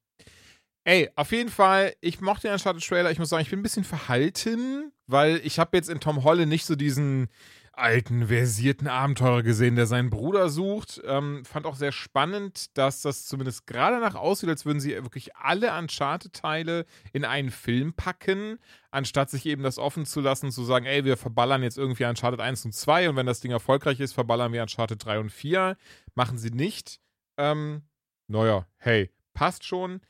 [0.85, 3.11] Ey, auf jeden Fall, ich mochte den Uncharted-Trailer.
[3.11, 6.49] Ich muss sagen, ich bin ein bisschen verhalten, weil ich habe jetzt in Tom Holland
[6.49, 7.29] nicht so diesen
[7.79, 11.01] alten, versierten Abenteurer gesehen, der seinen Bruder sucht.
[11.05, 15.37] Ähm, fand auch sehr spannend, dass das zumindest gerade nach aussieht, als würden sie wirklich
[15.37, 18.59] alle Uncharted-Teile in einen Film packen,
[18.91, 22.41] anstatt sich eben das offen zu lassen, zu sagen, ey, wir verballern jetzt irgendwie Uncharted
[22.41, 25.77] 1 und 2 und wenn das Ding erfolgreich ist, verballern wir Uncharted 3 und 4.
[26.15, 27.01] Machen sie nicht.
[27.37, 27.83] Ähm,
[28.27, 30.01] naja, hey, passt schon.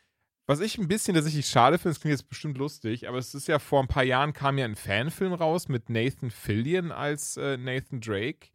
[0.50, 3.48] Was ich ein bisschen tatsächlich schade finde, das klingt jetzt bestimmt lustig, aber es ist
[3.48, 7.58] ja vor ein paar Jahren kam ja ein Fanfilm raus mit Nathan Fillion als äh,
[7.58, 8.48] Nathan Drake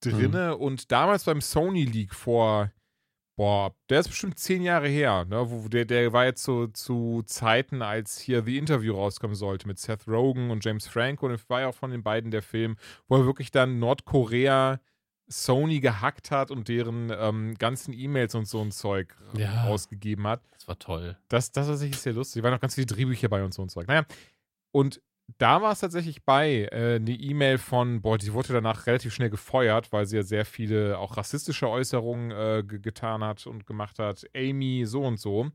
[0.00, 2.70] drinne und damals beim Sony League vor,
[3.36, 7.24] boah, der ist bestimmt zehn Jahre her, ne, wo der, der war jetzt so zu
[7.26, 11.50] Zeiten, als hier The Interview rauskommen sollte mit Seth Rogen und James Franco und es
[11.50, 12.76] war ja auch von den beiden der Film,
[13.08, 14.78] wo er wirklich dann Nordkorea
[15.28, 19.64] Sony gehackt hat und deren ähm, ganzen E-Mails und so ein Zeug Ja.
[19.64, 20.42] ausgegeben hat.
[20.54, 21.16] Das war toll.
[21.28, 22.40] Das, das war sicher sehr lustig.
[22.42, 23.86] Da waren noch ganz viele Drehbücher bei und so und Zeug.
[23.88, 24.04] Naja,
[24.72, 25.00] und
[25.38, 29.30] da war es tatsächlich bei, äh, eine E-Mail von, boah, die wurde danach relativ schnell
[29.30, 33.98] gefeuert, weil sie ja sehr viele auch rassistische Äußerungen äh, ge- getan hat und gemacht
[33.98, 34.26] hat.
[34.36, 35.50] Amy so und so.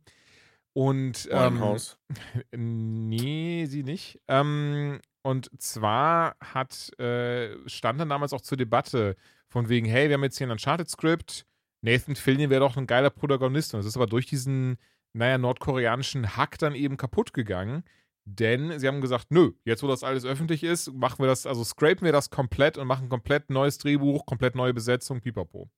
[0.73, 1.97] Und ähm, Winehouse.
[2.55, 4.19] Nee, sie nicht.
[4.27, 9.17] Ähm, und zwar hat, äh, stand dann damals auch zur Debatte
[9.49, 11.45] von wegen, hey, wir haben jetzt hier ein Uncharted-Skript,
[11.81, 13.73] Nathan Fillion wäre doch ein geiler Protagonist.
[13.73, 14.77] Und es ist aber durch diesen,
[15.11, 17.83] naja, nordkoreanischen Hack dann eben kaputt gegangen.
[18.23, 21.61] Denn sie haben gesagt, nö, jetzt wo das alles öffentlich ist, machen wir das, also
[21.65, 25.69] scrapen wir das komplett und machen komplett neues Drehbuch, komplett neue Besetzung, pipapo.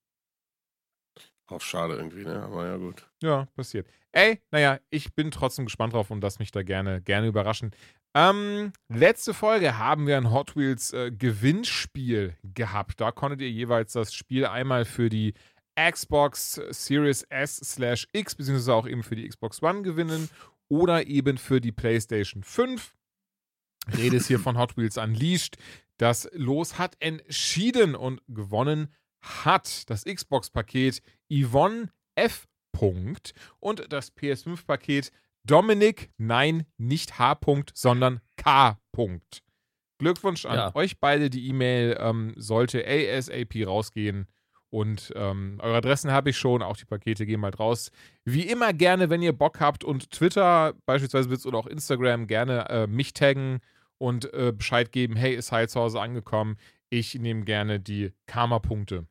[1.47, 2.43] Auch schade irgendwie, ne?
[2.43, 3.10] Aber ja, gut.
[3.24, 3.88] Ja, passiert.
[4.12, 7.72] Ey, naja, ich bin trotzdem gespannt drauf und lass mich da gerne, gerne überraschen.
[8.16, 12.99] Ähm, letzte Folge haben wir ein Hot Wheels äh, Gewinnspiel gehabt.
[12.99, 15.34] Da konntet ihr jeweils das Spiel einmal für die
[15.76, 17.78] Xbox Series S
[18.12, 20.30] X, beziehungsweise auch eben für die Xbox One gewinnen
[20.68, 22.95] oder eben für die PlayStation 5.
[23.95, 25.57] Rede ist hier von Hot Wheels Unleashed.
[25.97, 31.01] Das Los hat entschieden und gewonnen hat das Xbox-Paket
[31.32, 32.47] Yvonne F.
[33.60, 35.12] Und das PS5-Paket
[35.50, 37.36] Dominik, nein, nicht H.
[37.36, 38.80] Punkt, sondern K.
[38.91, 39.41] Punkt.
[39.97, 40.76] Glückwunsch an Ja.
[40.76, 41.30] euch beide.
[41.30, 44.28] Die E-Mail ähm, sollte ASAP rausgehen.
[44.72, 47.89] Und ähm, eure Adressen habe ich schon, auch die Pakete gehen bald raus.
[48.24, 52.70] Wie immer gerne, wenn ihr Bock habt und Twitter beispielsweise besitzt oder auch Instagram, gerne
[52.70, 53.62] äh, mich taggen
[53.97, 56.58] und äh, Bescheid geben, hey, ist Heil zu Hause angekommen.
[56.91, 59.08] Ich nehme gerne die Karma-Punkte.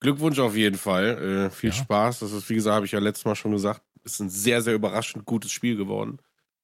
[0.00, 1.48] Glückwunsch auf jeden Fall.
[1.48, 1.76] Äh, viel Ja.
[1.76, 2.20] Spaß.
[2.20, 4.74] Das ist, wie gesagt, habe ich ja letztes Mal schon gesagt, ist ein sehr, sehr
[4.74, 6.18] überraschend gutes Spiel geworden.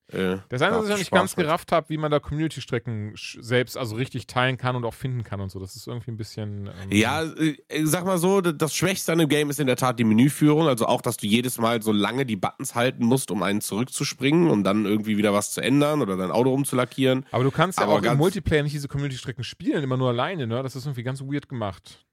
[0.08, 1.46] Äh, Das Einzige, was ich noch nicht ganz mit.
[1.46, 5.40] gerafft habe, wie man da Community-Strecken selbst also richtig teilen kann und auch finden kann
[5.40, 5.58] und so.
[5.58, 6.68] Das ist irgendwie ein bisschen.
[6.68, 9.98] Ähm, Ja, äh, sag mal so, das Schwächste an dem Game ist in der Tat
[9.98, 10.68] die Menüführung.
[10.68, 14.48] Also auch, dass du jedes Mal so lange die Buttons halten musst, um einen zurückzuspringen
[14.48, 17.26] und dann irgendwie wieder was zu ändern oder dein Auto rumzulackieren.
[17.32, 20.46] Aber du kannst ja Aber auch im Multiplayer nicht diese Community-Strecken spielen, immer nur alleine,
[20.46, 20.62] ne?
[20.62, 22.06] Das ist irgendwie ganz weird gemacht.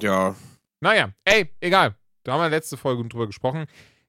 [0.00, 0.34] Ja,
[0.80, 1.96] Naja, ey, egal.
[2.22, 3.66] Da haben wir letzte Folge drüber gesprochen.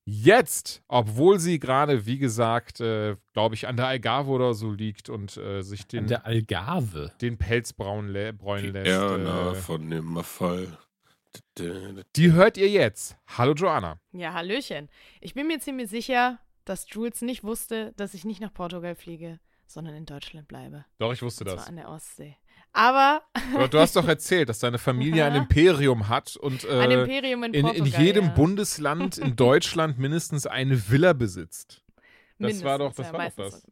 [0.09, 5.09] Jetzt, obwohl sie gerade, wie gesagt, äh, glaube ich, an der Algarve oder so liegt
[5.09, 7.11] und äh, sich den, An der Algarve.
[7.19, 8.87] den Pelz braun lä bräunen lässt.
[8.87, 10.77] Erna Äh, von dem Fall.
[12.15, 13.17] die hört ihr jetzt.
[13.37, 13.99] Hallo Joanna.
[14.13, 14.87] Ja, Hallöchen.
[15.19, 19.41] Ich bin mir ziemlich sicher, dass Jules nicht wusste, dass ich nicht nach Portugal fliege,
[19.65, 20.85] sondern in Deutschland bleibe.
[20.99, 21.67] Doch, ich wusste Und zwar das.
[21.67, 22.37] an der Ostsee.
[22.77, 23.23] Aber
[23.55, 25.35] Aber du hast doch erzählt, dass deine Familie ein.
[25.35, 27.87] Imperium hat und äh, ein Imperium in in, Portugal.
[27.99, 28.31] in jedem ja.
[28.31, 31.83] Bundesland in Deutschland mindestens eine Villa besitzt.
[32.37, 33.61] Das war doch- Mindestens, das ja, war doch das.
[33.63, 33.67] so.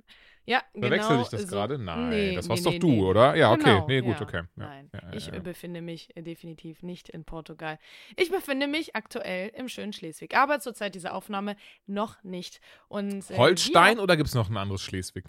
[0.48, 1.22] Ja, Verwechsel genau.
[1.24, 1.78] ich das so- gerade?
[1.80, 3.02] Nein, Nee, das nee, warst nee, doch du, nee.
[3.04, 3.36] oder?
[3.36, 3.64] Ja, okay.
[3.64, 4.22] Genau, nee, gut, ja.
[4.22, 4.38] okay.
[4.38, 7.78] Ja, Nein, ja, ich befinde mich definitiv nicht in Portugal.
[8.16, 11.56] Ich befinde mich aktuell im schönen Schleswig, aber zur Zeit dieser Aufnahme
[11.88, 12.60] noch nicht.
[12.88, 15.26] Und, äh, Holstein oder gibt es noch ein anderes Schleswig?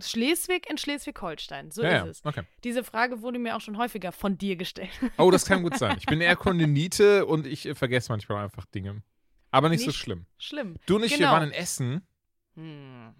[0.00, 2.24] Schleswig in Schleswig-Holstein, so ja, ist es.
[2.24, 2.42] okay.
[2.64, 4.90] Diese Frage wurde mir auch schon häufiger von dir gestellt.
[5.18, 5.96] Oh, das kann gut sein.
[5.98, 9.02] Ich bin eher Kondinite und ich äh, vergesse manchmal einfach Dinge.
[9.50, 10.26] Aber nicht, so Nicht schlimm.
[10.38, 10.76] Schlimm.
[10.86, 11.30] Du nicht, wir Genau.
[11.32, 12.06] waren in Essen.
[12.56, 13.14] Mhm.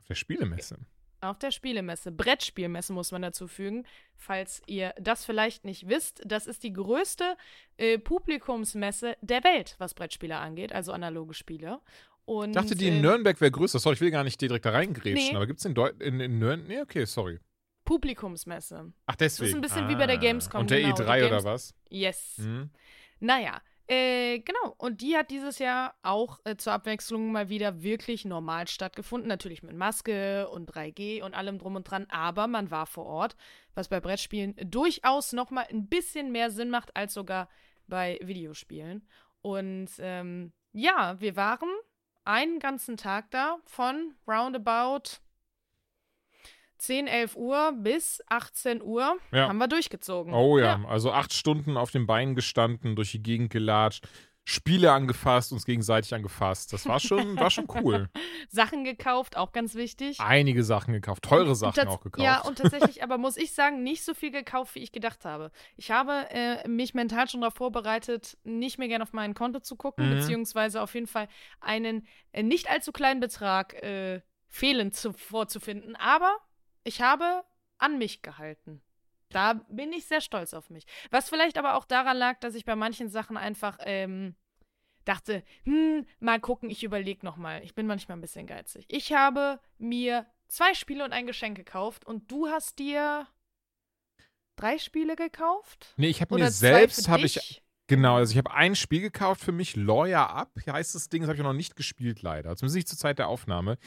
[0.00, 0.78] Auf der Spielemesse.
[1.20, 2.12] Auf der Spielemesse.
[2.12, 3.84] Brettspielmesse muss man dazu fügen.
[4.16, 7.36] Falls ihr das vielleicht nicht wisst, das ist die größte
[7.76, 11.80] äh, Publikumsmesse der Welt, was Brettspiele angeht, also analoge Spiele.
[12.28, 13.78] Und, Ich dachte, die in äh, Nürnberg wäre größer.
[13.78, 15.34] Sorry, ich will gar nicht direkt da reingrätschen, Nee.
[15.34, 16.68] aber gibt es in, Deu in, in Nürnberg?
[16.68, 17.40] Nee, okay, sorry.
[17.86, 18.92] Publikumsmesse.
[19.06, 19.54] Ach, deswegen.
[19.54, 21.72] ein bisschen wie bei der Gamescom, Und der genau, E3 die oder was?
[21.88, 22.34] Yes.
[22.36, 22.68] Hm.
[23.18, 24.74] Naja, äh, genau.
[24.76, 29.26] Und die hat dieses Jahr auch äh, zur Abwechslung mal wieder wirklich normal stattgefunden.
[29.26, 32.06] Natürlich mit Maske und 3G und allem drum und dran.
[32.10, 33.36] Aber man war vor Ort,
[33.72, 37.48] was bei Brettspielen durchaus noch mal ein bisschen mehr Sinn macht als sogar
[37.86, 39.08] bei Videospielen.
[39.40, 41.70] Und ähm, ja, wir waren
[42.28, 45.18] einen ganzen Tag da von roundabout
[46.76, 49.48] 10, 11 Uhr bis 18 Uhr Ja.
[49.48, 50.32] haben wir durchgezogen.
[50.32, 50.84] Oh ja.
[50.86, 54.06] also acht Stunden auf den Beinen gestanden, durch die Gegend gelatscht,
[54.50, 56.72] Spiele angefasst, uns gegenseitig angefasst.
[56.72, 58.08] Das war schon, war schon cool.
[58.48, 60.18] Sachen gekauft, auch ganz wichtig.
[60.20, 62.24] Einige Sachen gekauft, teure Sachen auch gekauft.
[62.24, 65.50] Ja, und tatsächlich, aber muss ich sagen, nicht so viel gekauft, wie ich gedacht habe.
[65.76, 69.76] Ich habe äh, mich mental schon darauf vorbereitet, nicht mehr gerne auf mein Konto zu
[69.76, 70.14] gucken, Mhm.
[70.14, 71.28] beziehungsweise auf jeden Fall
[71.60, 75.94] einen äh, nicht allzu kleinen Betrag äh, fehlend zu, vorzufinden.
[75.96, 76.34] Aber
[76.84, 77.42] ich habe
[77.76, 78.80] an mich gehalten.
[79.30, 80.84] Da bin ich sehr stolz auf mich.
[81.10, 84.34] Was vielleicht aber auch daran lag, dass ich bei manchen Sachen einfach ähm,
[85.04, 87.62] dachte, hm, mal gucken, ich überlege noch mal.
[87.62, 88.86] Ich bin manchmal ein bisschen geizig.
[88.88, 93.26] Ich habe mir zwei Spiele und ein Geschenk gekauft und du hast dir
[94.56, 95.94] drei Spiele gekauft?
[95.96, 99.52] nee, ich habe mir selbst, habe ich, genau, also ich habe ein Spiel gekauft für
[99.52, 102.88] mich, Lawyer Up, heißt das Ding, das habe ich noch nicht gespielt leider, zumindest nicht
[102.88, 103.78] zur Zeit der Aufnahme.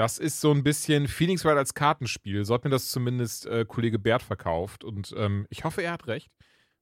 [0.00, 2.46] Das ist so ein bisschen Phoenix Wright als Kartenspiel.
[2.46, 4.82] So hat mir das zumindest äh, Kollege Bert verkauft.
[4.82, 6.30] Und ähm, ich hoffe, er hat recht.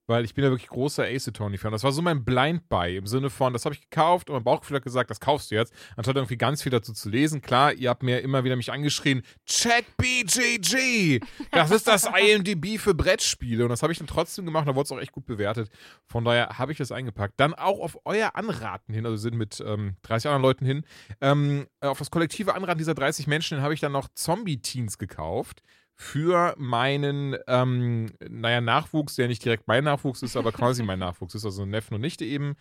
[0.08, 1.70] Weil ich bin ja wirklich großer Ace Attorney-Fan.
[1.70, 4.42] Das war so mein Blind Buy im Sinne von, das habe ich gekauft und mein
[4.42, 7.42] Bauchgefühl hat gesagt, das kaufst du jetzt, anstatt irgendwie ganz viel dazu zu lesen.
[7.42, 11.20] Klar, ihr habt mir immer wieder mich angeschrien, check BJG!
[11.52, 13.64] Das ist das IMDb für Brettspiele.
[13.64, 15.70] Und das habe ich dann trotzdem gemacht da wurde es auch echt gut bewertet.
[16.06, 17.34] Von daher habe ich das eingepackt.
[17.36, 20.84] Dann auch auf euer Anraten hin, also sind mit ähm, 30 anderen Leuten hin,
[21.20, 25.62] ähm, auf das kollektive Anraten dieser 30 Menschen habe ich dann noch Zombie-Teens gekauft
[26.00, 31.34] für meinen, ähm, naja, Nachwuchs, der nicht direkt mein Nachwuchs ist, aber quasi mein Nachwuchs
[31.34, 32.50] ist, also Neffen und Nichte eben.
[32.50, 32.56] Und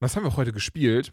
[0.00, 1.12] das haben wir heute gespielt.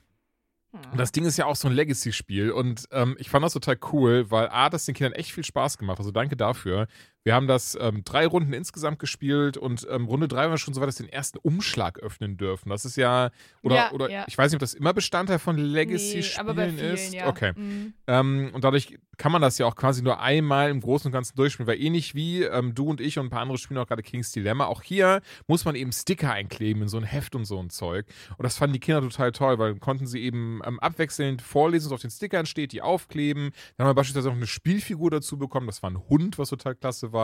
[0.92, 2.52] Und das Ding ist ja auch so ein Legacy-Spiel.
[2.52, 5.78] Und ähm, ich fand das total cool, weil A, das den Kindern echt viel Spaß
[5.78, 6.00] gemacht.
[6.00, 6.88] Also danke dafür.
[7.28, 10.80] Wir haben das ähm, drei Runden insgesamt gespielt und ähm, Runde drei war schon so
[10.80, 12.70] weit, dass wir den ersten Umschlag öffnen dürfen.
[12.70, 14.24] Das ist ja, oder, Ja, oder ja.
[14.30, 17.14] ich weiß nicht, ob das immer Bestandteil von Nee, Legacy-Spielen vielen, ist.
[17.14, 17.28] ja.
[17.28, 17.52] Okay.
[17.54, 17.94] Mhm.
[18.08, 21.36] Ähm, und dadurch kann man das ja auch quasi nur einmal im Großen und Ganzen
[21.36, 24.04] durchspielen, weil ähnlich wie ähm, du und ich und ein paar andere spielen auch gerade
[24.04, 27.60] King's Dilemma, auch hier muss man eben Sticker einkleben in so ein Heft und so
[27.60, 28.06] ein Zeug.
[28.38, 31.94] Und das fanden die Kinder total toll, weil konnten sie eben ähm, abwechselnd vorlesen, was
[31.96, 33.52] auf den Stickern steht, die aufkleben.
[33.76, 36.76] Dann haben wir beispielsweise auch eine Spielfigur dazu bekommen, das war ein Hund, was total
[36.76, 37.17] klasse war.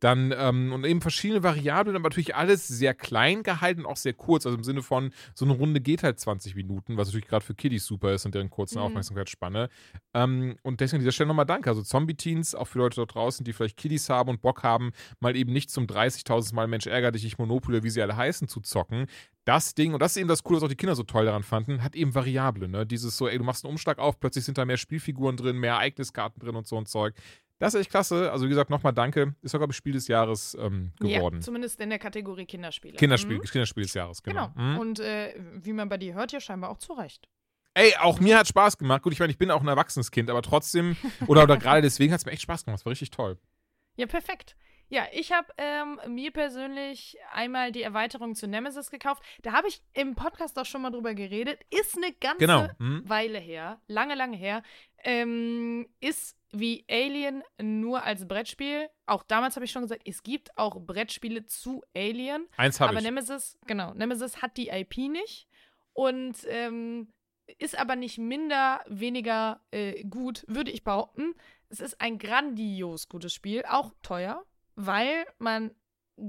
[0.00, 4.12] Dann, ähm, und eben verschiedene Variablen, aber natürlich alles sehr klein gehalten und auch sehr
[4.12, 7.44] kurz, also im Sinne von, so eine Runde geht halt 20 Minuten, was natürlich gerade
[7.44, 8.84] für Kiddies super ist und deren kurzen Mhm.
[8.84, 9.68] Aufmerksamkeitsspanne.
[10.14, 11.70] Ähm, und deswegen an dieser Stelle nochmal Danke.
[11.70, 15.34] Also Zombie-Teens, auch für Leute da draußen, die vielleicht Kiddies haben und Bock haben, mal
[15.34, 18.60] eben nicht zum 30.000 Mal Mensch ärger dich, ich Monopoly, wie sie alle heißen, zu
[18.60, 19.06] zocken.
[19.44, 21.42] Das Ding, und das ist eben das Coole, was auch die Kinder so toll daran
[21.42, 22.70] fanden, hat eben Variablen.
[22.70, 22.86] Ne?
[22.86, 25.72] Dieses so, ey, du machst einen Umschlag auf, plötzlich sind da mehr Spielfiguren drin, mehr
[25.72, 27.14] Ereigniskarten drin und so ein Zeug.
[27.58, 28.30] Das ist echt klasse.
[28.30, 29.34] Also wie gesagt, nochmal danke.
[29.42, 31.36] Ist sogar Spiel des Jahres ähm, geworden.
[31.36, 32.96] Ja, zumindest in der Kategorie Kinderspiele.
[32.96, 33.42] Kinderspiel, Mhm.
[33.42, 34.48] Kinderspiel des Jahres, genau.
[34.54, 34.64] Genau.
[34.74, 34.78] Mhm.
[34.78, 37.28] Und äh, wie man bei dir hört, ja scheinbar auch zu Recht.
[37.74, 39.02] Ey, auch mir hat Spaß gemacht.
[39.02, 40.96] Gut, ich meine, ich bin auch ein erwachsenes Kind, aber trotzdem,
[41.26, 42.80] oder, oder gerade deswegen hat es mir echt Spaß gemacht.
[42.80, 43.38] Es war richtig toll.
[43.96, 44.56] Ja, perfekt.
[44.90, 49.22] Ja, ich habe ähm, mir persönlich einmal die Erweiterung zu Nemesis gekauft.
[49.42, 51.60] Da habe ich im Podcast auch schon mal drüber geredet.
[51.68, 52.68] Ist eine ganze Genau.
[52.78, 53.02] Mhm.
[53.06, 54.62] Weile her, lange, lange her.
[55.04, 58.88] Ähm, ist wie Alien nur als Brettspiel.
[59.06, 62.46] Auch damals habe ich schon gesagt, es gibt auch Brettspiele zu Alien.
[62.56, 63.04] Eins habe aber ich.
[63.04, 65.46] Nemesis, genau, Nemesis hat die IP nicht
[65.92, 67.12] und ähm,
[67.58, 71.34] ist aber nicht minder, weniger äh, gut, würde ich behaupten.
[71.68, 74.44] Es ist ein grandios gutes Spiel, auch teuer,
[74.74, 75.74] weil man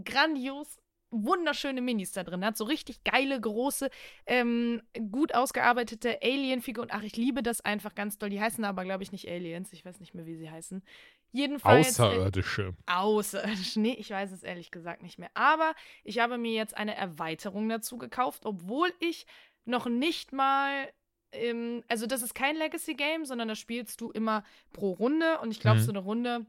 [0.04, 0.79] grandios
[1.12, 2.56] wunderschöne Minis da drin hat.
[2.58, 3.90] So richtig geile, große,
[4.26, 4.82] ähm,
[5.12, 6.90] gut ausgearbeitete Alien-Figuren.
[6.92, 8.30] Ach, ich liebe das einfach ganz doll.
[8.30, 9.74] Die heißen aber, glaube ich, nicht Aliens.
[9.74, 10.84] Ich weiß nicht mehr, wie sie heißen.
[11.32, 12.00] Jedenfalls.
[12.00, 12.76] äh, Außerirdische.
[12.86, 13.76] Außerirdisch.
[13.76, 15.30] Nee, ich weiß es ehrlich gesagt nicht mehr.
[15.34, 15.74] Aber
[16.04, 19.26] ich habe mir jetzt eine Erweiterung dazu gekauft, obwohl ich
[19.66, 20.90] noch nicht mal.
[21.32, 25.40] Ähm, also, das ist kein Legacy-Game, sondern das spielst du immer pro Runde.
[25.40, 25.84] Und ich glaube, Mhm.
[25.84, 26.46] so eine Runde,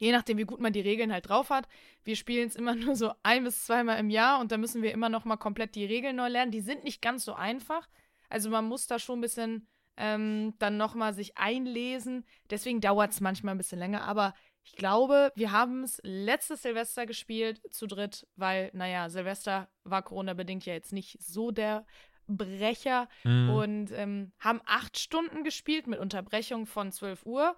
[0.00, 1.68] je nachdem, wie gut man die Regeln halt drauf hat,
[2.02, 4.92] wir spielen es immer nur so ein bis zweimal im Jahr und da müssen wir
[4.92, 6.50] immer noch mal komplett die Regeln neu lernen.
[6.50, 7.88] Die sind nicht ganz so einfach.
[8.28, 9.66] Also, man muss da schon ein bisschen
[9.96, 12.24] ähm, dann nochmal sich einlesen.
[12.48, 17.06] Deswegen dauert es manchmal ein bisschen länger, aber ich glaube, wir haben es letztes Silvester
[17.06, 21.84] gespielt zu dritt, weil, naja, Silvester war Corona-bedingt ja jetzt nicht so der
[22.26, 23.50] Brecher Mhm.
[23.50, 27.56] und ähm, haben acht Stunden gespielt mit Unterbrechung von 12 Uhr.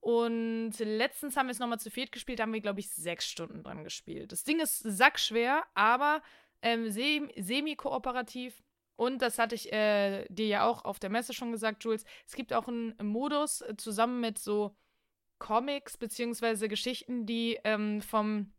[0.00, 3.28] Und letztens haben wir es nochmal zu viert gespielt, da haben wir, glaube ich, sechs
[3.28, 4.32] Stunden dran gespielt.
[4.32, 6.22] Das Ding ist sackschwer, aber
[6.62, 8.62] ähm, sem- semi-kooperativ.
[8.96, 12.04] Und das hatte ich äh, dir ja auch auf der Messe schon gesagt, Jules.
[12.26, 14.74] Es gibt auch einen Modus äh, zusammen mit so
[15.38, 18.52] Comics beziehungsweise Geschichten, die ähm, vom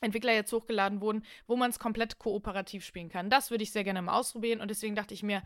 [0.00, 3.30] Entwickler jetzt hochgeladen wurden, wo man es komplett kooperativ spielen kann.
[3.30, 5.42] Das würde ich sehr gerne mal ausprobieren und deswegen dachte ich mir,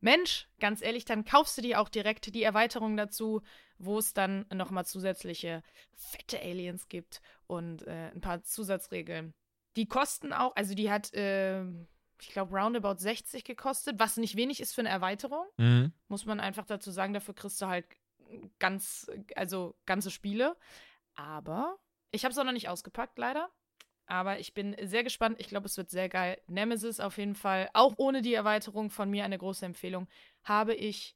[0.00, 3.42] Mensch, ganz ehrlich, dann kaufst du dir auch direkt die Erweiterung dazu,
[3.78, 5.62] wo es dann nochmal zusätzliche
[5.96, 9.34] fette Aliens gibt und äh, ein paar Zusatzregeln.
[9.76, 11.62] Die kosten auch, also die hat, äh,
[12.20, 15.92] ich glaube, roundabout 60 gekostet, was nicht wenig ist für eine Erweiterung Mhm.
[16.08, 17.86] muss man einfach dazu sagen, dafür kriegst du halt
[18.58, 20.56] ganz, also ganze Spiele.
[21.14, 21.78] Aber
[22.10, 23.50] ich habe es auch noch nicht ausgepackt, leider.
[24.08, 25.36] Aber ich bin sehr gespannt.
[25.38, 26.40] Ich glaube, es wird sehr geil.
[26.48, 30.08] Nemesis auf jeden Fall, auch ohne die Erweiterung von mir eine große Empfehlung,
[30.44, 31.14] habe ich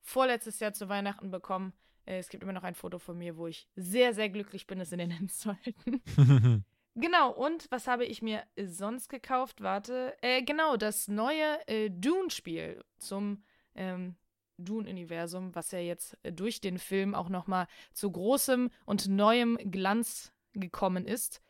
[0.00, 1.72] vorletztes Jahr zu Weihnachten bekommen.
[2.06, 4.80] Äh, Es gibt immer noch ein Foto von mir, wo ich sehr, sehr glücklich bin,
[4.80, 6.02] es in den Händen zu halten.
[6.96, 9.60] Genau, und was habe ich mir sonst gekauft?
[9.62, 13.42] Warte, äh, genau, das neue äh, Dune-Spiel zum
[13.74, 14.14] ähm,
[14.58, 20.32] Dune-Universum, was ja jetzt äh, durch den Film auch nochmal zu großem und neuem Glanz
[20.52, 21.42] gekommen ist.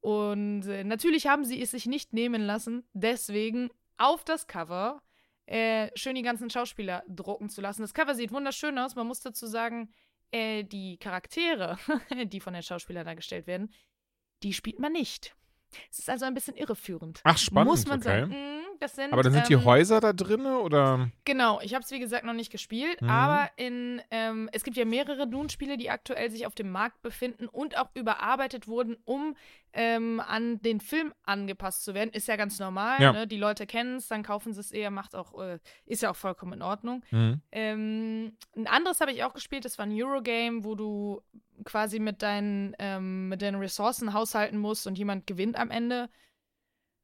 [0.00, 5.02] Und äh, natürlich haben sie es sich nicht nehmen lassen, deswegen auf das Cover
[5.46, 7.82] äh, schön die ganzen Schauspieler drucken zu lassen.
[7.82, 8.94] Das Cover sieht wunderschön aus.
[8.94, 9.92] Man muss dazu sagen,
[10.30, 11.76] äh, die Charaktere,
[12.26, 13.72] die von den Schauspielern dargestellt werden,
[14.42, 15.34] die spielt man nicht.
[15.90, 17.20] Es ist also ein bisschen irreführend.
[17.24, 17.70] Ach, spannend.
[17.70, 18.20] Muss man okay.
[18.20, 18.30] sagen.
[18.30, 21.10] Mm, das sind, Aber dann sind die ähm, Häuser da drin oder?
[21.24, 23.10] Genau, ich habe es wie gesagt noch nicht gespielt, Mhm.
[23.10, 27.46] aber in ähm, es gibt ja mehrere Dune-Spiele, die aktuell sich auf dem Markt befinden
[27.46, 29.36] und auch überarbeitet wurden, um
[29.72, 32.10] ähm, an den Film angepasst zu werden.
[32.10, 33.00] Ist ja ganz normal.
[33.00, 33.12] Ja.
[33.12, 33.26] Ne?
[33.26, 36.16] Die Leute kennen es, dann kaufen sie es eher, macht auch äh, ist ja auch
[36.16, 37.04] vollkommen in Ordnung.
[37.10, 37.40] Mhm.
[37.52, 41.20] Ähm, ein anderes habe ich auch gespielt, das war ein Eurogame, wo du
[41.64, 46.08] quasi mit deinen, ähm, mit deinen Ressourcen haushalten musst und jemand gewinnt am Ende.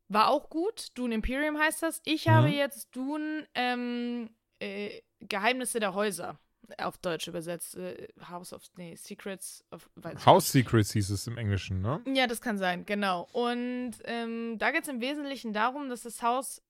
[0.09, 0.89] War auch gut.
[0.95, 2.01] Dune Imperium heißt das.
[2.05, 2.31] Ich Mhm.
[2.31, 4.31] habe jetzt Dune ähm,
[4.61, 6.39] äh, Geheimnisse der Häuser
[6.79, 7.77] auf Deutsch übersetzt.
[7.77, 9.89] Äh, House of, nee, Secrets of,
[10.25, 12.03] House Secrets hieß es im Englischen, ne?
[12.15, 13.29] ja, das kann sein, genau.
[13.33, 16.63] Und ähm, da geht es im Wesentlichen darum, dass das Haus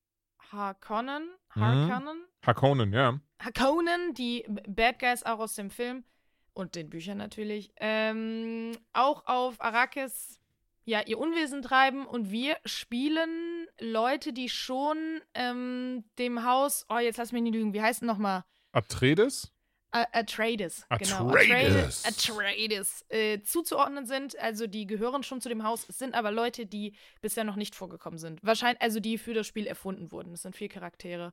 [0.53, 1.61] Harkonnen, Mhm.
[1.63, 3.21] Harkonnen, Harkonnen, ja.
[3.41, 6.05] Harkonnen, die Bad Guys auch aus dem Film
[6.53, 10.39] und den Büchern natürlich, ähm, auch auf Arrakis
[10.87, 17.19] ja ihr Unwesen treiben und wir spielen Leute, die schon ähm, dem Haus, oh, jetzt
[17.19, 18.45] lass mich nicht lügen, wie heißt denn nochmal?
[18.73, 19.53] Atreides?
[19.91, 21.31] Atreides, genau.
[21.31, 22.05] Atreides.
[22.05, 24.39] Atreides äh, zuzuordnen sind.
[24.39, 25.89] Also die gehören schon zu dem Haus.
[25.89, 28.43] Es sind aber Leute, die bisher noch nicht vorgekommen sind.
[28.43, 30.35] Wahrscheinlich, also die für das Spiel erfunden wurden.
[30.35, 31.33] Es sind vier Charaktere.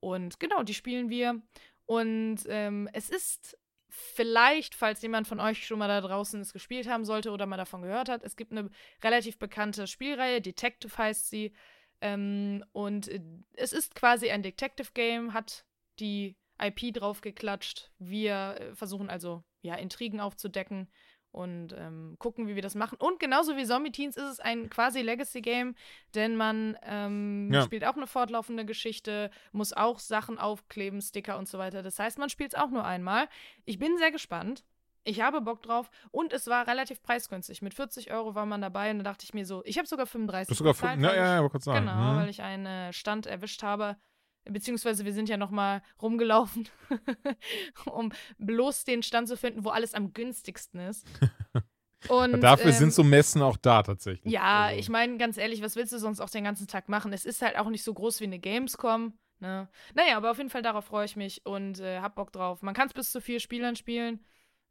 [0.00, 1.40] Und genau, die spielen wir.
[1.86, 3.56] Und ähm, es ist
[3.90, 7.56] vielleicht, falls jemand von euch schon mal da draußen es gespielt haben sollte oder mal
[7.56, 8.70] davon gehört hat, es gibt eine
[9.02, 11.52] relativ bekannte Spielreihe, Detective heißt sie.
[12.00, 13.20] Ähm, und äh,
[13.54, 15.66] es ist quasi ein Detective-Game, hat
[15.98, 17.90] die IP draufgeklatscht.
[17.98, 20.88] Wir äh, versuchen also, ja, Intrigen aufzudecken
[21.32, 22.96] und ähm, gucken, wie wir das machen.
[22.98, 25.74] Und genauso wie Zombie Teens ist es ein quasi Legacy-Game,
[26.14, 27.62] denn man ähm, Ja.
[27.62, 31.82] spielt auch eine fortlaufende Geschichte, muss auch Sachen aufkleben, Sticker und so weiter.
[31.82, 33.28] Das heißt, man spielt es auch nur einmal.
[33.64, 34.64] Ich bin sehr gespannt.
[35.02, 37.62] Ich habe Bock drauf und es war relativ preisgünstig.
[37.62, 40.04] Mit 40 Euro war man dabei und da dachte ich mir so, ich habe sogar
[40.06, 41.86] 35 Du hast sogar bezahlt, fünf, ja, ja, ich- ja, wollte kurz sagen.
[41.86, 42.16] Genau, Mhm.
[42.18, 43.96] weil ich einen äh, Stand erwischt habe.
[44.44, 46.68] Beziehungsweise wir sind ja noch mal rumgelaufen,
[47.84, 51.06] um bloß den Stand zu finden, wo alles am günstigsten ist.
[52.08, 54.32] Und, Dafür ähm, sind so Messen auch da tatsächlich.
[54.32, 57.12] Ja, Also, ich meine, ganz ehrlich, was willst du sonst auch den ganzen Tag machen?
[57.12, 59.12] Es ist halt auch nicht so groß wie eine Gamescom.
[59.38, 59.68] Ne?
[59.94, 62.62] Naja, aber auf jeden Fall darauf freue ich mich und äh, hab Bock drauf.
[62.62, 64.24] Man kann es bis zu vier Spielern spielen.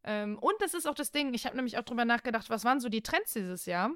[0.04, 2.80] Ähm, und das ist auch das Ding, ich habe nämlich auch drüber nachgedacht, was waren
[2.80, 3.92] so die Trends dieses Jahr?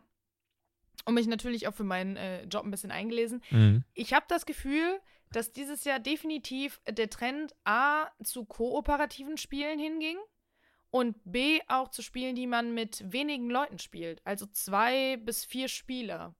[1.05, 3.41] Und mich natürlich auch für meinen äh, Job ein bisschen eingelesen.
[3.49, 3.83] Mhm.
[3.93, 4.99] Ich habe das Gefühl,
[5.35, 10.17] dass dieses Jahr definitiv der Trend A zu kooperativen Spielen hinging
[10.91, 14.21] und B auch zu Spielen, die man mit wenigen Leuten spielt.
[14.25, 16.35] Also zwei bis vier Spieler.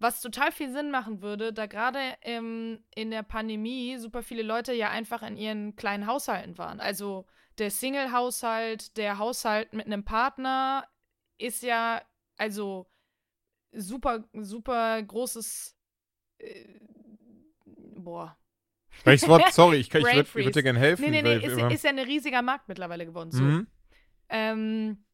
[0.00, 4.72] Was total viel Sinn machen würde, da gerade ähm, in der Pandemie super viele Leute
[4.72, 6.80] ja einfach in ihren kleinen Haushalten waren.
[6.80, 7.26] Also
[7.58, 10.88] der Single-Haushalt, der Haushalt mit einem Partner
[11.38, 12.02] ist ja
[12.36, 12.90] also
[13.70, 15.76] super, super großes
[16.38, 16.64] äh,
[18.04, 18.36] boah,
[19.02, 19.52] Welches Wort?
[19.52, 21.02] Sorry, ich, ich würde würd dir gerne helfen.
[21.02, 23.30] Nee, nee, nee, ist, ist ja ein riesiger Markt mittlerweile geworden.
[23.32, 23.42] So.
[23.42, 23.66] Mhm.
[24.28, 25.04] Ähm,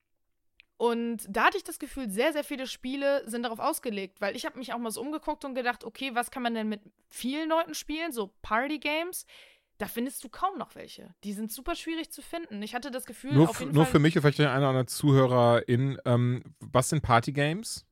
[0.77, 4.47] und da hatte ich das Gefühl, sehr, sehr viele Spiele sind darauf ausgelegt, weil ich
[4.47, 7.49] habe mich auch mal so umgeguckt und gedacht, okay, was kann man denn mit vielen
[7.49, 9.27] Leuten spielen, so Party-Games?
[9.77, 11.15] Da findest du kaum noch welche.
[11.25, 12.63] Die sind super schwierig zu finden.
[12.63, 14.87] Ich hatte das Gefühl, Nur, nur Fall, für mich und vielleicht der eine oder andere
[14.87, 17.87] Zuhörerin, ähm, was sind Partygames?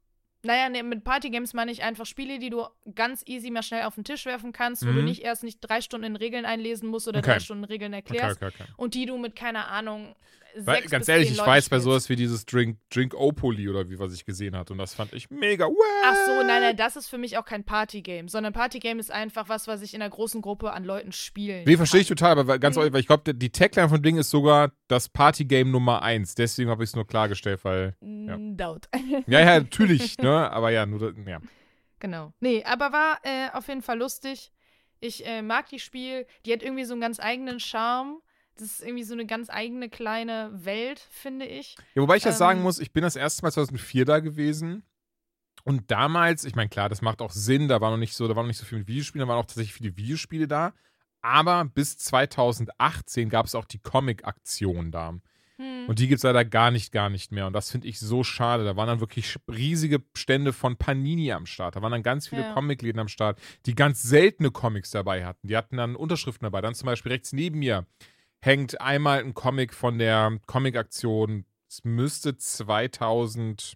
[0.44, 3.96] Naja, nee, mit Partygames meine ich einfach Spiele, die du ganz easy mal schnell auf
[3.96, 4.96] den Tisch werfen kannst, wo Mhm.
[4.96, 7.32] du nicht erst nicht drei Stunden in Regeln einlesen musst oder Okay.
[7.32, 8.70] drei Stunden Regeln erklärst okay, okay.
[8.76, 10.14] und die du mit, keine Ahnung,
[10.56, 13.98] Weil, ganz ehrlich, ich Leuten weiß bei sowas wie dieses Drink, Drink Opoli oder wie
[13.98, 15.68] was ich gesehen hatte und das fand ich mega.
[16.04, 19.48] Ach so, nein, nein, das ist für mich auch kein Partygame, sondern Partygame ist einfach
[19.48, 22.58] was, was ich in einer großen Gruppe an Leuten spielen Nee, verstehe ich total, aber
[22.58, 22.80] ganz Mhm.
[22.80, 26.34] ehrlich, weil ich glaube, die Tagline von Ding ist sogar das Partygame Nummer eins.
[26.34, 27.94] Deswegen habe ich es nur klargestellt, weil.
[28.00, 28.88] Mm, Doubt.
[29.26, 30.50] Ja, ja, natürlich, ne?
[30.50, 31.40] Aber ja, nur, ja.
[31.98, 32.32] genau.
[32.40, 34.50] Nee, aber war äh, auf jeden Fall lustig.
[35.00, 36.26] Ich äh, mag die Spiel.
[36.44, 38.20] Die hat irgendwie so einen ganz eigenen Charme.
[38.58, 41.76] Das ist irgendwie so eine ganz eigene kleine Welt, finde ich.
[41.94, 42.64] Ja, wobei ich das sagen Ähm.
[42.64, 44.82] muss, ich bin das erste Mal 2004 da gewesen.
[45.64, 48.34] Und damals, ich meine, klar, das macht auch Sinn, da war noch nicht so, da
[48.36, 50.72] war noch nicht so viel mit Videospielen, da waren auch tatsächlich viele Videospiele da.
[51.20, 55.14] Aber bis 2018 gab es auch die Comic-Aktion da.
[55.56, 55.86] Hm.
[55.88, 57.46] Und die gibt es leider gar nicht, gar nicht mehr.
[57.48, 58.64] Und das finde ich so schade.
[58.64, 61.74] Da waren dann wirklich riesige Stände von Panini am Start.
[61.76, 62.54] Da waren dann ganz viele Ja.
[62.54, 65.48] Comicläden am Start, die ganz seltene Comics dabei hatten.
[65.48, 66.60] Die hatten dann Unterschriften dabei.
[66.60, 67.86] Dann zum Beispiel rechts neben mir
[68.40, 71.44] hängt einmal ein Comic von der Comic-Aktion.
[71.68, 73.74] Es müsste 2000.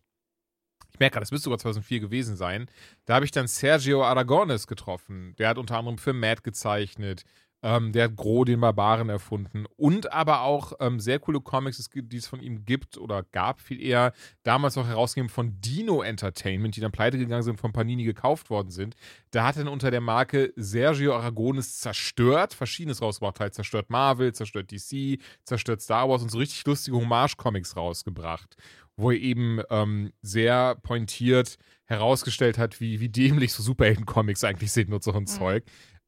[0.93, 2.69] Ich merke gerade, es müsste sogar 2004 gewesen sein.
[3.07, 5.35] Da habe ich dann Sergio Aragones getroffen.
[5.39, 7.25] Der hat unter anderem für Mad gezeichnet.
[7.63, 9.67] Ähm, der hat Gro den Barbaren erfunden.
[9.77, 13.81] Und aber auch ähm, sehr coole Comics, die es von ihm gibt oder gab viel
[13.81, 14.13] eher.
[14.43, 18.71] Damals auch herausgegeben von Dino Entertainment, die dann pleite gegangen sind, von Panini gekauft worden
[18.71, 18.97] sind.
[19.31, 23.39] Da hat er dann unter der Marke Sergio Aragones zerstört, verschiedenes rausgebracht.
[23.39, 28.57] Halt zerstört Marvel, zerstört DC, zerstört Star Wars und so richtig lustige Hommage-Comics rausgebracht
[28.97, 31.57] wo er eben ähm, sehr pointiert
[31.87, 35.65] herausgestellt hat, wie, wie dämlich so Superhelden-Comics eigentlich sind und so ein Zeug.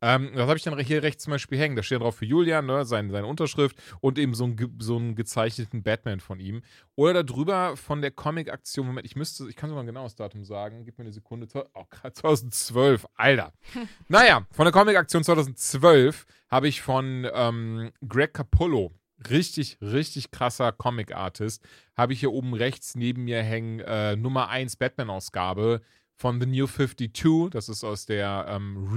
[0.07, 1.77] Ähm, das habe ich dann hier rechts zum Beispiel hängen.
[1.77, 4.97] Da steht drauf für Julian, ne, seine, seine Unterschrift und eben so, ein, ge- so
[4.97, 6.61] einen gezeichneten Batman von ihm.
[6.95, 10.85] Oder darüber von der Comic-Aktion, Moment, ich müsste, ich kann sogar ein genaues Datum sagen,
[10.85, 11.49] gib mir eine Sekunde.
[11.75, 13.53] Oh, gerade 2012, Alter.
[14.09, 18.93] naja, von der Comic-Aktion 2012 habe ich von ähm, Greg Capullo,
[19.31, 21.65] richtig, richtig krasser Comic-Artist,
[21.97, 25.81] habe ich hier oben rechts neben mir hängen äh, Nummer 1 Batman-Ausgabe
[26.15, 27.51] von The New 52.
[27.51, 28.89] Das ist aus der ähm,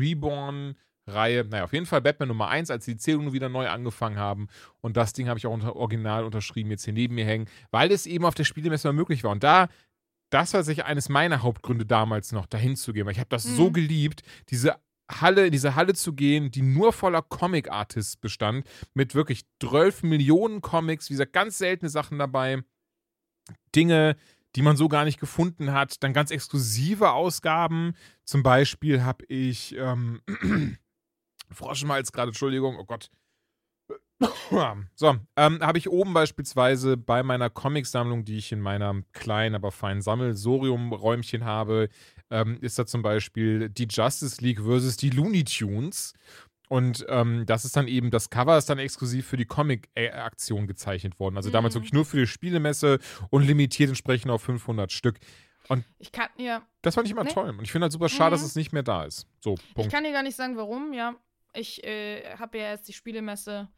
[1.08, 1.46] Reborn-Reihe.
[1.46, 4.48] Naja, auf jeden Fall Batman Nummer 1, als die Zählung wieder neu angefangen haben.
[4.82, 7.92] Und das Ding habe ich auch unter, original unterschrieben, jetzt hier neben mir hängen, weil
[7.92, 9.32] es eben auf der Spielemesse mal möglich war.
[9.32, 9.68] Und da,
[10.30, 13.44] das war sicher eines meiner Hauptgründe damals noch, dahin zu gehen, weil ich habe das
[13.44, 13.74] so Mhm.
[13.74, 14.76] geliebt, diese
[15.10, 20.62] Halle, in diese Halle zu gehen, die nur voller Comic-Artists bestand, mit wirklich 12 Millionen
[20.62, 22.62] Comics, wie gesagt, ganz seltene Sachen dabei,
[23.74, 24.18] Dinge,
[24.56, 27.94] die man so gar nicht gefunden hat, dann ganz exklusive Ausgaben.
[28.26, 30.22] Zum Beispiel habe ich ähm,
[31.52, 33.10] Froschmalz gerade, Entschuldigung, oh Gott.
[34.96, 39.72] So, ähm, habe ich oben beispielsweise bei meiner Comicsammlung, die ich in meiner kleinen, aber
[39.72, 41.90] feinen Sammelsorium-Räumchen habe,
[42.32, 46.14] ähm, ist da zum Beispiel die Justice League versus die Looney Tunes.
[46.70, 51.20] Und ähm, das ist dann eben, das Cover ist dann exklusiv für die Comic-Aktion gezeichnet
[51.20, 51.38] worden.
[51.38, 51.80] Also damals Mhm.
[51.80, 53.00] wirklich nur für die Spielemesse
[53.30, 55.20] und limitiert entsprechend auf 500 Stück.
[56.00, 57.34] Ich kann ja, Das fand ich immer Nee.
[57.34, 57.50] toll.
[57.50, 58.48] Und ich finde halt super schade, dass Mhm.
[58.48, 59.28] es nicht mehr da ist.
[59.42, 59.92] So, ich Punkt.
[59.92, 60.94] kann dir gar nicht sagen, warum.
[60.94, 61.16] Ja,
[61.54, 63.70] ich äh, habe ja erst die Spielemesse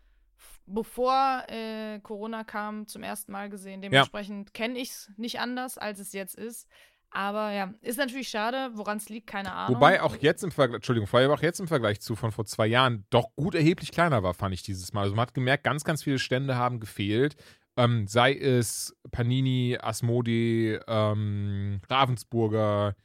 [0.66, 3.82] bevor äh, Corona kam zum ersten Mal gesehen.
[3.82, 6.68] Dementsprechend kenne ich es nicht anders, als es jetzt ist.
[7.12, 9.78] Aber ja, ist natürlich schade, woran es liegt, keine Ahnung.
[9.78, 12.68] Wobei auch jetzt im Vergleich, Entschuldigung, aber auch jetzt im Vergleich zu von vor zwei
[12.68, 15.02] Jahren doch gut erheblich kleiner war, fand ich dieses Mal.
[15.02, 17.36] Also man hat gemerkt, ganz, ganz viele Stände haben gefehlt.
[17.78, 22.96] Ähm, sei es Panini, Asmodi, ähm, Ravensburger.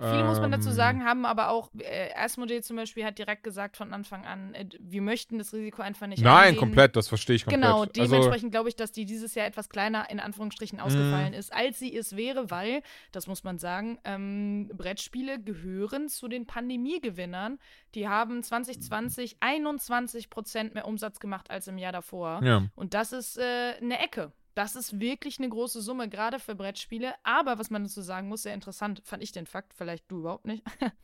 [0.00, 3.44] Viele muss man dazu Ähm, sagen, haben aber auch, äh, Asmodee zum Beispiel hat direkt
[3.44, 6.58] gesagt von Anfang an, äh, wir möchten das Risiko einfach nicht Nein, eingehen.
[6.58, 7.60] komplett, das verstehe ich komplett.
[7.62, 10.84] Genau, also, dementsprechend glaube ich, dass die dieses Jahr etwas kleiner in Anführungsstrichen Mhm.
[10.84, 12.82] ausgefallen ist, als sie es wäre, weil,
[13.12, 17.58] das muss man sagen, ähm, Brettspiele gehören zu den Pandemiegewinnern.
[17.94, 22.40] Die haben 2020 21 Prozent mehr Umsatz gemacht als im Jahr davor.
[22.42, 22.62] ja.
[22.74, 24.32] Und das ist äh, eine Ecke.
[24.54, 27.14] Das ist wirklich eine große Summe, gerade für Brettspiele.
[27.22, 30.46] Aber was man dazu sagen muss, sehr interessant, fand ich den Fakt, vielleicht du überhaupt
[30.46, 30.64] nicht.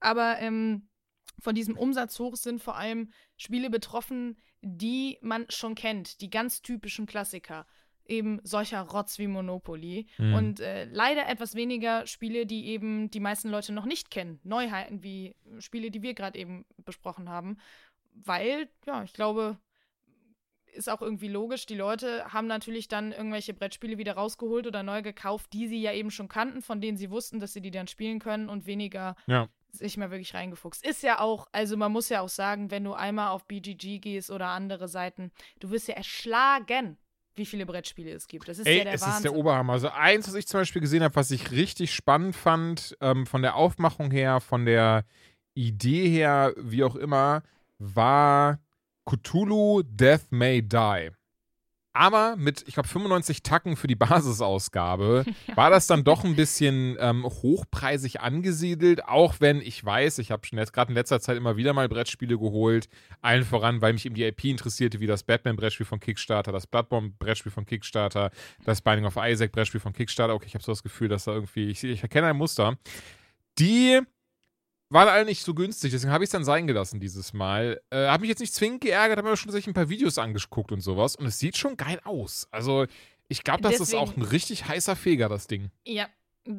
[0.00, 0.88] Aber ähm,
[1.40, 7.06] von diesem Umsatzhoch sind vor allem Spiele betroffen, die man schon kennt, die ganz typischen
[7.06, 7.66] Klassiker.
[8.08, 10.34] eben solcher Rotz wie Monopoly Mhm.
[10.34, 14.38] und äh, leider etwas weniger Spiele, die eben die meisten Leute noch nicht kennen.
[14.44, 17.58] Neuheiten wie Spiele, die wir gerade eben besprochen haben.
[18.14, 19.58] Weil, ja, ich glaube,
[20.76, 21.66] ist auch irgendwie logisch.
[21.66, 25.92] Die Leute haben natürlich dann irgendwelche Brettspiele wieder rausgeholt oder neu gekauft, die sie ja
[25.92, 29.16] eben schon kannten, von denen sie wussten, dass sie die dann spielen können und weniger
[29.26, 29.48] Ja.
[29.72, 30.84] sich mal wirklich reingefuchst.
[30.86, 34.30] Ist ja auch, also man muss ja auch sagen, wenn du einmal auf BGG gehst
[34.30, 36.96] oder andere Seiten, du wirst ja erschlagen,
[37.34, 38.48] wie viele Brettspiele es gibt.
[38.48, 39.16] Das ist Ey, ja der es Wahnsinn.
[39.16, 39.74] ist der Oberhammer.
[39.74, 43.42] Also eins, was ich zum Beispiel gesehen habe, was ich richtig spannend fand, ähm, von
[43.42, 45.04] der Aufmachung her, von der
[45.54, 47.42] Idee her, wie auch immer,
[47.78, 48.58] war
[49.06, 51.10] Cthulhu Death May Die.
[51.96, 55.24] Aber mit, ich glaube, 95 Tacken für die Basisausgabe
[55.54, 60.46] war das dann doch ein bisschen ähm, hochpreisig angesiedelt, auch wenn ich weiß, ich habe
[60.46, 62.88] schon jetzt gerade in letzter Zeit immer wieder mal Brettspiele geholt,
[63.22, 67.52] allen voran, weil mich eben die IP interessierte, wie das Batman-Brettspiel von Kickstarter, das Bloodborne-Brettspiel
[67.52, 68.30] von Kickstarter,
[68.66, 70.34] das Binding of Isaac-Brettspiel von Kickstarter.
[70.34, 72.76] Okay, ich habe so das Gefühl, dass da irgendwie, ich, ich erkenne ein Muster.
[73.58, 74.02] Die
[74.88, 77.80] waren alle nicht so günstig, deswegen habe ich es dann sein gelassen dieses Mal.
[77.90, 80.72] Äh, habe mich jetzt nicht zwingend geärgert, habe mir schon sich ein paar Videos angeguckt
[80.72, 82.46] und sowas und es sieht schon geil aus.
[82.50, 82.86] Also
[83.28, 85.70] ich glaube, das ist Deswegen- auch ein richtig heißer Feger, das Ding.
[85.84, 86.06] Ja,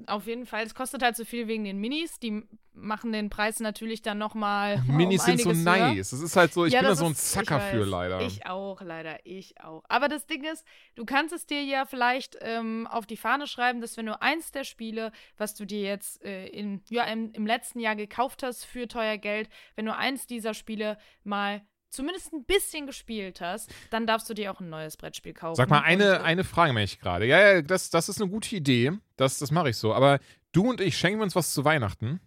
[0.07, 0.63] auf jeden Fall.
[0.65, 2.19] Es kostet halt so viel wegen den Minis.
[2.19, 2.43] Die
[2.73, 4.81] machen den Preis natürlich dann nochmal.
[4.87, 5.93] Minis um sind so einiges höher.
[5.93, 6.11] nice.
[6.11, 8.21] Es ist halt so, ich Ja, bin da so ein Zacker für leider.
[8.21, 9.17] Ich auch, leider.
[9.25, 9.83] Ich auch.
[9.89, 10.65] Aber das Ding ist,
[10.95, 14.51] du kannst es dir ja vielleicht ähm, auf die Fahne schreiben, dass wenn du eins
[14.51, 18.65] der Spiele, was du dir jetzt äh, in, ja, im, im letzten Jahr gekauft hast
[18.65, 21.61] für teuer Geld, wenn du eins dieser Spiele mal
[21.97, 25.57] zumindest ein bisschen gespielt hast, dann darfst du dir auch ein neues Brettspiel kaufen.
[25.57, 27.25] Sag mal, eine, äh, eine Frage mache ich gerade.
[27.25, 28.93] Ja, ja, das, das ist eine gute Idee.
[29.17, 29.93] Das, das mache ich so.
[29.93, 30.19] Aber
[30.53, 32.21] du und ich schenken wir uns was zu Weihnachten.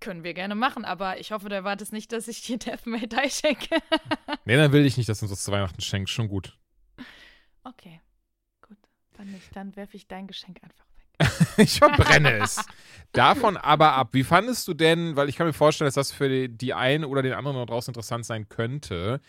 [0.00, 3.06] Können wir gerne machen, aber ich hoffe, du erwartest nicht, dass ich dir Death May
[3.06, 3.76] Die schenke.
[4.44, 6.12] Nee, dann will ich nicht, dass du uns was zu Weihnachten schenkst.
[6.12, 6.58] Schon gut.
[7.62, 8.00] Okay,
[8.66, 8.78] gut.
[9.16, 9.54] Dann nicht.
[9.54, 10.91] Dann werfe ich dein Geschenk einfach.
[11.56, 12.64] Ich verbrenne es.
[13.12, 14.08] Davon aber ab.
[14.12, 17.22] Wie fandest du denn, weil ich kann mir vorstellen, dass das für die, einen oder
[17.22, 19.20] den anderen da draußen interessant sein könnte.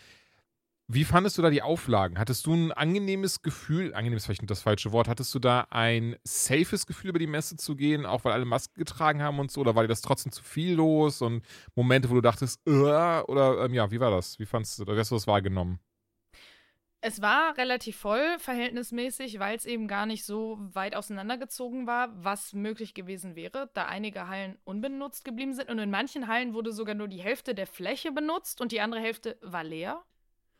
[0.86, 2.18] Wie fandest du da die Auflagen?
[2.18, 6.16] Hattest du ein angenehmes Gefühl, angenehm ist vielleicht das falsche Wort, hattest du da ein
[6.24, 9.62] safes Gefühl, über die Messe zu gehen, auch weil alle Maske getragen haben und so,
[9.62, 11.42] oder war dir das trotzdem zu viel los und
[11.74, 14.38] Momente, wo du dachtest, äh, oder ähm, ja, wie war das?
[14.38, 15.78] Wie fandest du, wie hast du das wahrgenommen?
[17.06, 22.54] Es war relativ voll, verhältnismäßig, weil es eben gar nicht so weit auseinandergezogen war, was
[22.54, 25.68] möglich gewesen wäre, da einige Hallen unbenutzt geblieben sind.
[25.68, 29.02] Und in manchen Hallen wurde sogar nur die Hälfte der Fläche benutzt und die andere
[29.02, 30.02] Hälfte war leer.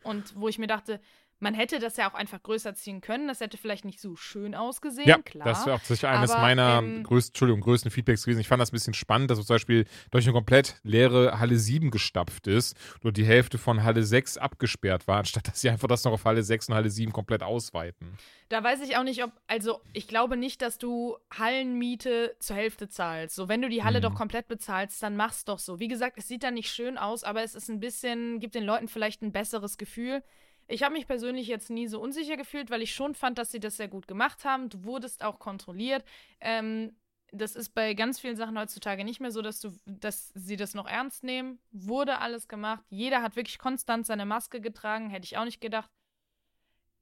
[0.03, 1.01] Und wo ich mir dachte,
[1.41, 3.29] man hätte das ja auch einfach größer ziehen können.
[3.29, 5.47] Das hätte vielleicht nicht so schön ausgesehen, Ja, klar.
[5.47, 8.41] das wäre auch sicher eines Aber, meiner ähm, größten, Entschuldigung, größten Feedbacks gewesen.
[8.41, 11.91] Ich fand das ein bisschen spannend, dass zum Beispiel durch eine komplett leere Halle 7
[11.91, 16.05] gestapft ist, nur die Hälfte von Halle 6 abgesperrt war, anstatt dass sie einfach das
[16.05, 18.17] noch auf Halle 6 und Halle 7 komplett ausweiten.
[18.49, 21.17] Da weiß ich auch nicht, ob, also ich glaube nicht, dass du
[21.59, 23.35] Hallenmiete zur Hälfte zahlst.
[23.37, 24.03] So, wenn du die Halle Mhm.
[24.03, 25.81] doch komplett bezahlst, dann mach's doch so.
[25.81, 28.65] Wie gesagt, es sieht dann nicht schön aus, aber es ist ein bisschen, gibt den
[28.65, 30.23] Leuten vielleicht ein besseres Gefühl.
[30.69, 33.61] Ich habe mich persönlich jetzt nie so unsicher gefühlt, weil ich schon fand, dass sie
[33.61, 34.69] das sehr gut gemacht haben.
[34.69, 36.05] Du wurdest auch kontrolliert.
[36.41, 36.97] Ähm,
[37.33, 40.75] das ist bei ganz vielen Sachen heutzutage nicht mehr so, dass du, dass sie das
[40.75, 41.59] noch ernst nehmen.
[41.73, 42.85] Wurde alles gemacht.
[42.91, 45.11] Jeder hat wirklich konstant seine Maske getragen.
[45.11, 45.91] Hätte ich auch nicht gedacht.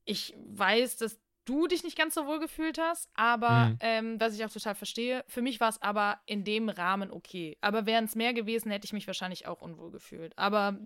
[0.05, 3.77] Ich weiß, dass du dich nicht ganz so wohl gefühlt hast, aber Mhm.
[3.81, 7.57] ähm, was ich auch total verstehe, für mich war es aber in dem Rahmen okay.
[7.61, 10.37] Aber wären es mehr gewesen, hätte ich mich wahrscheinlich auch unwohl gefühlt.
[10.39, 10.79] Aber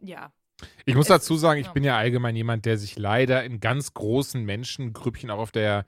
[0.00, 0.32] ja,
[0.84, 1.72] Ich muss Es- dazu sagen, ich ja.
[1.72, 5.86] bin ja allgemein jemand, der sich leider in ganz großen Menschengrüppchen, auch auf der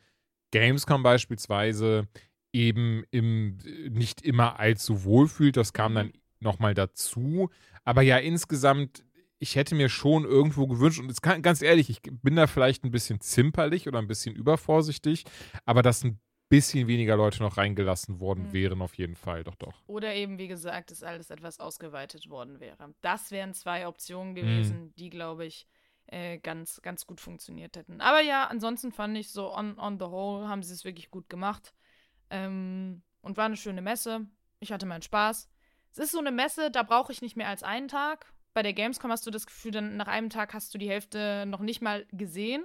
[0.52, 2.06] Gamescom beispielsweise,
[2.52, 3.58] eben im,
[3.90, 5.56] nicht immer allzu wohl fühlt.
[5.56, 5.96] Das kam Mhm.
[5.96, 7.50] dann nochmal dazu.
[7.84, 9.04] Aber ja, insgesamt,
[9.40, 12.90] ich hätte mir schon irgendwo gewünscht, und kann, ganz ehrlich, ich bin da vielleicht ein
[12.92, 15.24] bisschen zimperlich oder ein bisschen übervorsichtig,
[15.64, 18.52] aber dass ein bisschen weniger Leute noch reingelassen worden Mhm.
[18.52, 19.82] wären, auf jeden Fall, doch, doch.
[19.86, 22.94] Oder eben, wie gesagt, dass alles etwas ausgeweitet worden wäre.
[23.00, 23.86] Das wären zwei Mhm.
[23.88, 25.66] Optionen gewesen, die, glaube ich,
[26.06, 28.00] äh, ganz, ganz gut funktioniert hätten.
[28.00, 31.28] Aber ja, ansonsten fand ich so on, on the whole haben sie es wirklich gut
[31.30, 31.74] gemacht.
[32.30, 34.26] Ähm, und war eine schöne Messe.
[34.60, 35.48] Ich hatte meinen Spaß.
[35.92, 38.32] Es ist so eine Messe, da brauche ich nicht mehr als einen Tag.
[38.52, 41.44] Bei der Gamescom hast du das Gefühl, dann nach einem Tag hast du die Hälfte
[41.46, 42.64] noch nicht mal gesehen.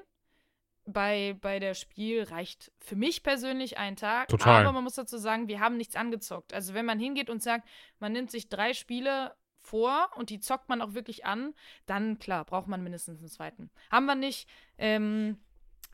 [0.91, 4.29] Bei, bei der Spiel reicht für mich persönlich ein Tag.
[4.29, 4.63] Total.
[4.63, 6.53] Aber man muss dazu sagen, wir haben nichts angezockt.
[6.53, 7.67] Also wenn man hingeht und sagt,
[7.99, 11.53] man nimmt sich drei Spiele vor und die zockt man auch wirklich an,
[11.85, 13.69] dann klar, braucht man mindestens einen zweiten.
[13.91, 14.49] Haben wir nicht.
[14.77, 15.37] Ähm,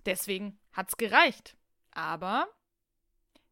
[0.06, 1.58] deswegen hat's gereicht.
[1.92, 2.48] Aber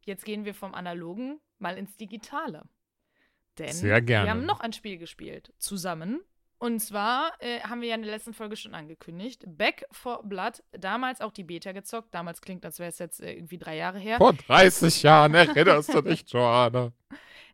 [0.01, 2.63] jetzt gehen wir vom Analogen mal ins Digitale.
[3.57, 4.25] Denn Sehr gerne.
[4.25, 5.53] wir haben noch ein Spiel gespielt.
[5.57, 6.21] Zusammen.
[6.63, 10.63] Und zwar äh, haben wir ja in der letzten Folge schon angekündigt, Back for Blood,
[10.71, 12.15] damals auch die Beta gezockt.
[12.15, 14.15] Damals klingt, als wäre es jetzt äh, irgendwie drei Jahre her.
[14.15, 16.93] Vor 30 Jahren erinnerst du dich, Joanna.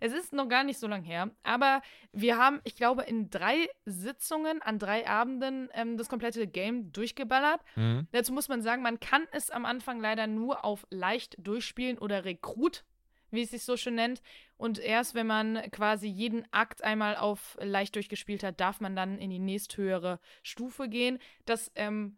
[0.02, 1.82] Es ist noch gar nicht so lang her, aber
[2.14, 7.60] wir haben, ich glaube, in drei Sitzungen an drei Abenden ähm, das komplette Game durchgeballert.
[7.76, 8.08] Mhm.
[8.14, 12.24] Dazu muss man sagen, man kann es am Anfang leider nur auf leicht durchspielen oder
[12.24, 12.86] Rekrut,
[13.32, 14.22] wie es sich so schön nennt.
[14.58, 19.18] Und erst wenn man quasi jeden Akt einmal auf leicht durchgespielt hat, darf man dann
[19.18, 21.20] in die nächsthöhere Stufe gehen.
[21.46, 22.18] Das ähm,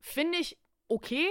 [0.00, 0.58] finde ich
[0.88, 1.28] okay.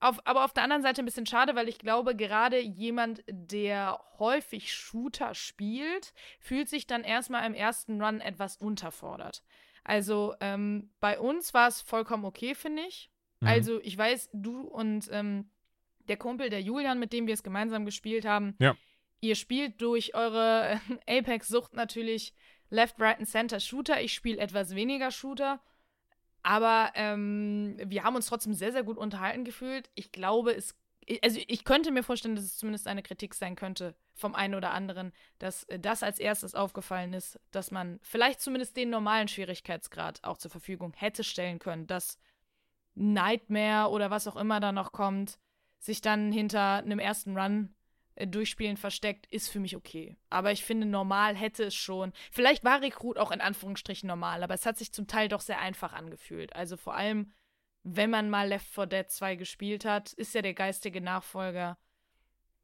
[0.00, 3.98] Auf, aber auf der anderen Seite ein bisschen schade, weil ich glaube, gerade jemand, der
[4.18, 9.42] häufig Shooter spielt, fühlt sich dann erstmal im ersten Run etwas unterfordert.
[9.82, 13.10] Also ähm, bei uns war es vollkommen okay, finde ich.
[13.40, 13.48] Mhm.
[13.48, 15.50] Also ich weiß, du und ähm,
[16.08, 18.76] der Kumpel, der Julian, mit dem wir es gemeinsam gespielt haben, Ja.
[19.20, 22.34] ihr spielt durch eure Apex-Sucht natürlich
[22.70, 24.00] Left, Right und Center Shooter.
[24.02, 25.60] Ich spiele etwas weniger Shooter.
[26.42, 29.90] Aber ähm, wir haben uns trotzdem sehr, sehr gut unterhalten gefühlt.
[29.94, 30.76] Ich glaube, es.
[31.22, 34.70] Also, ich könnte mir vorstellen, dass es zumindest eine Kritik sein könnte vom einen oder
[34.72, 40.24] anderen, dass äh, das als erstes aufgefallen ist, dass man vielleicht zumindest den normalen Schwierigkeitsgrad
[40.24, 42.18] auch zur Verfügung hätte stellen können, dass
[42.94, 45.38] Nightmare oder was auch immer da noch kommt,
[45.84, 47.74] sich dann hinter einem ersten Run
[48.14, 50.16] äh, durchspielen versteckt, ist für mich okay.
[50.30, 52.12] Aber ich finde, normal hätte es schon.
[52.32, 55.60] Vielleicht war Rekrut auch in Anführungsstrichen normal, aber es hat sich zum Teil doch sehr
[55.60, 56.54] einfach angefühlt.
[56.54, 57.32] Also vor allem,
[57.82, 61.76] wenn man mal Left 4 Dead 2 gespielt hat, ist ja der geistige Nachfolger.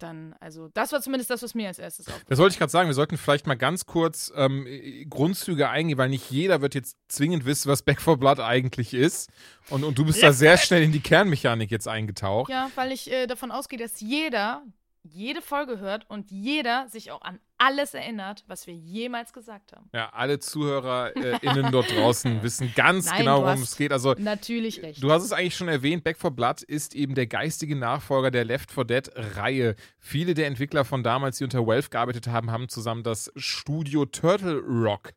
[0.02, 2.72] Dann, also, das war zumindest das, was mir als erstes aufgefallen Das wollte ich gerade
[2.72, 4.66] sagen, wir sollten vielleicht mal ganz kurz ähm,
[5.08, 9.30] Grundzüge eingehen, weil nicht jeder wird jetzt zwingend wissen, was Back 4 Blood eigentlich ist.
[9.68, 12.50] Und, und du bist da sehr schnell in die Kernmechanik jetzt eingetaucht.
[12.50, 14.62] Ja, weil ich äh, davon ausgehe, dass jeder
[15.02, 19.88] jede Folge hört und jeder sich auch an alles erinnert, was wir jemals gesagt haben.
[19.92, 23.92] Ja, alle ZuhörerInnen dort draußen wissen ganz Nein, genau, worum es geht.
[23.92, 25.02] Also, Natürlich recht.
[25.02, 28.44] Du hast es eigentlich schon erwähnt, Back 4 Blood ist eben der geistige Nachfolger der
[28.44, 29.76] Left 4 Dead Reihe.
[29.98, 34.58] Viele der Entwickler von damals, die unter Valve gearbeitet haben, haben zusammen das Studio Turtle
[34.60, 35.12] Rock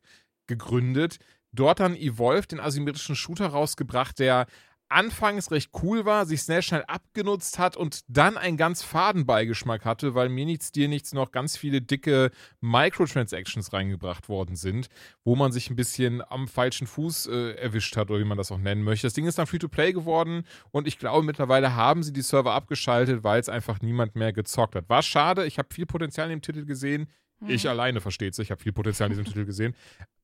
[0.46, 1.18] gegründet.
[1.52, 4.46] Dort dann Evolve, den asymmetrischen Shooter rausgebracht, der
[4.88, 9.84] anfangs recht cool war, sich sehr schnell abgenutzt hat und dann einen ganz faden Beigeschmack
[9.84, 12.30] hatte, weil mir nichts, dir nichts noch ganz viele dicke
[12.60, 14.88] Microtransactions reingebracht worden sind,
[15.24, 18.52] wo man sich ein bisschen am falschen Fuß äh, erwischt hat oder wie man das
[18.52, 19.06] auch nennen möchte.
[19.06, 23.24] Das Ding ist dann Free-to-Play geworden und ich glaube mittlerweile haben sie die Server abgeschaltet,
[23.24, 24.88] weil es einfach niemand mehr gezockt hat.
[24.88, 27.08] War schade, ich habe viel Potenzial in dem Titel gesehen.
[27.46, 29.74] Ich alleine versteht sich, ich habe viel Potenzial in diesem Titel gesehen.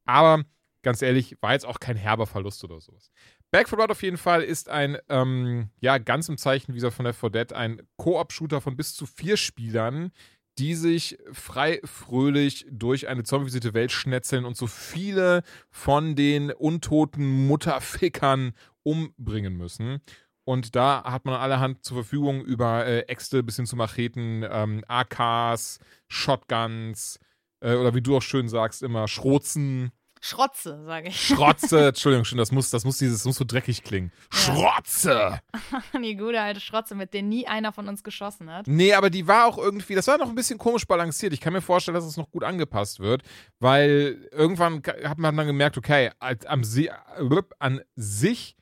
[0.06, 0.44] Aber
[0.82, 3.10] ganz ehrlich, war jetzt auch kein herber Verlust oder sowas.
[3.52, 6.94] Back 4 Blood auf jeden Fall ist ein, ähm, ja, ganz im Zeichen, wie gesagt,
[6.94, 10.12] von Left 4 Dead, ein Koop-Shooter von bis zu vier Spielern,
[10.58, 17.46] die sich frei fröhlich durch eine zombifizierte Welt schnetzeln und so viele von den untoten
[17.48, 18.52] Mutterfickern
[18.84, 20.00] umbringen müssen.
[20.44, 24.84] Und da hat man allerhand zur Verfügung über äh, Äxte bis hin zu Macheten, ähm,
[24.86, 27.18] AKs, Shotguns
[27.60, 29.90] äh, oder wie du auch schön sagst, immer Schrotzen.
[30.22, 31.20] Schrotze, sage ich.
[31.28, 34.12] Schrotze, Entschuldigung, schon, das muss, das muss dieses, das muss so dreckig klingen.
[34.30, 35.40] Schrotze!
[36.04, 38.66] Die gute alte Schrotze, mit der nie einer von uns geschossen hat.
[38.66, 41.32] Nee, aber die war auch irgendwie, das war noch ein bisschen komisch balanciert.
[41.32, 43.22] Ich kann mir vorstellen, dass es noch gut angepasst wird,
[43.60, 48.56] weil irgendwann hat man dann gemerkt, okay, am, äh, an sich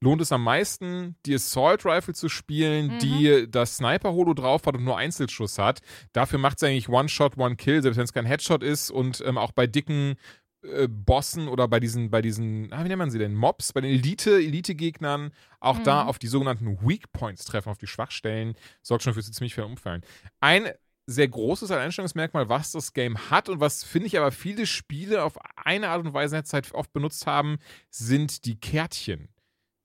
[0.00, 2.98] lohnt es am meisten, die Assault Rifle zu spielen, Mhm.
[3.00, 5.80] die das Sniper-Holo drauf hat und nur Einzelschuss hat.
[6.12, 9.50] Dafür macht es eigentlich One-Shot, One-Kill, selbst wenn es kein Headshot ist und ähm, auch
[9.52, 10.14] bei dicken
[10.62, 13.34] äh, Bossen oder bei diesen, bei diesen, ah, wie nennt man sie denn?
[13.34, 16.08] Mobs, bei den Elite, Elite-Gegnern, auch da Mhm.
[16.08, 20.02] auf die sogenannten Weak Points treffen, auf die Schwachstellen, sorgt schon für ziemlich viel Umfallen.
[20.40, 20.68] Ein
[21.06, 25.38] sehr großes Alleinstellungsmerkmal, was das Game hat und was, finde ich, aber viele Spiele auf
[25.56, 27.58] eine Art und Weise in der Zeit oft benutzt haben,
[27.88, 29.28] sind die Kärtchen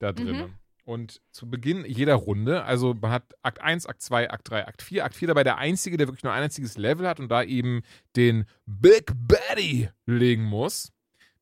[0.00, 0.36] da drin.
[0.36, 0.54] Mhm.
[0.84, 4.82] Und zu Beginn jeder Runde, also man hat Akt 1, Akt 2, Akt 3, Akt
[4.82, 5.04] 4.
[5.04, 7.80] Akt 4 dabei der einzige, der wirklich nur ein einziges Level hat und da eben
[8.16, 10.92] den Big Baddy legen muss.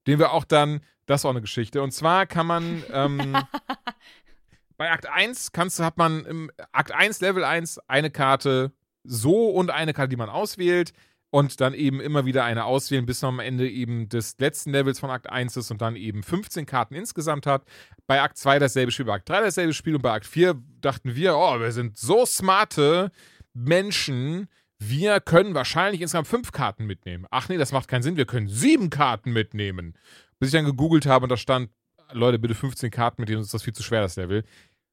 [0.06, 1.82] Den wir auch dann, das ist auch eine Geschichte.
[1.82, 3.36] Und zwar kann man ähm,
[4.76, 8.72] bei Akt 1 kannst, du- hat man im Akt 1, Level 1, eine Karte
[9.04, 10.92] so und eine Karte, die man auswählt.
[11.34, 15.00] Und dann eben immer wieder eine auswählen, bis man am Ende eben des letzten Levels
[15.00, 17.64] von Akt 1 ist und dann eben 15 Karten insgesamt hat.
[18.06, 21.14] Bei Akt 2 dasselbe Spiel, bei Akt 3 dasselbe Spiel und bei Akt 4 dachten
[21.14, 23.10] wir, oh, wir sind so smarte
[23.54, 24.46] Menschen,
[24.78, 27.26] wir können wahrscheinlich insgesamt fünf Karten mitnehmen.
[27.30, 29.94] Ach nee, das macht keinen Sinn, wir können sieben Karten mitnehmen.
[30.38, 31.70] Bis ich dann gegoogelt habe und da stand,
[32.12, 34.44] Leute, bitte 15 Karten mitnehmen, sonst ist das viel zu schwer, das Level.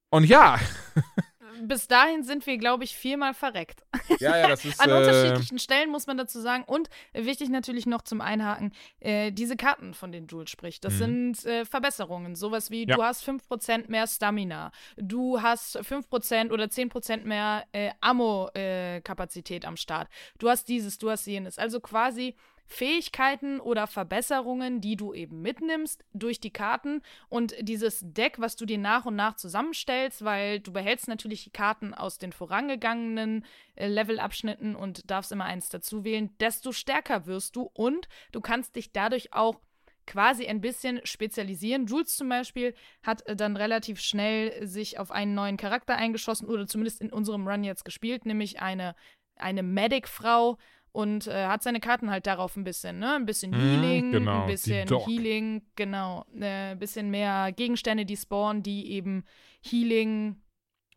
[0.10, 0.58] Und ja,
[1.62, 3.84] bis dahin sind wir, glaube ich, viermal verreckt.
[4.20, 4.80] Ja, ja, das ist.
[4.82, 6.64] An äh, unterschiedlichen Stellen muss man dazu sagen.
[6.66, 10.94] Und äh, wichtig natürlich noch zum Einhaken, äh, diese Karten, von denen Jules spricht, das
[10.96, 11.34] Mhm.
[11.34, 12.36] sind äh, Verbesserungen.
[12.36, 12.96] Sowas wie, Ja.
[12.96, 20.10] du hast 5% mehr Stamina, du hast 5% oder 10% mehr äh, Ammo-Kapazität am Start.
[20.38, 21.58] Du hast dieses, du hast jenes.
[21.58, 22.36] Also quasi
[22.70, 28.66] Fähigkeiten oder Verbesserungen, die du eben mitnimmst durch die Karten und dieses Deck, was du
[28.66, 33.44] dir nach und nach zusammenstellst, weil du behältst natürlich die Karten aus den vorangegangenen
[33.76, 38.76] äh, Levelabschnitten und darfst immer eins dazu wählen, desto stärker wirst du und du kannst
[38.76, 39.60] dich dadurch auch
[40.06, 41.88] quasi ein bisschen spezialisieren.
[41.88, 46.68] Jules zum Beispiel hat äh, dann relativ schnell sich auf einen neuen Charakter eingeschossen oder
[46.68, 48.96] zumindest in unserem Run jetzt gespielt, nämlich eine,
[49.38, 50.60] eine Medic-Frau
[50.92, 53.16] und äh, hat seine Karten halt darauf ein bisschen, ne?
[53.16, 54.88] Ein bisschen Mhm, Healing, genau, ein bisschen.
[55.06, 56.26] Healing, genau.
[56.40, 59.24] Äh, ein bisschen mehr Gegenstände, die spawnen, die eben
[59.62, 60.42] Healing,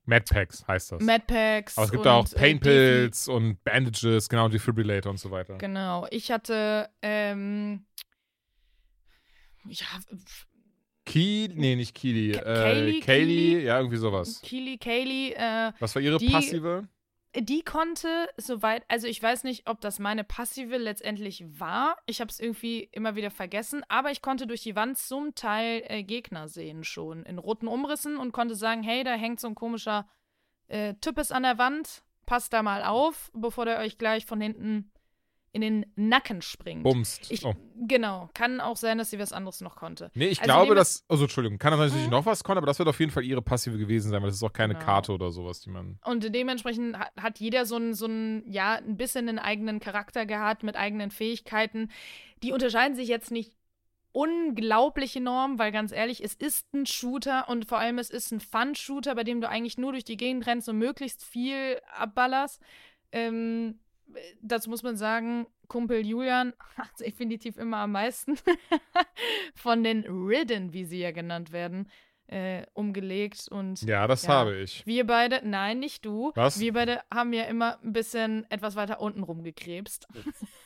[0.04, 1.02] Madpacks heißt das.
[1.02, 1.78] Madpacks.
[1.78, 5.30] Aber es gibt und, auch äh, Pain Defi- Pills und Bandages, genau, Defibrillator und so
[5.30, 5.58] weiter.
[5.58, 6.06] Genau.
[6.10, 7.86] Ich hatte, ähm,
[9.66, 9.86] ja,
[11.04, 11.94] Key, nee, nicht.
[11.94, 13.64] Ka- Äh, Kaylee, Kaylee, Keely?
[13.64, 14.40] ja, irgendwie sowas.
[14.42, 16.88] Keely, Kaylee, äh, Was war ihre Die- Passive?
[17.34, 21.96] Die konnte soweit, also ich weiß nicht, ob das meine Passive letztendlich war.
[22.04, 25.82] Ich habe es irgendwie immer wieder vergessen, aber ich konnte durch die Wand zum Teil
[25.86, 29.54] äh, Gegner sehen schon in roten Umrissen und konnte sagen, hey, da hängt so ein
[29.54, 30.06] komischer
[30.68, 34.91] äh, Types an der Wand, passt da mal auf, bevor der euch gleich von hinten
[35.52, 36.82] in den Nacken springt.
[36.82, 37.30] Bumst.
[37.30, 37.54] Ich, oh.
[37.76, 40.10] Genau, kann auch sein, dass sie was anderes noch konnte.
[40.14, 41.04] Nee, ich also glaube, dass.
[41.08, 42.10] Also, Entschuldigung, kann natürlich Mhm.
[42.10, 44.36] noch was konnte, aber das wird auf jeden Fall ihre Passive gewesen sein, weil das
[44.36, 44.86] ist auch keine Genau.
[44.86, 45.98] Karte oder sowas, die man.
[46.04, 48.08] Und dementsprechend hat, hat jeder so ein, so
[48.46, 51.90] ja, ein bisschen einen eigenen Charakter gehabt mit eigenen Fähigkeiten.
[52.42, 53.52] Die unterscheiden sich jetzt nicht
[54.12, 58.40] unglaublich enorm, weil ganz ehrlich, es ist ein Shooter und vor allem es ist ein
[58.40, 62.60] Fun-Shooter, bei dem du eigentlich nur durch die Gegend rennst und möglichst viel abballerst.
[63.10, 63.78] Ähm,
[64.42, 68.36] dazu muss man sagen, Kumpel Julian hat definitiv immer am meisten
[69.54, 71.88] von den Ridden, wie sie ja genannt werden,
[72.28, 74.28] äh, umgelegt und Ja, das Ja.
[74.30, 74.86] habe ich.
[74.86, 76.32] wir beide, nein, nicht du.
[76.34, 76.58] Was?
[76.60, 80.06] Wir beide haben ja immer ein bisschen etwas weiter unten rumgekrebst.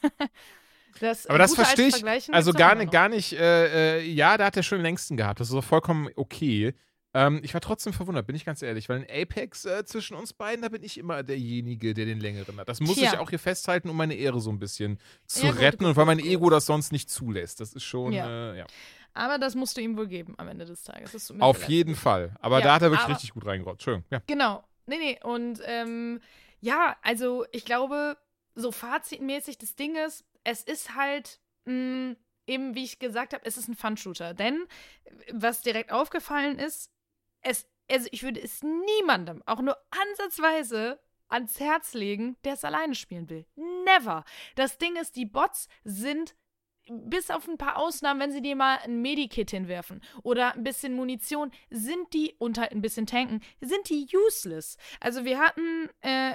[1.00, 2.32] das Aber das verstehe ich.
[2.32, 5.16] Also gar immer nicht, gar nicht, äh, äh, ja, da hat er schon den längsten
[5.16, 5.40] gehabt.
[5.40, 6.74] Das ist auch vollkommen okay.
[7.18, 10.34] Ähm, ich war trotzdem verwundert, bin ich ganz ehrlich, weil in Apex äh, zwischen uns
[10.34, 12.68] beiden, da bin ich immer derjenige, der den längeren hat.
[12.68, 13.12] Das muss Tja.
[13.14, 15.96] ich auch hier festhalten, um meine Ehre so ein bisschen zu Ja, retten gut, und
[15.96, 17.60] weil mein gut, Ego das sonst nicht zulässt.
[17.60, 18.52] Das ist schon, Ja.
[18.52, 18.66] äh, ja.
[19.14, 21.32] Aber das musst du ihm wohl geben am Ende des Tages.
[21.40, 22.36] Auf jeden Fall.
[22.40, 23.76] Aber da hat er wirklich richtig gut reingerollt.
[23.76, 24.04] Entschuldigung.
[24.10, 24.20] Ja.
[24.26, 24.62] Genau.
[24.84, 25.18] Nee, nee.
[25.22, 26.20] Und ähm,
[26.60, 28.18] ja, also ich glaube,
[28.54, 32.16] so fazitmäßig das Ding ist, es ist halt mh,
[32.46, 34.34] eben, wie ich gesagt habe, es ist ein Fun-Shooter.
[34.34, 34.66] Denn
[35.32, 36.90] was direkt aufgefallen ist,
[37.46, 42.94] es, also ich würde es niemandem, auch nur ansatzweise ans Herz legen, der es alleine
[42.94, 43.46] spielen will.
[43.56, 44.24] Never.
[44.54, 46.36] Das Ding ist, die Bots sind
[46.88, 50.94] bis auf ein paar Ausnahmen, wenn sie dir mal ein Medikit hinwerfen oder ein bisschen
[50.94, 54.76] Munition, sind die, und halt ein bisschen tanken, sind die useless.
[55.00, 56.34] Also wir hatten äh,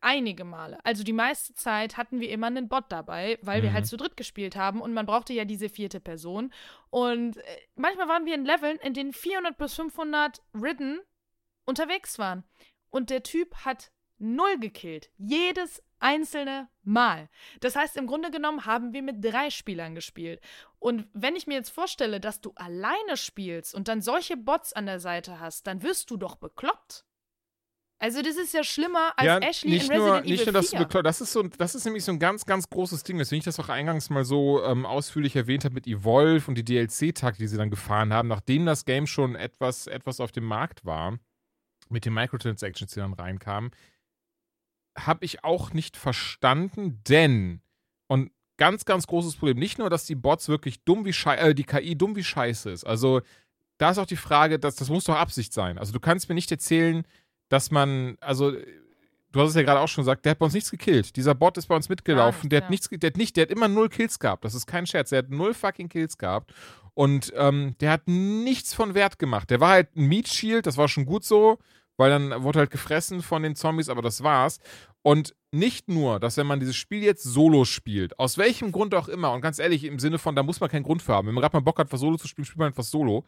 [0.00, 3.74] einige Male, also die meiste Zeit hatten wir immer einen Bot dabei, weil wir Mhm.
[3.74, 6.52] halt zu dritt gespielt haben und man brauchte ja diese vierte Person.
[6.90, 7.42] Und äh,
[7.74, 11.00] manchmal waren wir in Leveln, in denen 400 bis 500 Ridden
[11.64, 12.44] unterwegs waren.
[12.90, 15.10] Und der Typ hat null gekillt.
[15.16, 17.28] Jedes einzelne Mal.
[17.60, 20.40] Das heißt, im Grunde genommen haben wir mit drei Spielern gespielt.
[20.78, 24.86] Und wenn ich mir jetzt vorstelle, dass du alleine spielst und dann solche Bots an
[24.86, 27.04] der Seite hast, dann wirst du doch bekloppt.
[27.98, 30.60] Also das ist ja schlimmer als ja, Ashley nicht in nur, Resident nicht Evil nur,
[30.60, 30.78] dass 4.
[30.78, 33.38] du bekloppt- das ist so, das ist nämlich so ein ganz, ganz großes Ding, deswegen
[33.38, 37.38] ich das auch eingangs mal so ähm, ausführlich erwähnt habe mit Evolve und die DLC-Taktik,
[37.38, 41.18] die sie dann gefahren haben, nachdem das Game schon etwas, etwas auf dem Markt war,
[41.88, 43.70] mit den Microtransactions, die dann reinkamen,
[44.96, 47.60] habe ich auch nicht verstanden, denn
[48.06, 51.54] und ganz, ganz großes Problem, nicht nur, dass die Bots wirklich dumm wie Scheiße, äh,
[51.54, 53.20] die KI dumm wie Scheiße ist, also
[53.78, 55.78] da ist auch die Frage, dass, das muss doch Absicht sein.
[55.78, 57.06] Also du kannst mir nicht erzählen,
[57.48, 58.52] dass man, also
[59.32, 61.16] du hast es ja gerade auch schon gesagt, der hat bei uns nichts gekillt.
[61.16, 62.96] Dieser Bot ist bei uns mitgelaufen, Gar der nichts, hat ja.
[62.96, 64.44] nichts, der hat nicht, der hat immer null Kills gehabt.
[64.44, 66.54] Das ist kein Scherz, der hat null fucking Kills gehabt.
[66.94, 69.50] Und ähm, der hat nichts von Wert gemacht.
[69.50, 71.58] Der war halt ein Meat Shield, das war schon gut so,
[71.96, 74.58] weil dann wurde halt gefressen von den Zombies, aber das war's.
[75.02, 79.08] Und nicht nur, dass wenn man dieses Spiel jetzt solo spielt, aus welchem Grund auch
[79.08, 81.28] immer, und ganz ehrlich, im Sinne von, da muss man keinen Grund für haben.
[81.28, 83.24] Wenn man gerade mal Bock hat, was solo zu spielen, spielt man etwas solo.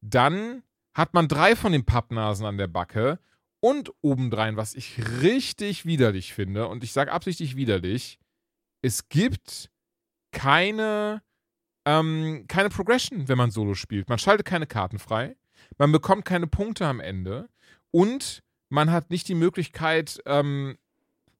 [0.00, 0.62] Dann
[0.94, 3.18] hat man drei von den Pappnasen an der Backe
[3.60, 8.18] und obendrein, was ich richtig widerlich finde, und ich sage absichtlich widerlich,
[8.82, 9.70] es gibt
[10.30, 11.22] keine,
[11.86, 14.10] ähm, keine Progression, wenn man Solo spielt.
[14.10, 15.36] Man schaltet keine Karten frei,
[15.78, 17.48] man bekommt keine Punkte am Ende
[17.94, 20.76] und man hat nicht die Möglichkeit, ähm,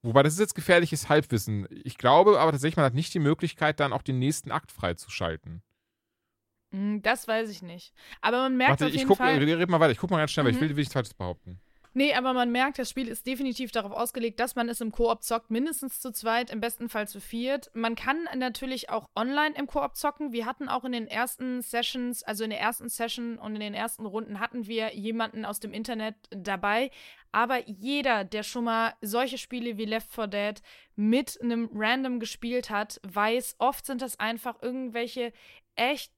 [0.02, 1.66] wobei das ist jetzt gefährliches Halbwissen.
[1.84, 5.62] Ich glaube aber tatsächlich, man hat nicht die Möglichkeit, dann auch den nächsten Akt freizuschalten.
[6.72, 7.92] Hm, Das weiß ich nicht.
[8.20, 9.42] Aber man merkt Warte, auf ich jeden guck, Fall.
[9.42, 10.62] äh, red mal weiter, ich guck mal ganz schnell, weil ich Mhm.
[10.62, 11.60] will, will nichts Falsches behaupten.
[11.96, 15.22] Nee, aber man merkt, das Spiel ist definitiv darauf ausgelegt, dass man es im Koop
[15.22, 17.70] zockt, mindestens zu zweit, im besten Fall zu viert.
[17.72, 20.32] Man kann natürlich auch online im Koop zocken.
[20.32, 23.74] Wir hatten auch in den ersten Sessions, also in der ersten Session und in den
[23.74, 26.90] ersten Runden hatten wir jemanden aus dem Internet dabei.
[27.30, 30.62] Aber jeder, der schon mal solche Spiele wie Left 4 Dead
[30.96, 35.32] mit einem Random gespielt hat, weiß, oft sind das einfach irgendwelche
[35.76, 36.12] echt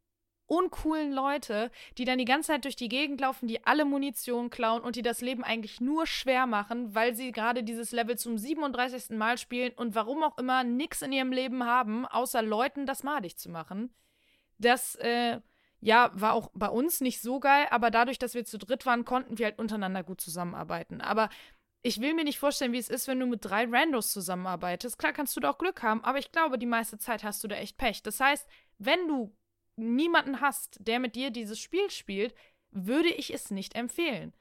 [0.47, 4.83] uncoolen Leute, die dann die ganze Zeit durch die Gegend laufen, die alle Munition klauen
[4.83, 9.11] und die das Leben eigentlich nur schwer machen, weil sie gerade dieses Level zum 37.
[9.11, 13.37] Mal spielen und warum auch immer nichts in ihrem Leben haben, außer Leuten das madig
[13.37, 13.95] zu machen.
[14.59, 15.41] Das, äh,
[15.81, 19.05] ja, war auch bei uns nicht so geil, aber dadurch, dass wir zu dritt waren,
[19.05, 21.01] konnten wir halt untereinander gut zusammenarbeiten.
[21.01, 21.29] Aber
[21.83, 24.99] ich will mir nicht vorstellen, wie es ist, wenn du mit drei Randos zusammenarbeitest.
[24.99, 27.49] Klar kannst du da auch Glück haben, aber ich glaube, die meiste Zeit hast du
[27.49, 28.03] da echt Pech.
[28.03, 28.49] Das heißt,
[28.79, 29.33] wenn du
[29.77, 32.35] niemanden hast, der mit dir dieses Spiel spielt,
[32.71, 34.35] würde ich es nicht empfehlen.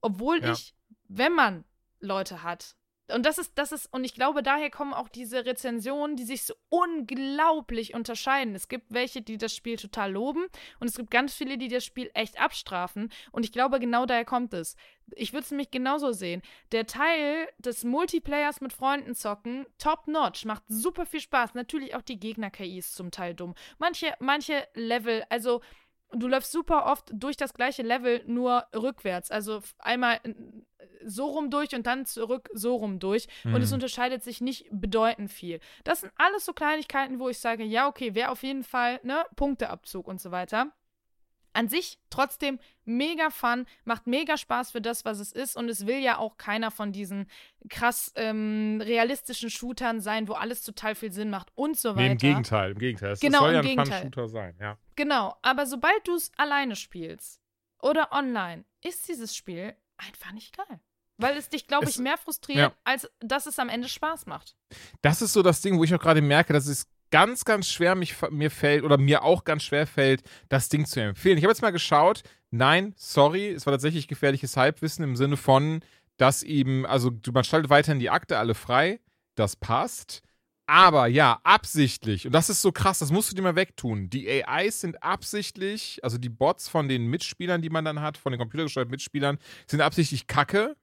[0.00, 0.52] Obwohl Ja.
[0.52, 1.64] ich, wenn man
[2.00, 2.76] Leute hat,
[3.14, 6.44] und das ist, das ist, und ich glaube, daher kommen auch diese Rezensionen, die sich
[6.44, 8.54] so unglaublich unterscheiden.
[8.54, 10.46] Es gibt welche, die das Spiel total loben,
[10.78, 13.10] und es gibt ganz viele, die das Spiel echt abstrafen.
[13.32, 14.76] Und ich glaube, genau daher kommt es.
[15.16, 16.42] Ich würde es nämlich genauso sehen.
[16.72, 21.54] Der Teil des Multiplayers mit Freunden zocken, top notch, macht super viel Spaß.
[21.54, 23.54] Natürlich auch die Gegner-KI ist zum Teil dumm.
[23.78, 25.60] Manche, manche Level, also
[26.12, 29.30] du läufst super oft durch das gleiche Level, nur rückwärts.
[29.30, 30.20] Also einmal
[31.04, 33.26] so rum durch und dann zurück so rum durch.
[33.44, 33.74] Und es Mhm.
[33.76, 35.60] unterscheidet sich nicht bedeutend viel.
[35.84, 39.24] Das sind alles so Kleinigkeiten, wo ich sage, ja, okay, wäre auf jeden Fall, ne,
[39.36, 40.72] Punkteabzug und so weiter.
[41.52, 45.56] An sich trotzdem mega fun, macht mega Spaß für das, was es ist.
[45.56, 47.28] Und es will ja auch keiner von diesen
[47.68, 52.02] krass ähm, realistischen Shootern sein, wo alles total viel Sinn macht und so weiter.
[52.02, 53.12] Nee, im Gegenteil, im Gegenteil.
[53.12, 53.86] Es Genau, soll im ja ein.
[53.86, 54.78] Fun-Shooter sein, ja.
[54.96, 57.40] Genau, aber sobald du es alleine spielst
[57.80, 60.80] oder online, ist dieses Spiel einfach nicht geil.
[61.16, 62.72] Weil es dich, glaube ich, mehr frustriert, ja.
[62.82, 64.56] als dass es am Ende Spaß macht.
[65.02, 67.94] Das ist so das Ding, wo ich auch gerade merke, dass es ganz, ganz schwer
[67.94, 71.38] mich, mir fällt oder mir auch ganz schwer fällt, das Ding zu empfehlen.
[71.38, 72.22] Ich habe jetzt mal geschaut.
[72.50, 75.80] Nein, sorry, es war tatsächlich gefährliches Halbwissen im Sinne von,
[76.16, 79.00] dass eben, also man schaltet weiterhin die Akte alle frei.
[79.36, 80.22] Das passt.
[80.66, 84.08] Aber ja, absichtlich, und das ist so krass, das musst du dir mal wegtun.
[84.08, 88.30] Die AIs sind absichtlich, also die Bots von den Mitspielern, die man dann hat, von
[88.30, 90.76] den computergesteuerten Mitspielern, sind absichtlich kacke,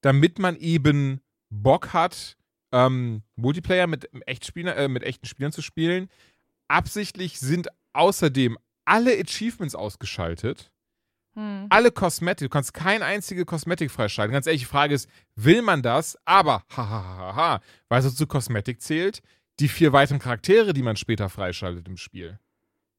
[0.00, 2.36] damit man eben Bock hat,
[2.72, 6.08] ähm, Multiplayer mit, Echtspieler, äh, mit echten Spielern zu spielen.
[6.68, 10.70] Absichtlich sind außerdem alle Achievements ausgeschaltet.
[11.34, 11.66] Hm.
[11.70, 14.32] Alle Kosmetik, du kannst keine einzige Kosmetik freischalten.
[14.32, 16.18] Ganz ehrlich, die Frage ist, will man das?
[16.24, 19.22] Aber, hahaha, weil es zu Kosmetik zählt,
[19.60, 22.38] die vier weiteren Charaktere, die man später freischaltet im Spiel,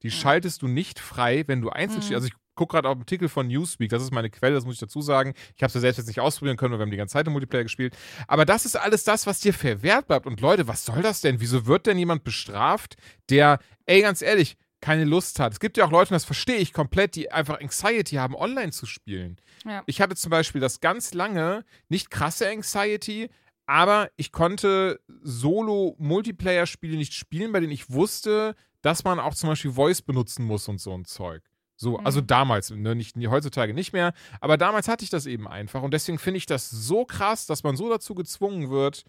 [0.03, 2.15] die schaltest du nicht frei, wenn du einzeln spielst.
[2.15, 4.73] Also ich gucke gerade auf einen Artikel von Newsweek, das ist meine Quelle, das muss
[4.73, 5.33] ich dazu sagen.
[5.55, 7.25] Ich habe es ja selbst jetzt nicht ausprobieren können, weil wir haben die ganze Zeit
[7.25, 7.95] im Multiplayer gespielt.
[8.27, 10.25] Aber das ist alles das, was dir verwehrt bleibt.
[10.25, 11.39] Und Leute, was soll das denn?
[11.39, 12.97] Wieso wird denn jemand bestraft,
[13.29, 15.53] der, ey, ganz ehrlich, keine Lust hat?
[15.53, 18.73] Es gibt ja auch Leute, und das verstehe ich komplett, die einfach Anxiety haben, online
[18.73, 19.37] zu spielen.
[19.65, 19.81] Ja.
[19.85, 23.29] Ich hatte zum Beispiel das ganz lange, nicht krasse Anxiety,
[23.67, 29.71] aber ich konnte Solo-Multiplayer-Spiele nicht spielen, bei denen ich wusste, dass man auch zum Beispiel
[29.71, 31.48] Voice benutzen muss und so ein Zeug.
[31.81, 32.05] So, Mhm.
[32.05, 34.11] also damals, ne, nicht heutzutage nicht mehr,
[34.41, 37.63] aber damals hatte ich das eben einfach und deswegen finde ich das so krass, dass
[37.63, 39.05] man so dazu gezwungen wird,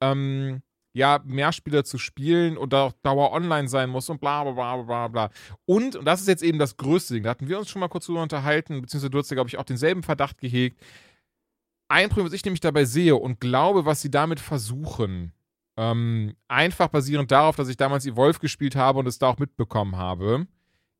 [0.00, 0.62] ähm,
[0.94, 4.76] ja, Mehrspieler zu spielen und da auch Dauer online sein muss und bla bla bla
[4.82, 5.30] bla bla.
[5.66, 7.88] Und, und das ist jetzt eben das größte Ding, da hatten wir uns schon mal
[7.88, 10.80] kurz drüber unterhalten, beziehungsweise du hast ja, glaube ich, auch denselben Verdacht gehegt.
[11.88, 15.32] Ein Problem, was ich nämlich dabei sehe und glaube, was sie damit versuchen,
[15.76, 19.96] ähm, einfach basierend darauf, dass ich damals Evolve gespielt habe und es da auch mitbekommen
[19.96, 20.46] habe.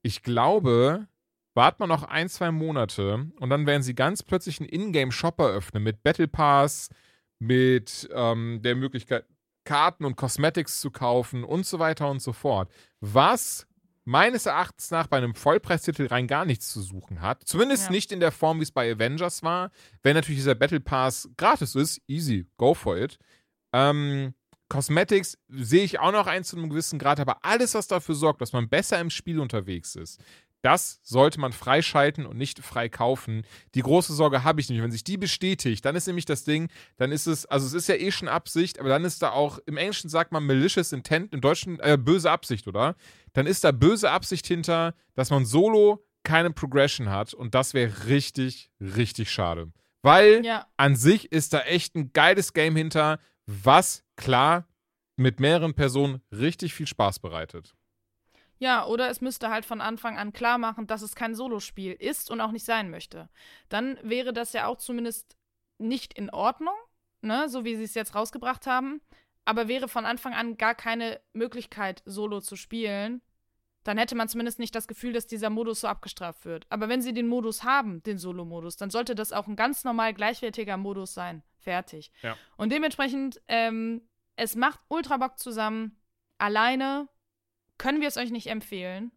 [0.03, 1.07] Ich glaube,
[1.55, 5.82] wart mal noch ein, zwei Monate und dann werden sie ganz plötzlich einen Ingame-Shop eröffnen
[5.82, 6.90] mit Battle Pass,
[7.39, 9.26] mit ähm, der Möglichkeit,
[9.64, 12.70] Karten und Cosmetics zu kaufen und so weiter und so fort.
[13.01, 13.66] Was
[14.05, 17.43] meines Erachtens nach bei einem Vollpreistitel rein gar nichts zu suchen hat.
[17.47, 17.90] Zumindest Ja.
[17.90, 19.70] nicht in der Form, wie es bei Avengers war.
[20.02, 23.18] Wenn natürlich dieser Battle Pass gratis ist, easy, go for it.
[23.72, 24.35] Ähm,
[24.68, 28.40] Cosmetics sehe ich auch noch eins zu einem gewissen Grad, aber alles, was dafür sorgt,
[28.43, 30.20] dass man besser im Spiel unterwegs ist,
[30.65, 33.43] das sollte man freischalten und nicht frei kaufen.
[33.74, 34.82] Die große Sorge habe ich nämlich.
[34.82, 37.86] Wenn sich die bestätigt, dann ist nämlich das Ding, dann ist es, also es ist
[37.86, 41.35] ja eh schon Absicht, aber dann ist da auch, im Englischen sagt man malicious intent,
[41.35, 42.97] im Deutschen äh, böse Absicht, oder?
[43.35, 48.07] Dann ist da böse Absicht hinter, dass man solo keine Progression hat und das wäre
[48.07, 49.70] richtig, richtig schade.
[50.01, 54.66] Weil Ja, an sich ist da echt ein geiles Game hinter, was klar
[55.16, 57.74] mit mehreren Personen richtig viel Spaß bereitet.
[58.59, 62.31] Ja, oder es müsste halt von Anfang an klar machen, dass es kein Solospiel ist
[62.31, 63.28] und auch nicht sein möchte.
[63.68, 65.36] Dann wäre das ja auch zumindest
[65.78, 66.74] nicht in Ordnung,
[67.20, 69.01] ne, so wie sie es jetzt rausgebracht haben,
[69.44, 73.22] aber wäre von Anfang an gar keine Möglichkeit, Solo zu spielen,
[73.85, 76.66] dann hätte man zumindest nicht das Gefühl, dass dieser Modus so abgestraft wird.
[76.70, 80.14] Aber wenn sie den Modus haben, den Solo-Modus, dann sollte das auch ein ganz normal
[80.14, 81.43] gleichwertiger Modus sein.
[81.59, 82.10] Fertig.
[82.22, 82.36] Ja.
[82.56, 86.01] Und dementsprechend, ähm, es macht ultra Bock zusammen.
[86.39, 87.09] Alleine
[87.79, 89.13] können wir es euch nicht empfehlen.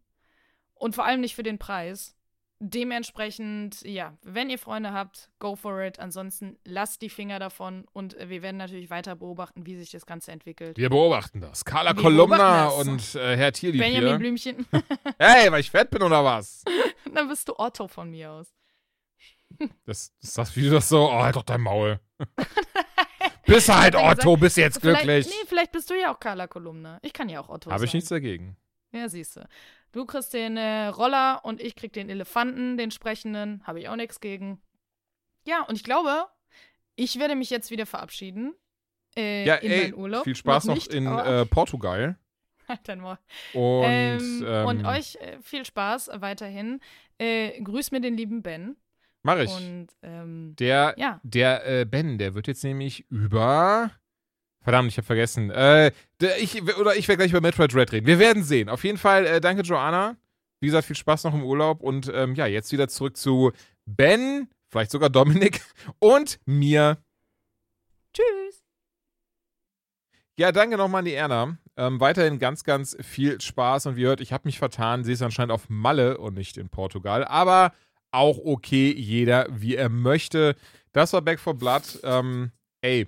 [0.74, 2.14] Und vor allem nicht für den Preis.
[2.60, 6.00] Dementsprechend, ja, wenn ihr Freunde habt, go for it.
[6.00, 10.32] Ansonsten lasst die Finger davon und wir werden natürlich weiter beobachten, wie sich das Ganze
[10.32, 10.76] entwickelt.
[10.76, 11.64] Wir beobachten das.
[11.64, 14.18] Carla Wir Kolumna und äh, Herr Tierlieb Benjamin hier.
[14.18, 14.66] Blümchen,
[15.18, 16.64] Hey, weil ich fett bin oder was?
[17.14, 18.52] dann bist du Otto von mir aus.
[19.84, 21.08] Das, das sagst wie du das so?
[21.10, 22.00] Oh, halt doch dein Maul.
[23.54, 25.26] bist halt Otto, bist jetzt glücklich.
[25.26, 26.98] nee, vielleicht bist du ja auch Carla Kolumna.
[27.02, 27.98] Ich kann ja auch Otto Habe ich sein.
[27.98, 28.56] nichts dagegen.
[28.92, 29.48] Ja, siehst du.
[29.92, 33.62] Du kriegst den äh, Roller und ich krieg den Elefanten, den sprechenden.
[33.66, 34.60] Habe ich auch nichts gegen.
[35.44, 36.26] Ja, und ich glaube,
[36.94, 38.54] ich werde mich jetzt wieder verabschieden.
[39.16, 40.24] Äh, Ja, in ey, Urlaub.
[40.24, 42.18] viel Spaß noch, nicht, in äh, Portugal.
[42.68, 43.18] Halt dein Maul.
[43.54, 46.80] Und, ähm, ähm, und euch äh, viel Spaß weiterhin.
[47.18, 48.76] Äh, grüß mir den lieben Ben.
[49.28, 49.54] Mach ich.
[49.54, 53.90] Und ähm, Der, ja, der äh, Ben, der wird jetzt nämlich über.
[54.62, 55.50] Verdammt, ich habe vergessen.
[55.50, 55.92] Äh,
[56.22, 58.06] der, ich, oder ich werde gleich über Metroid Red reden.
[58.06, 58.70] Wir werden sehen.
[58.70, 60.16] Auf jeden Fall, äh, danke, Joanna.
[60.60, 61.82] Wie gesagt, viel Spaß noch im Urlaub.
[61.82, 63.52] Und ähm, ja, jetzt wieder zurück zu
[63.84, 65.60] Ben, vielleicht sogar Dominik
[65.98, 66.96] und mir.
[68.14, 68.64] tschüss.
[70.38, 71.58] Ja, danke nochmal an die Erna.
[71.76, 73.84] Ähm, weiterhin ganz, ganz viel Spaß.
[73.84, 75.04] Und wie ihr hört, ich habe mich vertan.
[75.04, 77.24] Sie ist anscheinend auf Malle und nicht in Portugal.
[77.26, 77.72] Aber
[78.10, 80.56] auch okay, jeder wie er möchte.
[80.92, 82.00] Das war Back for Blood.
[82.02, 83.06] Ähm, ey,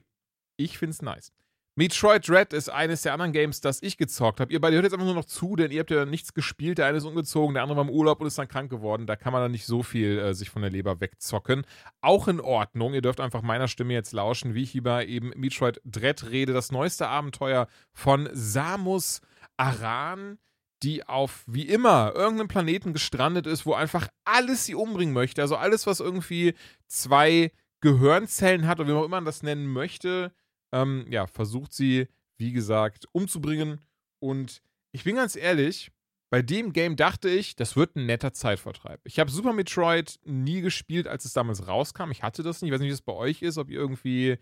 [0.56, 1.32] ich find's nice.
[1.76, 4.52] Metroid Dread ist eines der anderen Games, das ich gezockt habe.
[4.52, 6.76] Ihr beide hört jetzt einfach nur noch zu, denn ihr habt ja nichts gespielt.
[6.76, 9.06] Der eine ist umgezogen, der andere war im Urlaub und ist dann krank geworden.
[9.06, 11.64] Da kann man dann nicht so viel äh, sich von der Leber wegzocken.
[12.02, 12.92] Auch in Ordnung.
[12.92, 16.52] Ihr dürft einfach meiner Stimme jetzt lauschen, wie ich über eben Metroid Dread rede.
[16.52, 19.22] Das neueste Abenteuer von Samus
[19.56, 20.38] Aran,
[20.82, 25.42] die auf, wie immer, irgendeinem Planeten gestrandet ist, wo einfach alles sie umbringen möchte.
[25.42, 26.54] Also alles, was irgendwie
[26.86, 30.32] zwei Gehirnzellen hat oder wie man auch immer man das nennen möchte,
[30.72, 32.08] ähm, ja, versucht sie,
[32.38, 33.80] wie gesagt, umzubringen.
[34.20, 34.62] Und
[34.92, 35.90] ich bin ganz ehrlich,
[36.30, 39.00] bei dem Game dachte ich, das wird ein netter Zeitvertreib.
[39.04, 42.12] Ich habe Super Metroid nie gespielt, als es damals rauskam.
[42.12, 42.68] Ich hatte das nicht.
[42.68, 44.38] Ich weiß nicht, wie das bei euch ist, ob ihr irgendwie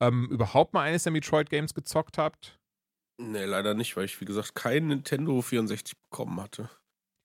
[0.00, 2.60] ähm, überhaupt mal eines der Metroid-Games gezockt habt.
[3.18, 6.68] Nee, leider nicht, weil ich, wie gesagt, kein Nintendo 64 bekommen hatte.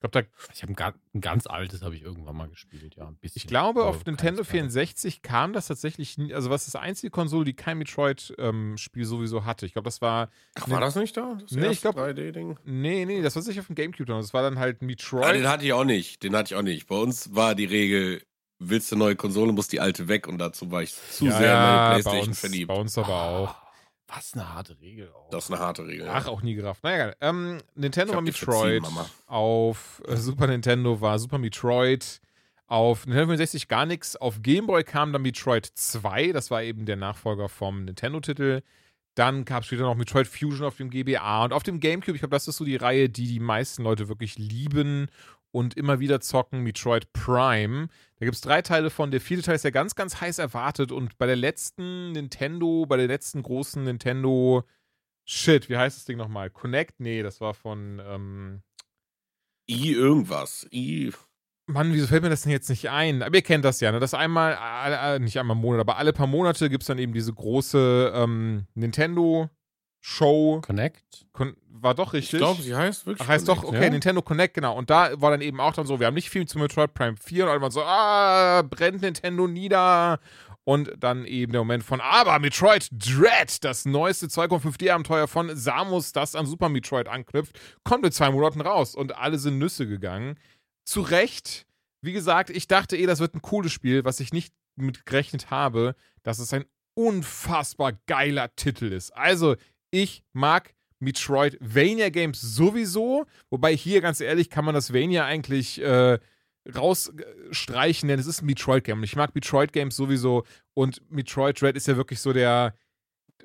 [0.10, 3.12] glaube, da Ich habe ein, ga- ein ganz altes, habe ich irgendwann mal gespielt, ja.
[3.20, 7.10] Ich glaube, auf Nintendo keines 64 kam das tatsächlich, nie, also was ist das einzige
[7.10, 9.66] Konsole, die kein Metroid-Spiel sowieso hatte.
[9.66, 11.36] Ich glaube, das war, Ach, war das nicht da?
[11.40, 12.58] Das Nee, ich erste glaub- 3D-Ding?
[12.64, 14.20] nee, nee, das war sicher auf dem Gamecube, dann.
[14.20, 15.34] das war dann halt Ah, Metroid.
[15.34, 16.22] den hatte ich auch nicht.
[16.22, 16.86] Den hatte ich auch nicht.
[16.86, 18.22] Bei uns war die Regel,
[18.60, 20.28] willst du eine neue Konsole, muss die alte weg.
[20.28, 22.68] Und dazu war ich zu ja, sehr in meine bei Playstation uns, verliebt.
[22.68, 23.67] bei uns aber auch.
[24.08, 25.28] Was eine harte Regel auch.
[25.30, 26.08] Das ist eine harte Regel.
[26.10, 26.82] Ach, auch nie gerafft.
[26.82, 27.12] Naja.
[27.20, 28.82] Ähm, Nintendo war Metroid.
[28.82, 29.06] verziehen.
[29.26, 32.20] Auf äh, Super Nintendo war Super Metroid.
[32.66, 34.16] Auf Nintendo 64 gar nichts.
[34.16, 36.32] Auf Game Boy kam dann Metroid 2.
[36.32, 38.62] Das war eben der Nachfolger vom Nintendo-Titel.
[39.14, 41.44] Dann gab es später noch Metroid Fusion auf dem GBA.
[41.44, 44.08] Und auf dem Gamecube, ich glaube, das ist so die Reihe, die die meisten Leute
[44.08, 45.08] wirklich lieben
[45.50, 46.62] und immer wieder zocken.
[46.62, 47.88] Metroid Prime.
[48.18, 49.10] Da gibt es drei Teile von.
[49.10, 50.92] Der vierte Teil ist ja ganz, ganz heiß erwartet.
[50.92, 54.64] Und bei der letzten Nintendo, bei der letzten großen Nintendo
[55.30, 56.48] Shit, wie heißt das Ding nochmal?
[56.48, 57.00] Connect?
[57.00, 58.00] Nee, das war von.
[58.02, 58.62] Ähm,
[59.68, 60.66] I irgendwas.
[60.72, 61.12] I.
[61.66, 63.22] Mann, wieso fällt mir das denn jetzt nicht ein?
[63.22, 64.00] Aber ihr kennt das ja, ne?
[64.00, 66.98] Das einmal, äh, äh, nicht einmal im Monat, aber alle paar Monate gibt es dann
[66.98, 68.66] eben diese große ähm,
[70.08, 70.60] Nintendo-Show.
[70.62, 71.26] Connect?
[71.32, 72.40] Kon war doch Ich richtig.
[72.40, 73.24] glaube, sie heißt wirklich.
[73.24, 73.76] Ach, heißt doch, Connect.
[73.76, 73.90] okay, ja?
[73.90, 74.76] Nintendo Connect, genau.
[74.76, 77.16] Und da war dann eben auch dann so, wir haben nicht viel zu Metroid Prime
[77.16, 80.18] 4 und alle waren so, ah, brennt Nintendo nieder.
[80.64, 86.34] Und dann eben der Moment von, aber Metroid Dread, das neueste 2,5D-Abenteuer von Samus, das
[86.34, 88.94] an Super Metroid anknüpft, kommt in zwei Monaten raus.
[88.94, 90.36] Und alle sind Nüsse gegangen.
[90.84, 91.64] Zu Recht.
[92.02, 95.50] Wie gesagt, ich dachte eh, das wird ein cooles Spiel, was ich nicht mit gerechnet
[95.50, 96.64] habe, dass es ein
[96.94, 99.16] unfassbar geiler Titel ist.
[99.16, 99.56] Also,
[99.90, 106.18] ich mag Metroidvania Games sowieso, wobei hier ganz ehrlich kann man das Vania eigentlich äh,
[106.76, 108.98] rausstreichen, denn es ist ein Metroid Game.
[108.98, 110.44] Und ich mag Metroid Games sowieso
[110.74, 112.74] und Metroid Dread ist ja wirklich so der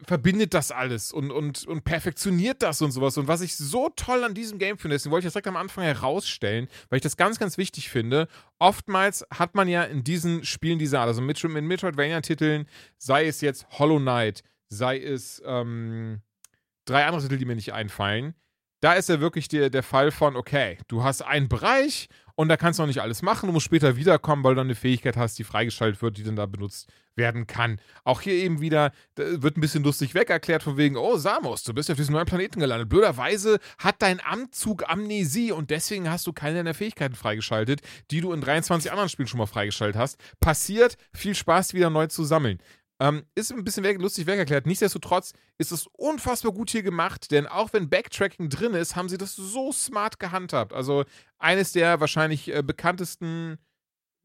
[0.06, 3.18] verbindet das alles und, und, und perfektioniert das und sowas.
[3.18, 5.56] Und was ich so toll an diesem Game finde, deswegen wollte ich das direkt am
[5.56, 8.28] Anfang herausstellen, weil ich das ganz, ganz wichtig finde.
[8.60, 12.68] Oftmals hat man ja in diesen Spielen diese Art, also mit, mit Metroidvania-Titeln,
[12.98, 16.22] sei es jetzt Hollow Knight, sei es ähm,
[16.86, 18.36] drei andere Titel, die mir nicht einfallen,
[18.84, 22.58] da ist ja wirklich der, der Fall von, okay, du hast einen Bereich und da
[22.58, 23.48] kannst du noch nicht alles machen.
[23.48, 26.46] Du musst später wiederkommen, weil du eine Fähigkeit hast, die freigeschaltet wird, die dann da
[26.48, 27.80] benutzt werden kann.
[28.04, 31.74] Auch hier eben wieder wird ein bisschen lustig weg erklärt von wegen, oh Samus, du
[31.74, 32.90] bist auf diesem neuen Planeten gelandet.
[32.90, 37.82] Blöderweise hat dein Amtzug Amnesie und deswegen hast du keine deiner Fähigkeiten freigeschaltet,
[38.12, 40.20] die du in 23 anderen Spielen schon mal freigeschaltet hast.
[40.42, 42.60] Passiert, viel Spaß wieder neu zu sammeln.
[43.04, 44.66] Ähm, ist ein bisschen lustig wegerklärt.
[44.66, 49.18] Nichtsdestotrotz ist es unfassbar gut hier gemacht, denn auch wenn Backtracking drin ist, haben sie
[49.18, 50.72] das so smart gehandhabt.
[50.72, 51.04] Also
[51.38, 53.58] eines der wahrscheinlich äh, bekanntesten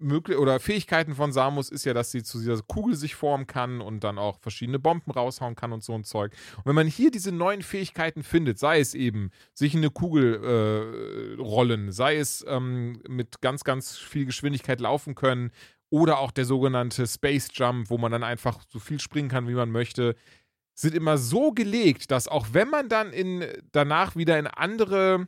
[0.00, 3.80] Möglich oder Fähigkeiten von Samus ist ja, dass sie zu dieser Kugel sich formen kann
[3.80, 6.32] und dann auch verschiedene Bomben raushauen kann und so ein Zeug.
[6.58, 11.36] Und wenn man hier diese neuen Fähigkeiten findet, sei es eben sich in eine Kugel
[11.36, 15.50] äh, rollen, sei es ähm, mit ganz, ganz viel Geschwindigkeit laufen können,
[15.90, 19.54] oder auch der sogenannte Space Jump, wo man dann einfach so viel springen kann, wie
[19.54, 20.16] man möchte,
[20.74, 25.26] sind immer so gelegt, dass auch wenn man dann in, danach wieder in andere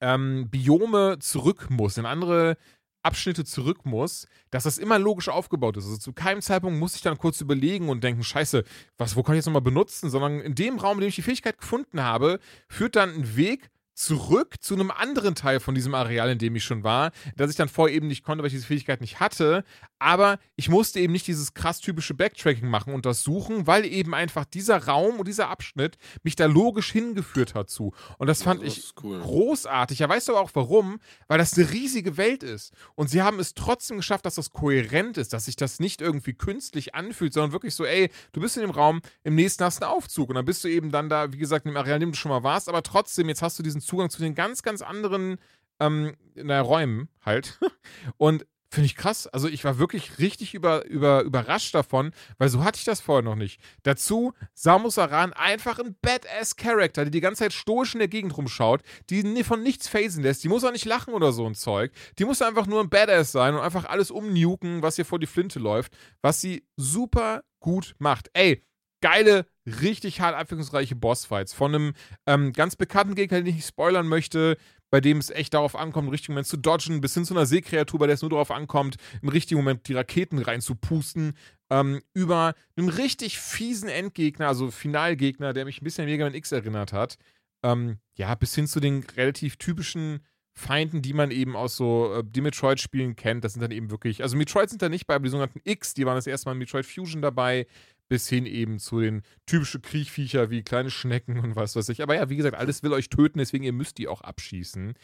[0.00, 2.56] ähm, Biome zurück muss, in andere
[3.02, 5.84] Abschnitte zurück muss, dass das immer logisch aufgebaut ist.
[5.84, 8.64] Also zu keinem Zeitpunkt muss ich dann kurz überlegen und denken, scheiße,
[8.98, 11.22] was, wo kann ich jetzt nochmal benutzen, sondern in dem Raum, in dem ich die
[11.22, 16.30] Fähigkeit gefunden habe, führt dann ein Weg zurück zu einem anderen Teil von diesem Areal,
[16.30, 18.66] in dem ich schon war, das ich dann vorher eben nicht konnte, weil ich diese
[18.66, 19.64] Fähigkeit nicht hatte.
[20.00, 24.14] Aber ich musste eben nicht dieses krass typische Backtracking machen und das suchen, weil eben
[24.14, 27.92] einfach dieser Raum und dieser Abschnitt mich da logisch hingeführt hat zu.
[28.16, 29.20] Und das fand das ich cool.
[29.20, 29.98] großartig.
[29.98, 31.00] Ja, weißt du aber auch warum?
[31.28, 32.72] Weil das eine riesige Welt ist.
[32.94, 36.32] Und sie haben es trotzdem geschafft, dass das kohärent ist, dass sich das nicht irgendwie
[36.32, 39.84] künstlich anfühlt, sondern wirklich so, ey, du bist in dem Raum, im nächsten hast du
[39.84, 42.00] einen Aufzug und dann bist du eben dann da, wie gesagt, in dem Areal, in
[42.00, 44.62] dem du schon mal warst, aber trotzdem, jetzt hast du diesen Zugang zu den ganz,
[44.62, 45.36] ganz anderen
[45.78, 47.58] ähm, na, Räumen halt.
[48.16, 49.26] Und Finde ich krass.
[49.26, 53.22] Also ich war wirklich richtig über, über, überrascht davon, weil so hatte ich das vorher
[53.22, 53.60] noch nicht.
[53.82, 58.82] Dazu Samus Aran einfach ein Badass-Charakter, der die ganze Zeit stoisch in der Gegend rumschaut,
[59.10, 60.44] die von nichts phasen lässt.
[60.44, 61.90] Die muss auch nicht lachen oder so ein Zeug.
[62.18, 65.26] Die muss einfach nur ein Badass sein und einfach alles umnuken, was hier vor die
[65.26, 68.30] Flinte läuft, was sie super gut macht.
[68.34, 68.64] Ey,
[69.00, 71.52] geile, richtig hart abwechslungsreiche Bossfights.
[71.52, 71.92] Von einem
[72.26, 74.56] ähm, ganz bekannten Gegner, den ich nicht spoilern möchte,
[74.90, 77.46] bei dem es echt darauf ankommt, im richtigen Moment zu dodgen, bis hin zu einer
[77.46, 81.34] Seekreatur, bei der es nur darauf ankommt, im richtigen Moment die Raketen reinzupusten,
[81.70, 86.34] ähm, über einen richtig fiesen Endgegner, also Finalgegner, der mich ein bisschen an Mega Man
[86.34, 87.16] X erinnert hat.
[87.62, 90.20] Ähm, ja, bis hin zu den relativ typischen
[90.52, 93.44] Feinden, die man eben aus so äh, die Metroid-Spielen kennt.
[93.44, 95.94] Das sind dann eben wirklich, also Metroid sind da nicht bei, aber die sogenannten X,
[95.94, 97.66] die waren das erste Mal in Metroid Fusion dabei
[98.10, 102.02] bis hin eben zu den typischen Kriechviecher wie kleine Schnecken und was weiß ich.
[102.02, 104.94] Aber ja, wie gesagt, alles will euch töten, deswegen ihr müsst die auch abschießen.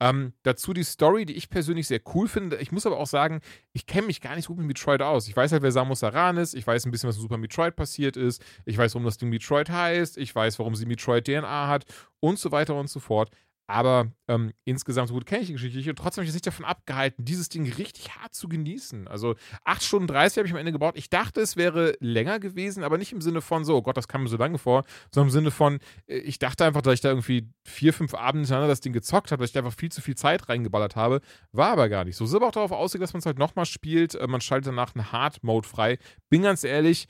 [0.00, 2.56] Ähm, dazu die Story, die ich persönlich sehr cool finde.
[2.56, 3.40] Ich muss aber auch sagen,
[3.72, 5.28] ich kenne mich gar nicht so gut mit Metroid aus.
[5.28, 6.54] Ich weiß halt, wer Samus Aran ist.
[6.54, 8.42] Ich weiß ein bisschen, was in Super Metroid passiert ist.
[8.64, 10.18] Ich weiß, warum das Ding Metroid heißt.
[10.18, 11.84] Ich weiß, warum sie Metroid DNA hat
[12.20, 13.30] und so weiter und so fort.
[13.72, 16.42] Aber ähm, insgesamt so gut kenne ich die Geschichte nicht und trotzdem habe ich mich
[16.42, 19.08] davon abgehalten, dieses Ding richtig hart zu genießen.
[19.08, 19.34] Also
[19.64, 20.92] 8 Stunden 30 habe ich am Ende gebaut.
[20.98, 24.08] Ich dachte, es wäre länger gewesen, aber nicht im Sinne von so, oh Gott, das
[24.08, 27.00] kam mir so lange vor, sondern im Sinne von, äh, ich dachte einfach, dass ich
[27.00, 29.90] da irgendwie vier, fünf Abende hintereinander das Ding gezockt habe, dass ich da einfach viel
[29.90, 31.22] zu viel Zeit reingeballert habe.
[31.52, 32.24] War aber gar nicht so.
[32.24, 34.14] Es ist aber auch darauf ausgelegt, dass man es halt nochmal spielt.
[34.16, 35.98] Äh, man schaltet danach einen Hard-Mode frei.
[36.28, 37.06] Bin ganz ehrlich,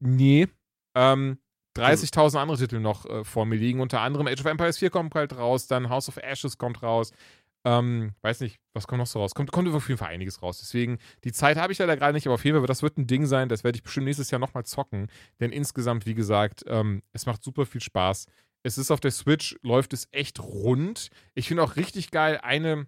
[0.00, 0.48] nee.
[0.94, 1.38] Ähm,
[1.76, 3.80] 30.000 andere Titel noch äh, vor mir liegen.
[3.80, 7.12] Unter anderem Age of Empires 4 kommt halt raus, dann House of Ashes kommt raus.
[7.66, 9.34] Ähm, weiß nicht, was kommt noch so raus?
[9.34, 10.58] Kommt, kommt auf jeden Fall einiges raus.
[10.58, 13.06] Deswegen, die Zeit habe ich leider gerade nicht, aber auf jeden Fall, das wird ein
[13.06, 13.48] Ding sein.
[13.48, 15.08] Das werde ich bestimmt nächstes Jahr nochmal zocken.
[15.40, 18.26] Denn insgesamt, wie gesagt, ähm, es macht super viel Spaß.
[18.62, 21.08] Es ist auf der Switch, läuft es echt rund.
[21.34, 22.86] Ich finde auch richtig geil, eine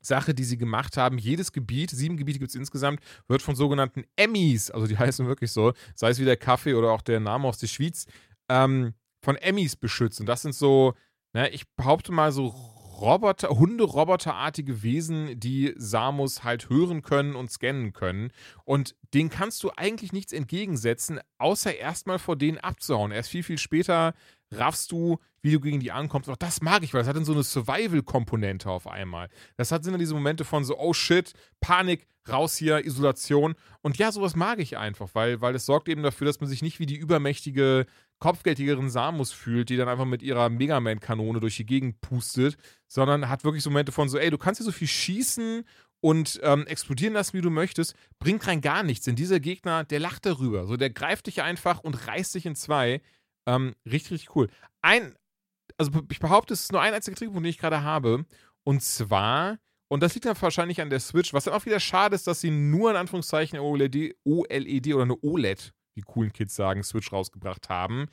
[0.00, 1.18] Sache, die sie gemacht haben.
[1.18, 5.52] Jedes Gebiet, sieben Gebiete gibt es insgesamt, wird von sogenannten Emmys, also die heißen wirklich
[5.52, 8.06] so, sei es wie der Kaffee oder auch der Name aus der Schweiz,
[8.48, 10.20] ähm, von Emmys beschützt.
[10.20, 10.94] Und das sind so,
[11.32, 12.54] ne, ich behaupte mal so
[13.00, 18.30] Roboter, Hunde-Roboterartige Wesen, die Samus halt hören können und scannen können.
[18.64, 23.10] Und denen kannst du eigentlich nichts entgegensetzen, außer erstmal vor denen abzuhauen.
[23.10, 24.12] Erst viel, viel später
[24.50, 26.28] raffst du, wie du gegen die ankommst.
[26.28, 29.28] Auch das mag ich, weil das hat dann so eine Survival-Komponente auf einmal.
[29.56, 33.54] Das hat sind dann diese Momente von so, oh shit, Panik, raus hier, Isolation.
[33.82, 36.62] Und ja, sowas mag ich einfach, weil, weil es sorgt eben dafür, dass man sich
[36.62, 37.86] nicht wie die übermächtige
[38.18, 42.56] Kopfgeldjägerin Samus fühlt, die dann einfach mit ihrer Megaman-Kanone durch die Gegend pustet,
[42.86, 45.64] sondern hat wirklich so Momente von so, ey, du kannst hier so viel schießen
[46.00, 49.04] und ähm, explodieren lassen, wie du möchtest, bringt rein gar nichts.
[49.04, 50.66] Denn dieser Gegner, der lacht darüber.
[50.66, 53.00] So, der greift dich einfach und reißt dich in zwei.
[53.46, 54.48] Ähm, richtig, richtig cool.
[54.82, 55.14] Ein,
[55.80, 58.26] also ich behaupte, es ist nur ein einziger Trickpunkt, den ich gerade habe.
[58.64, 59.58] Und zwar,
[59.88, 62.42] und das liegt dann wahrscheinlich an der Switch, was dann auch wieder schade ist, dass
[62.42, 67.70] sie nur in Anführungszeichen OLED, OLED oder eine OLED, wie coolen Kids sagen, Switch rausgebracht
[67.70, 68.08] haben.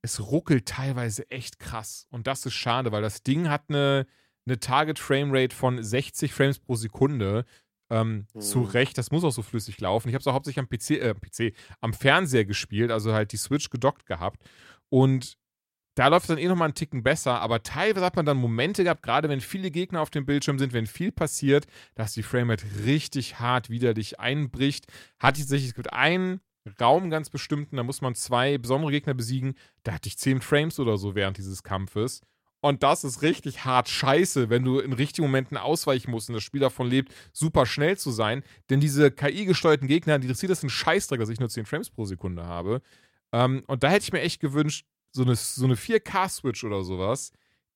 [0.00, 2.06] Es ruckelt teilweise echt krass.
[2.10, 4.06] Und das ist schade, weil das Ding hat eine,
[4.46, 7.44] eine Target-Frame-Rate von 60 Frames pro Sekunde.
[7.90, 8.40] Ähm, mhm.
[8.40, 10.08] Zu Recht, das muss auch so flüssig laufen.
[10.08, 13.36] Ich habe es auch hauptsächlich am PC, äh, PC, am Fernseher gespielt, also halt die
[13.36, 14.42] Switch gedockt gehabt.
[14.88, 15.36] Und
[15.94, 18.84] da läuft es dann eh nochmal einen Ticken besser, aber teilweise hat man dann Momente
[18.84, 22.66] gehabt, gerade wenn viele Gegner auf dem Bildschirm sind, wenn viel passiert, dass die Framerate
[22.84, 24.86] richtig hart wieder dich einbricht.
[24.88, 26.40] Ich tatsächlich, es gibt einen
[26.80, 29.54] Raum ganz bestimmten, da muss man zwei besondere Gegner besiegen.
[29.82, 32.22] Da hatte ich 10 Frames oder so während dieses Kampfes.
[32.60, 36.44] Und das ist richtig hart scheiße, wenn du in richtigen Momenten ausweichen musst und das
[36.44, 38.44] Spiel davon lebt, super schnell zu sein.
[38.70, 42.04] Denn diese KI-gesteuerten Gegner, die interessiert das einen Scheißdreck, dass ich nur 10 Frames pro
[42.04, 42.80] Sekunde habe.
[43.32, 47.32] Ähm, und da hätte ich mir echt gewünscht, so eine, so eine 4K-Switch oder sowas,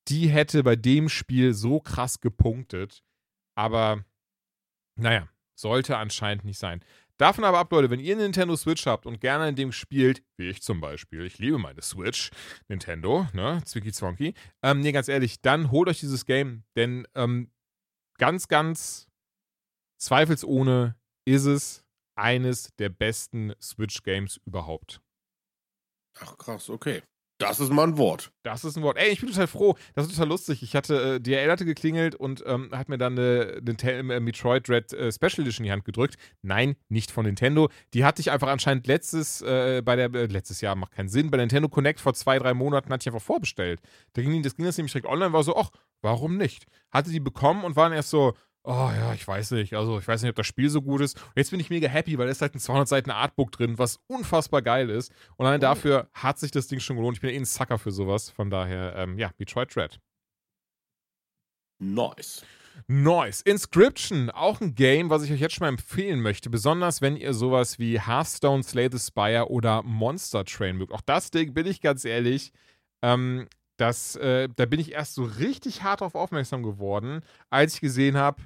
[0.07, 3.03] die hätte bei dem Spiel so krass gepunktet.
[3.55, 4.03] Aber
[4.95, 6.83] naja, sollte anscheinend nicht sein.
[7.17, 10.23] Davon aber ab, Leute, wenn ihr eine Nintendo Switch habt und gerne in dem spielt,
[10.37, 12.29] wie ich zum Beispiel, ich liebe meine Switch,
[12.67, 17.51] Nintendo, ne, Zwicky Zwonky, ähm, nee, ganz ehrlich, dann holt euch dieses Game, denn ähm,
[18.19, 19.07] ganz, ganz
[19.99, 20.95] zweifelsohne
[21.25, 21.83] ist es
[22.15, 25.01] eines der besten Switch-Games überhaupt.
[26.19, 27.01] Ach krass, okay.
[27.39, 28.31] Das ist mal ein Wort.
[28.41, 28.97] Das ist ein Wort.
[28.97, 29.75] Ey, ich bin total froh.
[29.93, 30.63] Das ist total lustig.
[30.63, 34.67] Ich hatte, äh, DRL hatte geklingelt und ähm, hat mir dann eine, eine äh, Metroid
[34.69, 36.15] Red äh, Special Edition in die Hand gedrückt.
[36.41, 37.69] Nein, nicht von Nintendo.
[37.93, 41.29] Die hatte ich einfach anscheinend letztes, äh, bei der, äh, letztes Jahr, macht keinen Sinn,
[41.29, 43.81] bei Nintendo Connect vor zwei, drei Monaten hatte ich einfach vorbestellt.
[44.13, 45.69] Da ging das, ging das nämlich direkt online, war so, ach,
[46.01, 46.65] warum nicht?
[46.89, 48.33] Hatte die bekommen und waren erst so,
[48.67, 49.73] oh ja, ich weiß nicht.
[49.73, 51.17] Also, ich weiß nicht, ob das Spiel so gut ist.
[51.17, 53.77] Und jetzt bin ich mega happy, weil da ist halt ein 200 Seiten Artbook drin,
[53.79, 55.11] was unfassbar geil ist.
[55.37, 55.61] Und allein oh.
[55.61, 57.17] dafür hat sich das Ding schon gelohnt.
[57.17, 58.29] Ich bin ja eh ein Sucker für sowas.
[58.29, 59.99] Von daher, ähm, ja, Detroit Dread.
[61.79, 62.43] Nice.
[62.87, 63.41] Nice.
[63.41, 67.33] Inscription, auch ein Game, was ich euch jetzt schon mal empfehlen möchte, besonders wenn ihr
[67.33, 70.91] sowas wie Hearthstone, Slay the Spire oder Monster Train mögt.
[70.91, 72.51] Auch das Ding, bin ich ganz ehrlich,
[73.01, 77.81] ähm, das, äh, da bin ich erst so richtig hart darauf aufmerksam geworden, als ich
[77.81, 78.41] gesehen habe,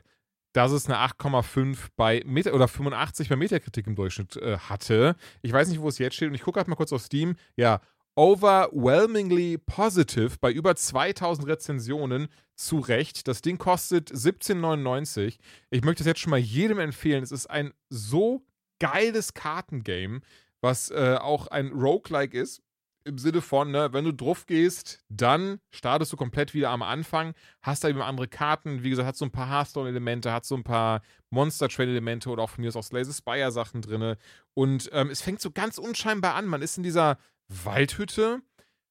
[0.54, 5.16] dass es eine 8,5 bei Meta oder 85 bei Metakritik im Durchschnitt äh, hatte.
[5.42, 7.36] Ich weiß nicht, wo es jetzt steht und ich gucke halt mal kurz auf Steam.
[7.56, 7.82] Ja,
[8.16, 13.28] overwhelmingly positive bei über 2000 Rezensionen zu Recht.
[13.28, 15.38] Das Ding kostet 17,99.
[15.70, 17.24] Ich möchte es jetzt schon mal jedem empfehlen.
[17.24, 18.46] Es ist ein so
[18.80, 20.22] geiles Kartengame,
[20.60, 22.62] was äh, auch ein Roguelike ist
[23.04, 27.34] im Sinne von, ne, wenn du drauf gehst, dann startest du komplett wieder am Anfang,
[27.62, 30.64] hast da eben andere Karten, wie gesagt, hat so ein paar Hearthstone-Elemente, hat so ein
[30.64, 31.02] paar
[31.32, 34.16] Monster-Train-Elemente oder auch von mir aus auch Slay Spire-Sachen drin.
[34.54, 36.46] Und ähm, es fängt so ganz unscheinbar an.
[36.46, 37.18] Man ist in dieser
[37.48, 38.42] Waldhütte,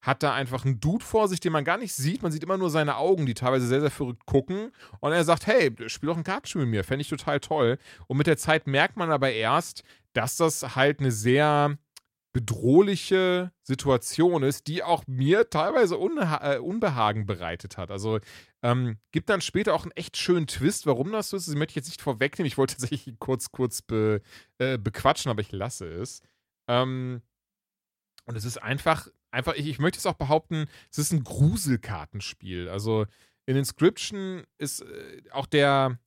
[0.02, 2.22] hat da einfach einen Dude vor sich, den man gar nicht sieht.
[2.22, 4.72] Man sieht immer nur seine Augen, die teilweise sehr, sehr verrückt gucken.
[5.00, 6.84] Und er sagt, hey, spiel doch ein Kartenspiel mit mir.
[6.84, 7.78] Fände ich total toll.
[8.06, 9.84] Und mit der Zeit merkt man aber erst,
[10.14, 11.76] dass das halt eine sehr
[12.32, 17.90] bedrohliche Situation ist, die auch mir teilweise äh, Unbehagen bereitet hat.
[17.90, 18.20] Also
[18.62, 21.48] ähm, gibt dann später auch einen echt schönen Twist, warum das so ist.
[21.48, 22.47] Das möchte ich jetzt nicht vorwegnehmen.
[22.47, 24.23] Ich wollte tatsächlich kurz, kurz be,
[24.59, 26.23] äh, bequatschen, aber ich lasse es.
[26.69, 27.23] Ähm,
[28.27, 32.69] und es ist einfach, einfach, ich, ich möchte es auch behaupten, es ist ein Gruselkartenspiel.
[32.69, 33.07] Also
[33.47, 35.98] in Inscription ist äh, auch der,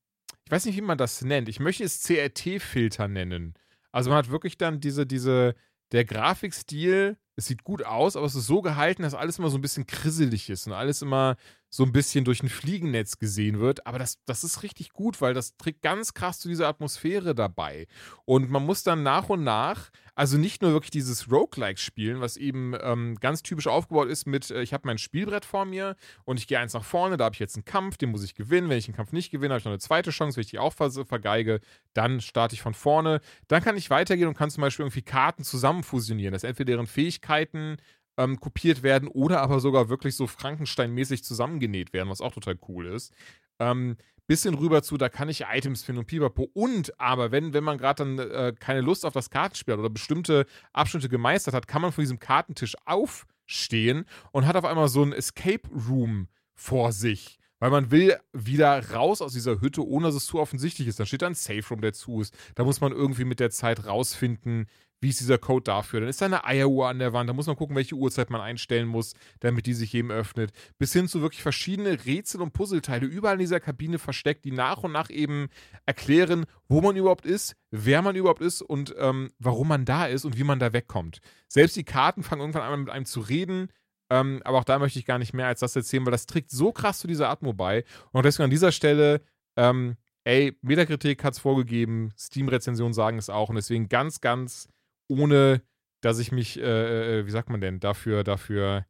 [0.46, 1.50] ich weiß nicht, wie man das nennt.
[1.50, 3.56] Ich möchte es CRT-Filter nennen.
[3.92, 5.56] Also man hat wirklich dann diese, diese,
[5.94, 9.58] der Grafikstil, es sieht gut aus, aber es ist so gehalten, dass alles immer so
[9.58, 11.38] ein bisschen krisselig ist und alles immer
[11.74, 13.88] so ein bisschen durch ein Fliegennetz gesehen wird.
[13.88, 17.88] Aber das, das ist richtig gut, weil das trägt ganz krass zu dieser Atmosphäre dabei.
[18.26, 22.38] Und man muss dann nach und nach, also nicht nur wirklich dieses Roguelike spielen, was
[22.38, 25.96] eben ähm, ganz typisch aufgebaut ist mit, äh, ich habe mein Spielbrett vor mir
[26.26, 28.36] und ich gehe eins nach vorne, da habe ich jetzt einen Kampf, den muss ich
[28.36, 28.70] gewinnen.
[28.70, 30.36] Wenn ich den Kampf nicht gewinne, habe ich noch eine zweite Chance.
[30.36, 31.60] Wenn ich die auch ver vergeige,
[31.96, 33.20] dann starte ich von vorne.
[33.48, 36.86] Dann kann ich weitergehen und kann zum Beispiel irgendwie Karten zusammen fusionieren, dass entweder deren
[36.86, 37.78] Fähigkeiten
[38.18, 42.88] ähm, kopiert werden oder aber sogar wirklich so Frankenstein-mäßig zusammengenäht werden, was auch total cool
[42.88, 43.14] ist.
[43.60, 46.50] Ähm, bisschen rüber zu, da kann ich Items finden und pipapo.
[46.54, 49.90] Und aber, wenn, wenn man gerade dann äh, keine Lust auf das Kartenspiel hat oder
[49.90, 55.04] bestimmte Abschnitte gemeistert hat, kann man von diesem Kartentisch aufstehen und hat auf einmal so
[55.04, 57.38] ein Escape Room vor sich.
[57.60, 61.00] Weil man will wieder raus aus dieser Hütte, ohne dass es zu offensichtlich ist.
[61.00, 62.36] Dann steht da ein Safe Room, der zu ist.
[62.56, 64.68] Da muss man irgendwie mit der Zeit rausfinden,
[65.04, 66.00] wie ist dieser Code dafür?
[66.00, 68.42] Dann ist da eine Eieruhr an der Wand, da muss man gucken, welche Uhrzeit man
[68.42, 70.52] einstellen muss, damit die sich jedem öffnet.
[70.80, 74.84] Bis hin zu wirklich verschiedene Rätsel und Puzzleteile überall in dieser Kabine versteckt, die nach
[74.84, 75.50] und nach eben
[75.86, 80.26] erklären, wo man überhaupt ist, wer man überhaupt ist und ähm, warum man da ist
[80.26, 81.20] und wie man da wegkommt.
[81.48, 83.68] Selbst die Karten fangen irgendwann an mit einem zu reden.
[84.10, 86.50] Ähm, aber auch da möchte ich gar nicht mehr als das erzählen, weil das trägt
[86.50, 87.84] so krass zu dieser Atmo bei.
[88.12, 89.22] Und deswegen an dieser Stelle
[89.56, 94.70] ähm, ey, Metakritik hat es vorgegeben, Steam-Rezensionen sagen es auch und deswegen ganz, ganz
[95.08, 95.62] ohne,
[96.02, 98.86] dass ich mich, äh, äh, wie sagt man denn, dafür, dafür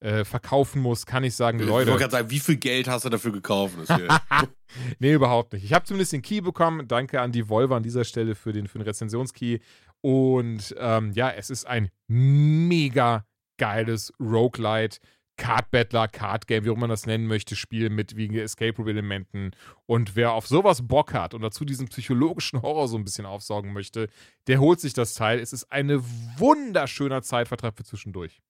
[0.00, 1.90] äh, verkaufen muss, kann ich sagen, Ich Leute.
[1.90, 3.76] wollte gerade sagen, wie viel Geld hast du dafür gekauft?
[4.98, 5.64] Nee, überhaupt nicht.
[5.64, 6.88] Ich habe zumindest den Key bekommen.
[6.88, 9.60] Danke an die Volvo an dieser Stelle für den, für den Rezensionskey.
[10.00, 13.24] Und ähm, ja, es ist ein mega
[13.56, 14.98] geiles Roguelite.
[15.36, 18.88] Card Battler, Card Game, wie auch man das nennen möchte, Spiel mit wegen Escape Room
[18.88, 19.50] Elementen.
[19.86, 23.72] Und wer auf sowas Bock hat und dazu diesen psychologischen Horror so ein bisschen aufsaugen
[23.72, 24.08] möchte,
[24.46, 25.40] der holt sich das Teil.
[25.40, 25.90] Es ist ein
[26.38, 28.40] wunderschöner Zeitvertreib für zwischendurch.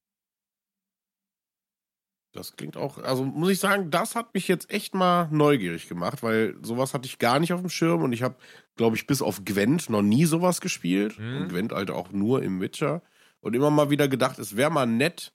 [2.34, 6.22] Das klingt auch, also muss ich sagen, das hat mich jetzt echt mal neugierig gemacht,
[6.24, 8.34] weil sowas hatte ich gar nicht auf dem Schirm und ich habe,
[8.74, 11.16] glaube ich, bis auf Gwent noch nie sowas gespielt.
[11.18, 11.36] Mhm.
[11.36, 13.02] Und Gwent halt auch nur im Witcher.
[13.40, 15.32] Und immer mal wieder gedacht, es wäre mal nett,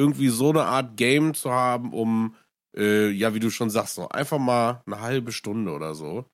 [0.00, 2.34] irgendwie so eine Art Game zu haben, um,
[2.76, 6.24] äh, ja, wie du schon sagst, noch einfach mal eine halbe Stunde oder so,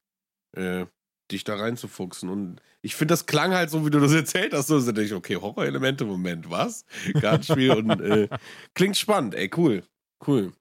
[0.56, 0.86] äh,
[1.32, 2.28] dich da reinzufuchsen.
[2.28, 4.68] Und ich finde, das klang halt so, wie du das erzählt hast.
[4.68, 6.84] So, denke ich, okay, Horror-Elemente, Moment, was?
[7.20, 8.28] Kartenspiel und äh,
[8.74, 9.82] klingt spannend, ey, cool.
[10.26, 10.52] Cool.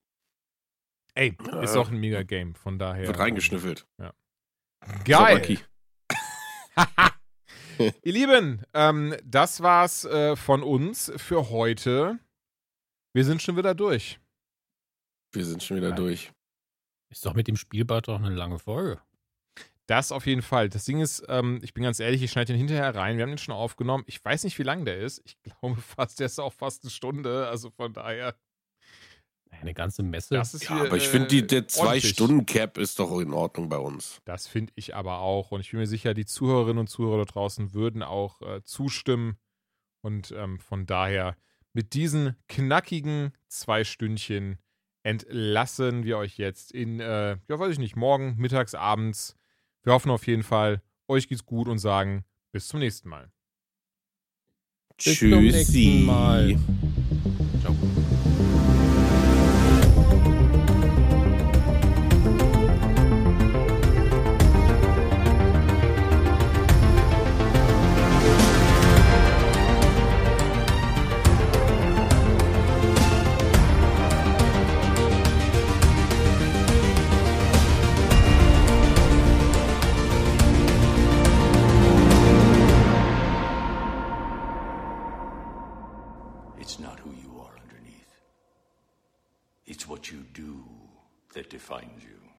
[1.14, 1.82] Ey, ist Ja.
[1.82, 3.08] auch ein mega Game, von daher.
[3.08, 3.86] Wird reingeschnüffelt.
[5.06, 5.36] Geil.
[5.36, 5.60] Sabaki.
[8.04, 12.20] Ihr Lieben, ähm, das war's äh, von uns für heute.
[13.16, 14.20] Wir sind schon wieder durch.
[15.32, 15.96] Wir sind schon wieder Nein.
[15.96, 16.34] durch.
[17.10, 19.00] Ist doch mit dem Spielbad doch eine lange Folge.
[19.86, 20.68] Das auf jeden Fall.
[20.68, 23.16] Das Ding ist, ähm, ich bin ganz ehrlich, ich schneide den hinterher rein.
[23.16, 24.04] Wir haben den schon aufgenommen.
[24.08, 25.22] Ich weiß nicht, wie lang der ist.
[25.24, 27.48] Ich glaube fast, der ist auch fast eine Stunde.
[27.48, 28.36] Also von daher.
[29.50, 30.36] Eine ganze Messe.
[30.36, 31.70] Das ist Ja, hier, aber ich äh, finde, der.
[31.70, 34.20] Zwei-Stunden-Cap ist doch in Ordnung bei uns.
[34.26, 35.52] Das finde ich aber auch.
[35.52, 39.38] Und ich bin mir sicher, die Zuhörerinnen und Zuhörer da draußen würden auch äh, zustimmen.
[40.02, 41.38] Und ähm, von daher,
[41.76, 44.58] mit diesen knackigen zwei Stündchen
[45.04, 49.36] entlassen wir euch jetzt in, äh, ja, weiß ich nicht, morgen, mittags, abends.
[49.84, 53.30] Wir hoffen auf jeden Fall, euch geht's gut und sagen bis zum nächsten Mal.
[55.04, 56.58] Bis zum nächsten Mal.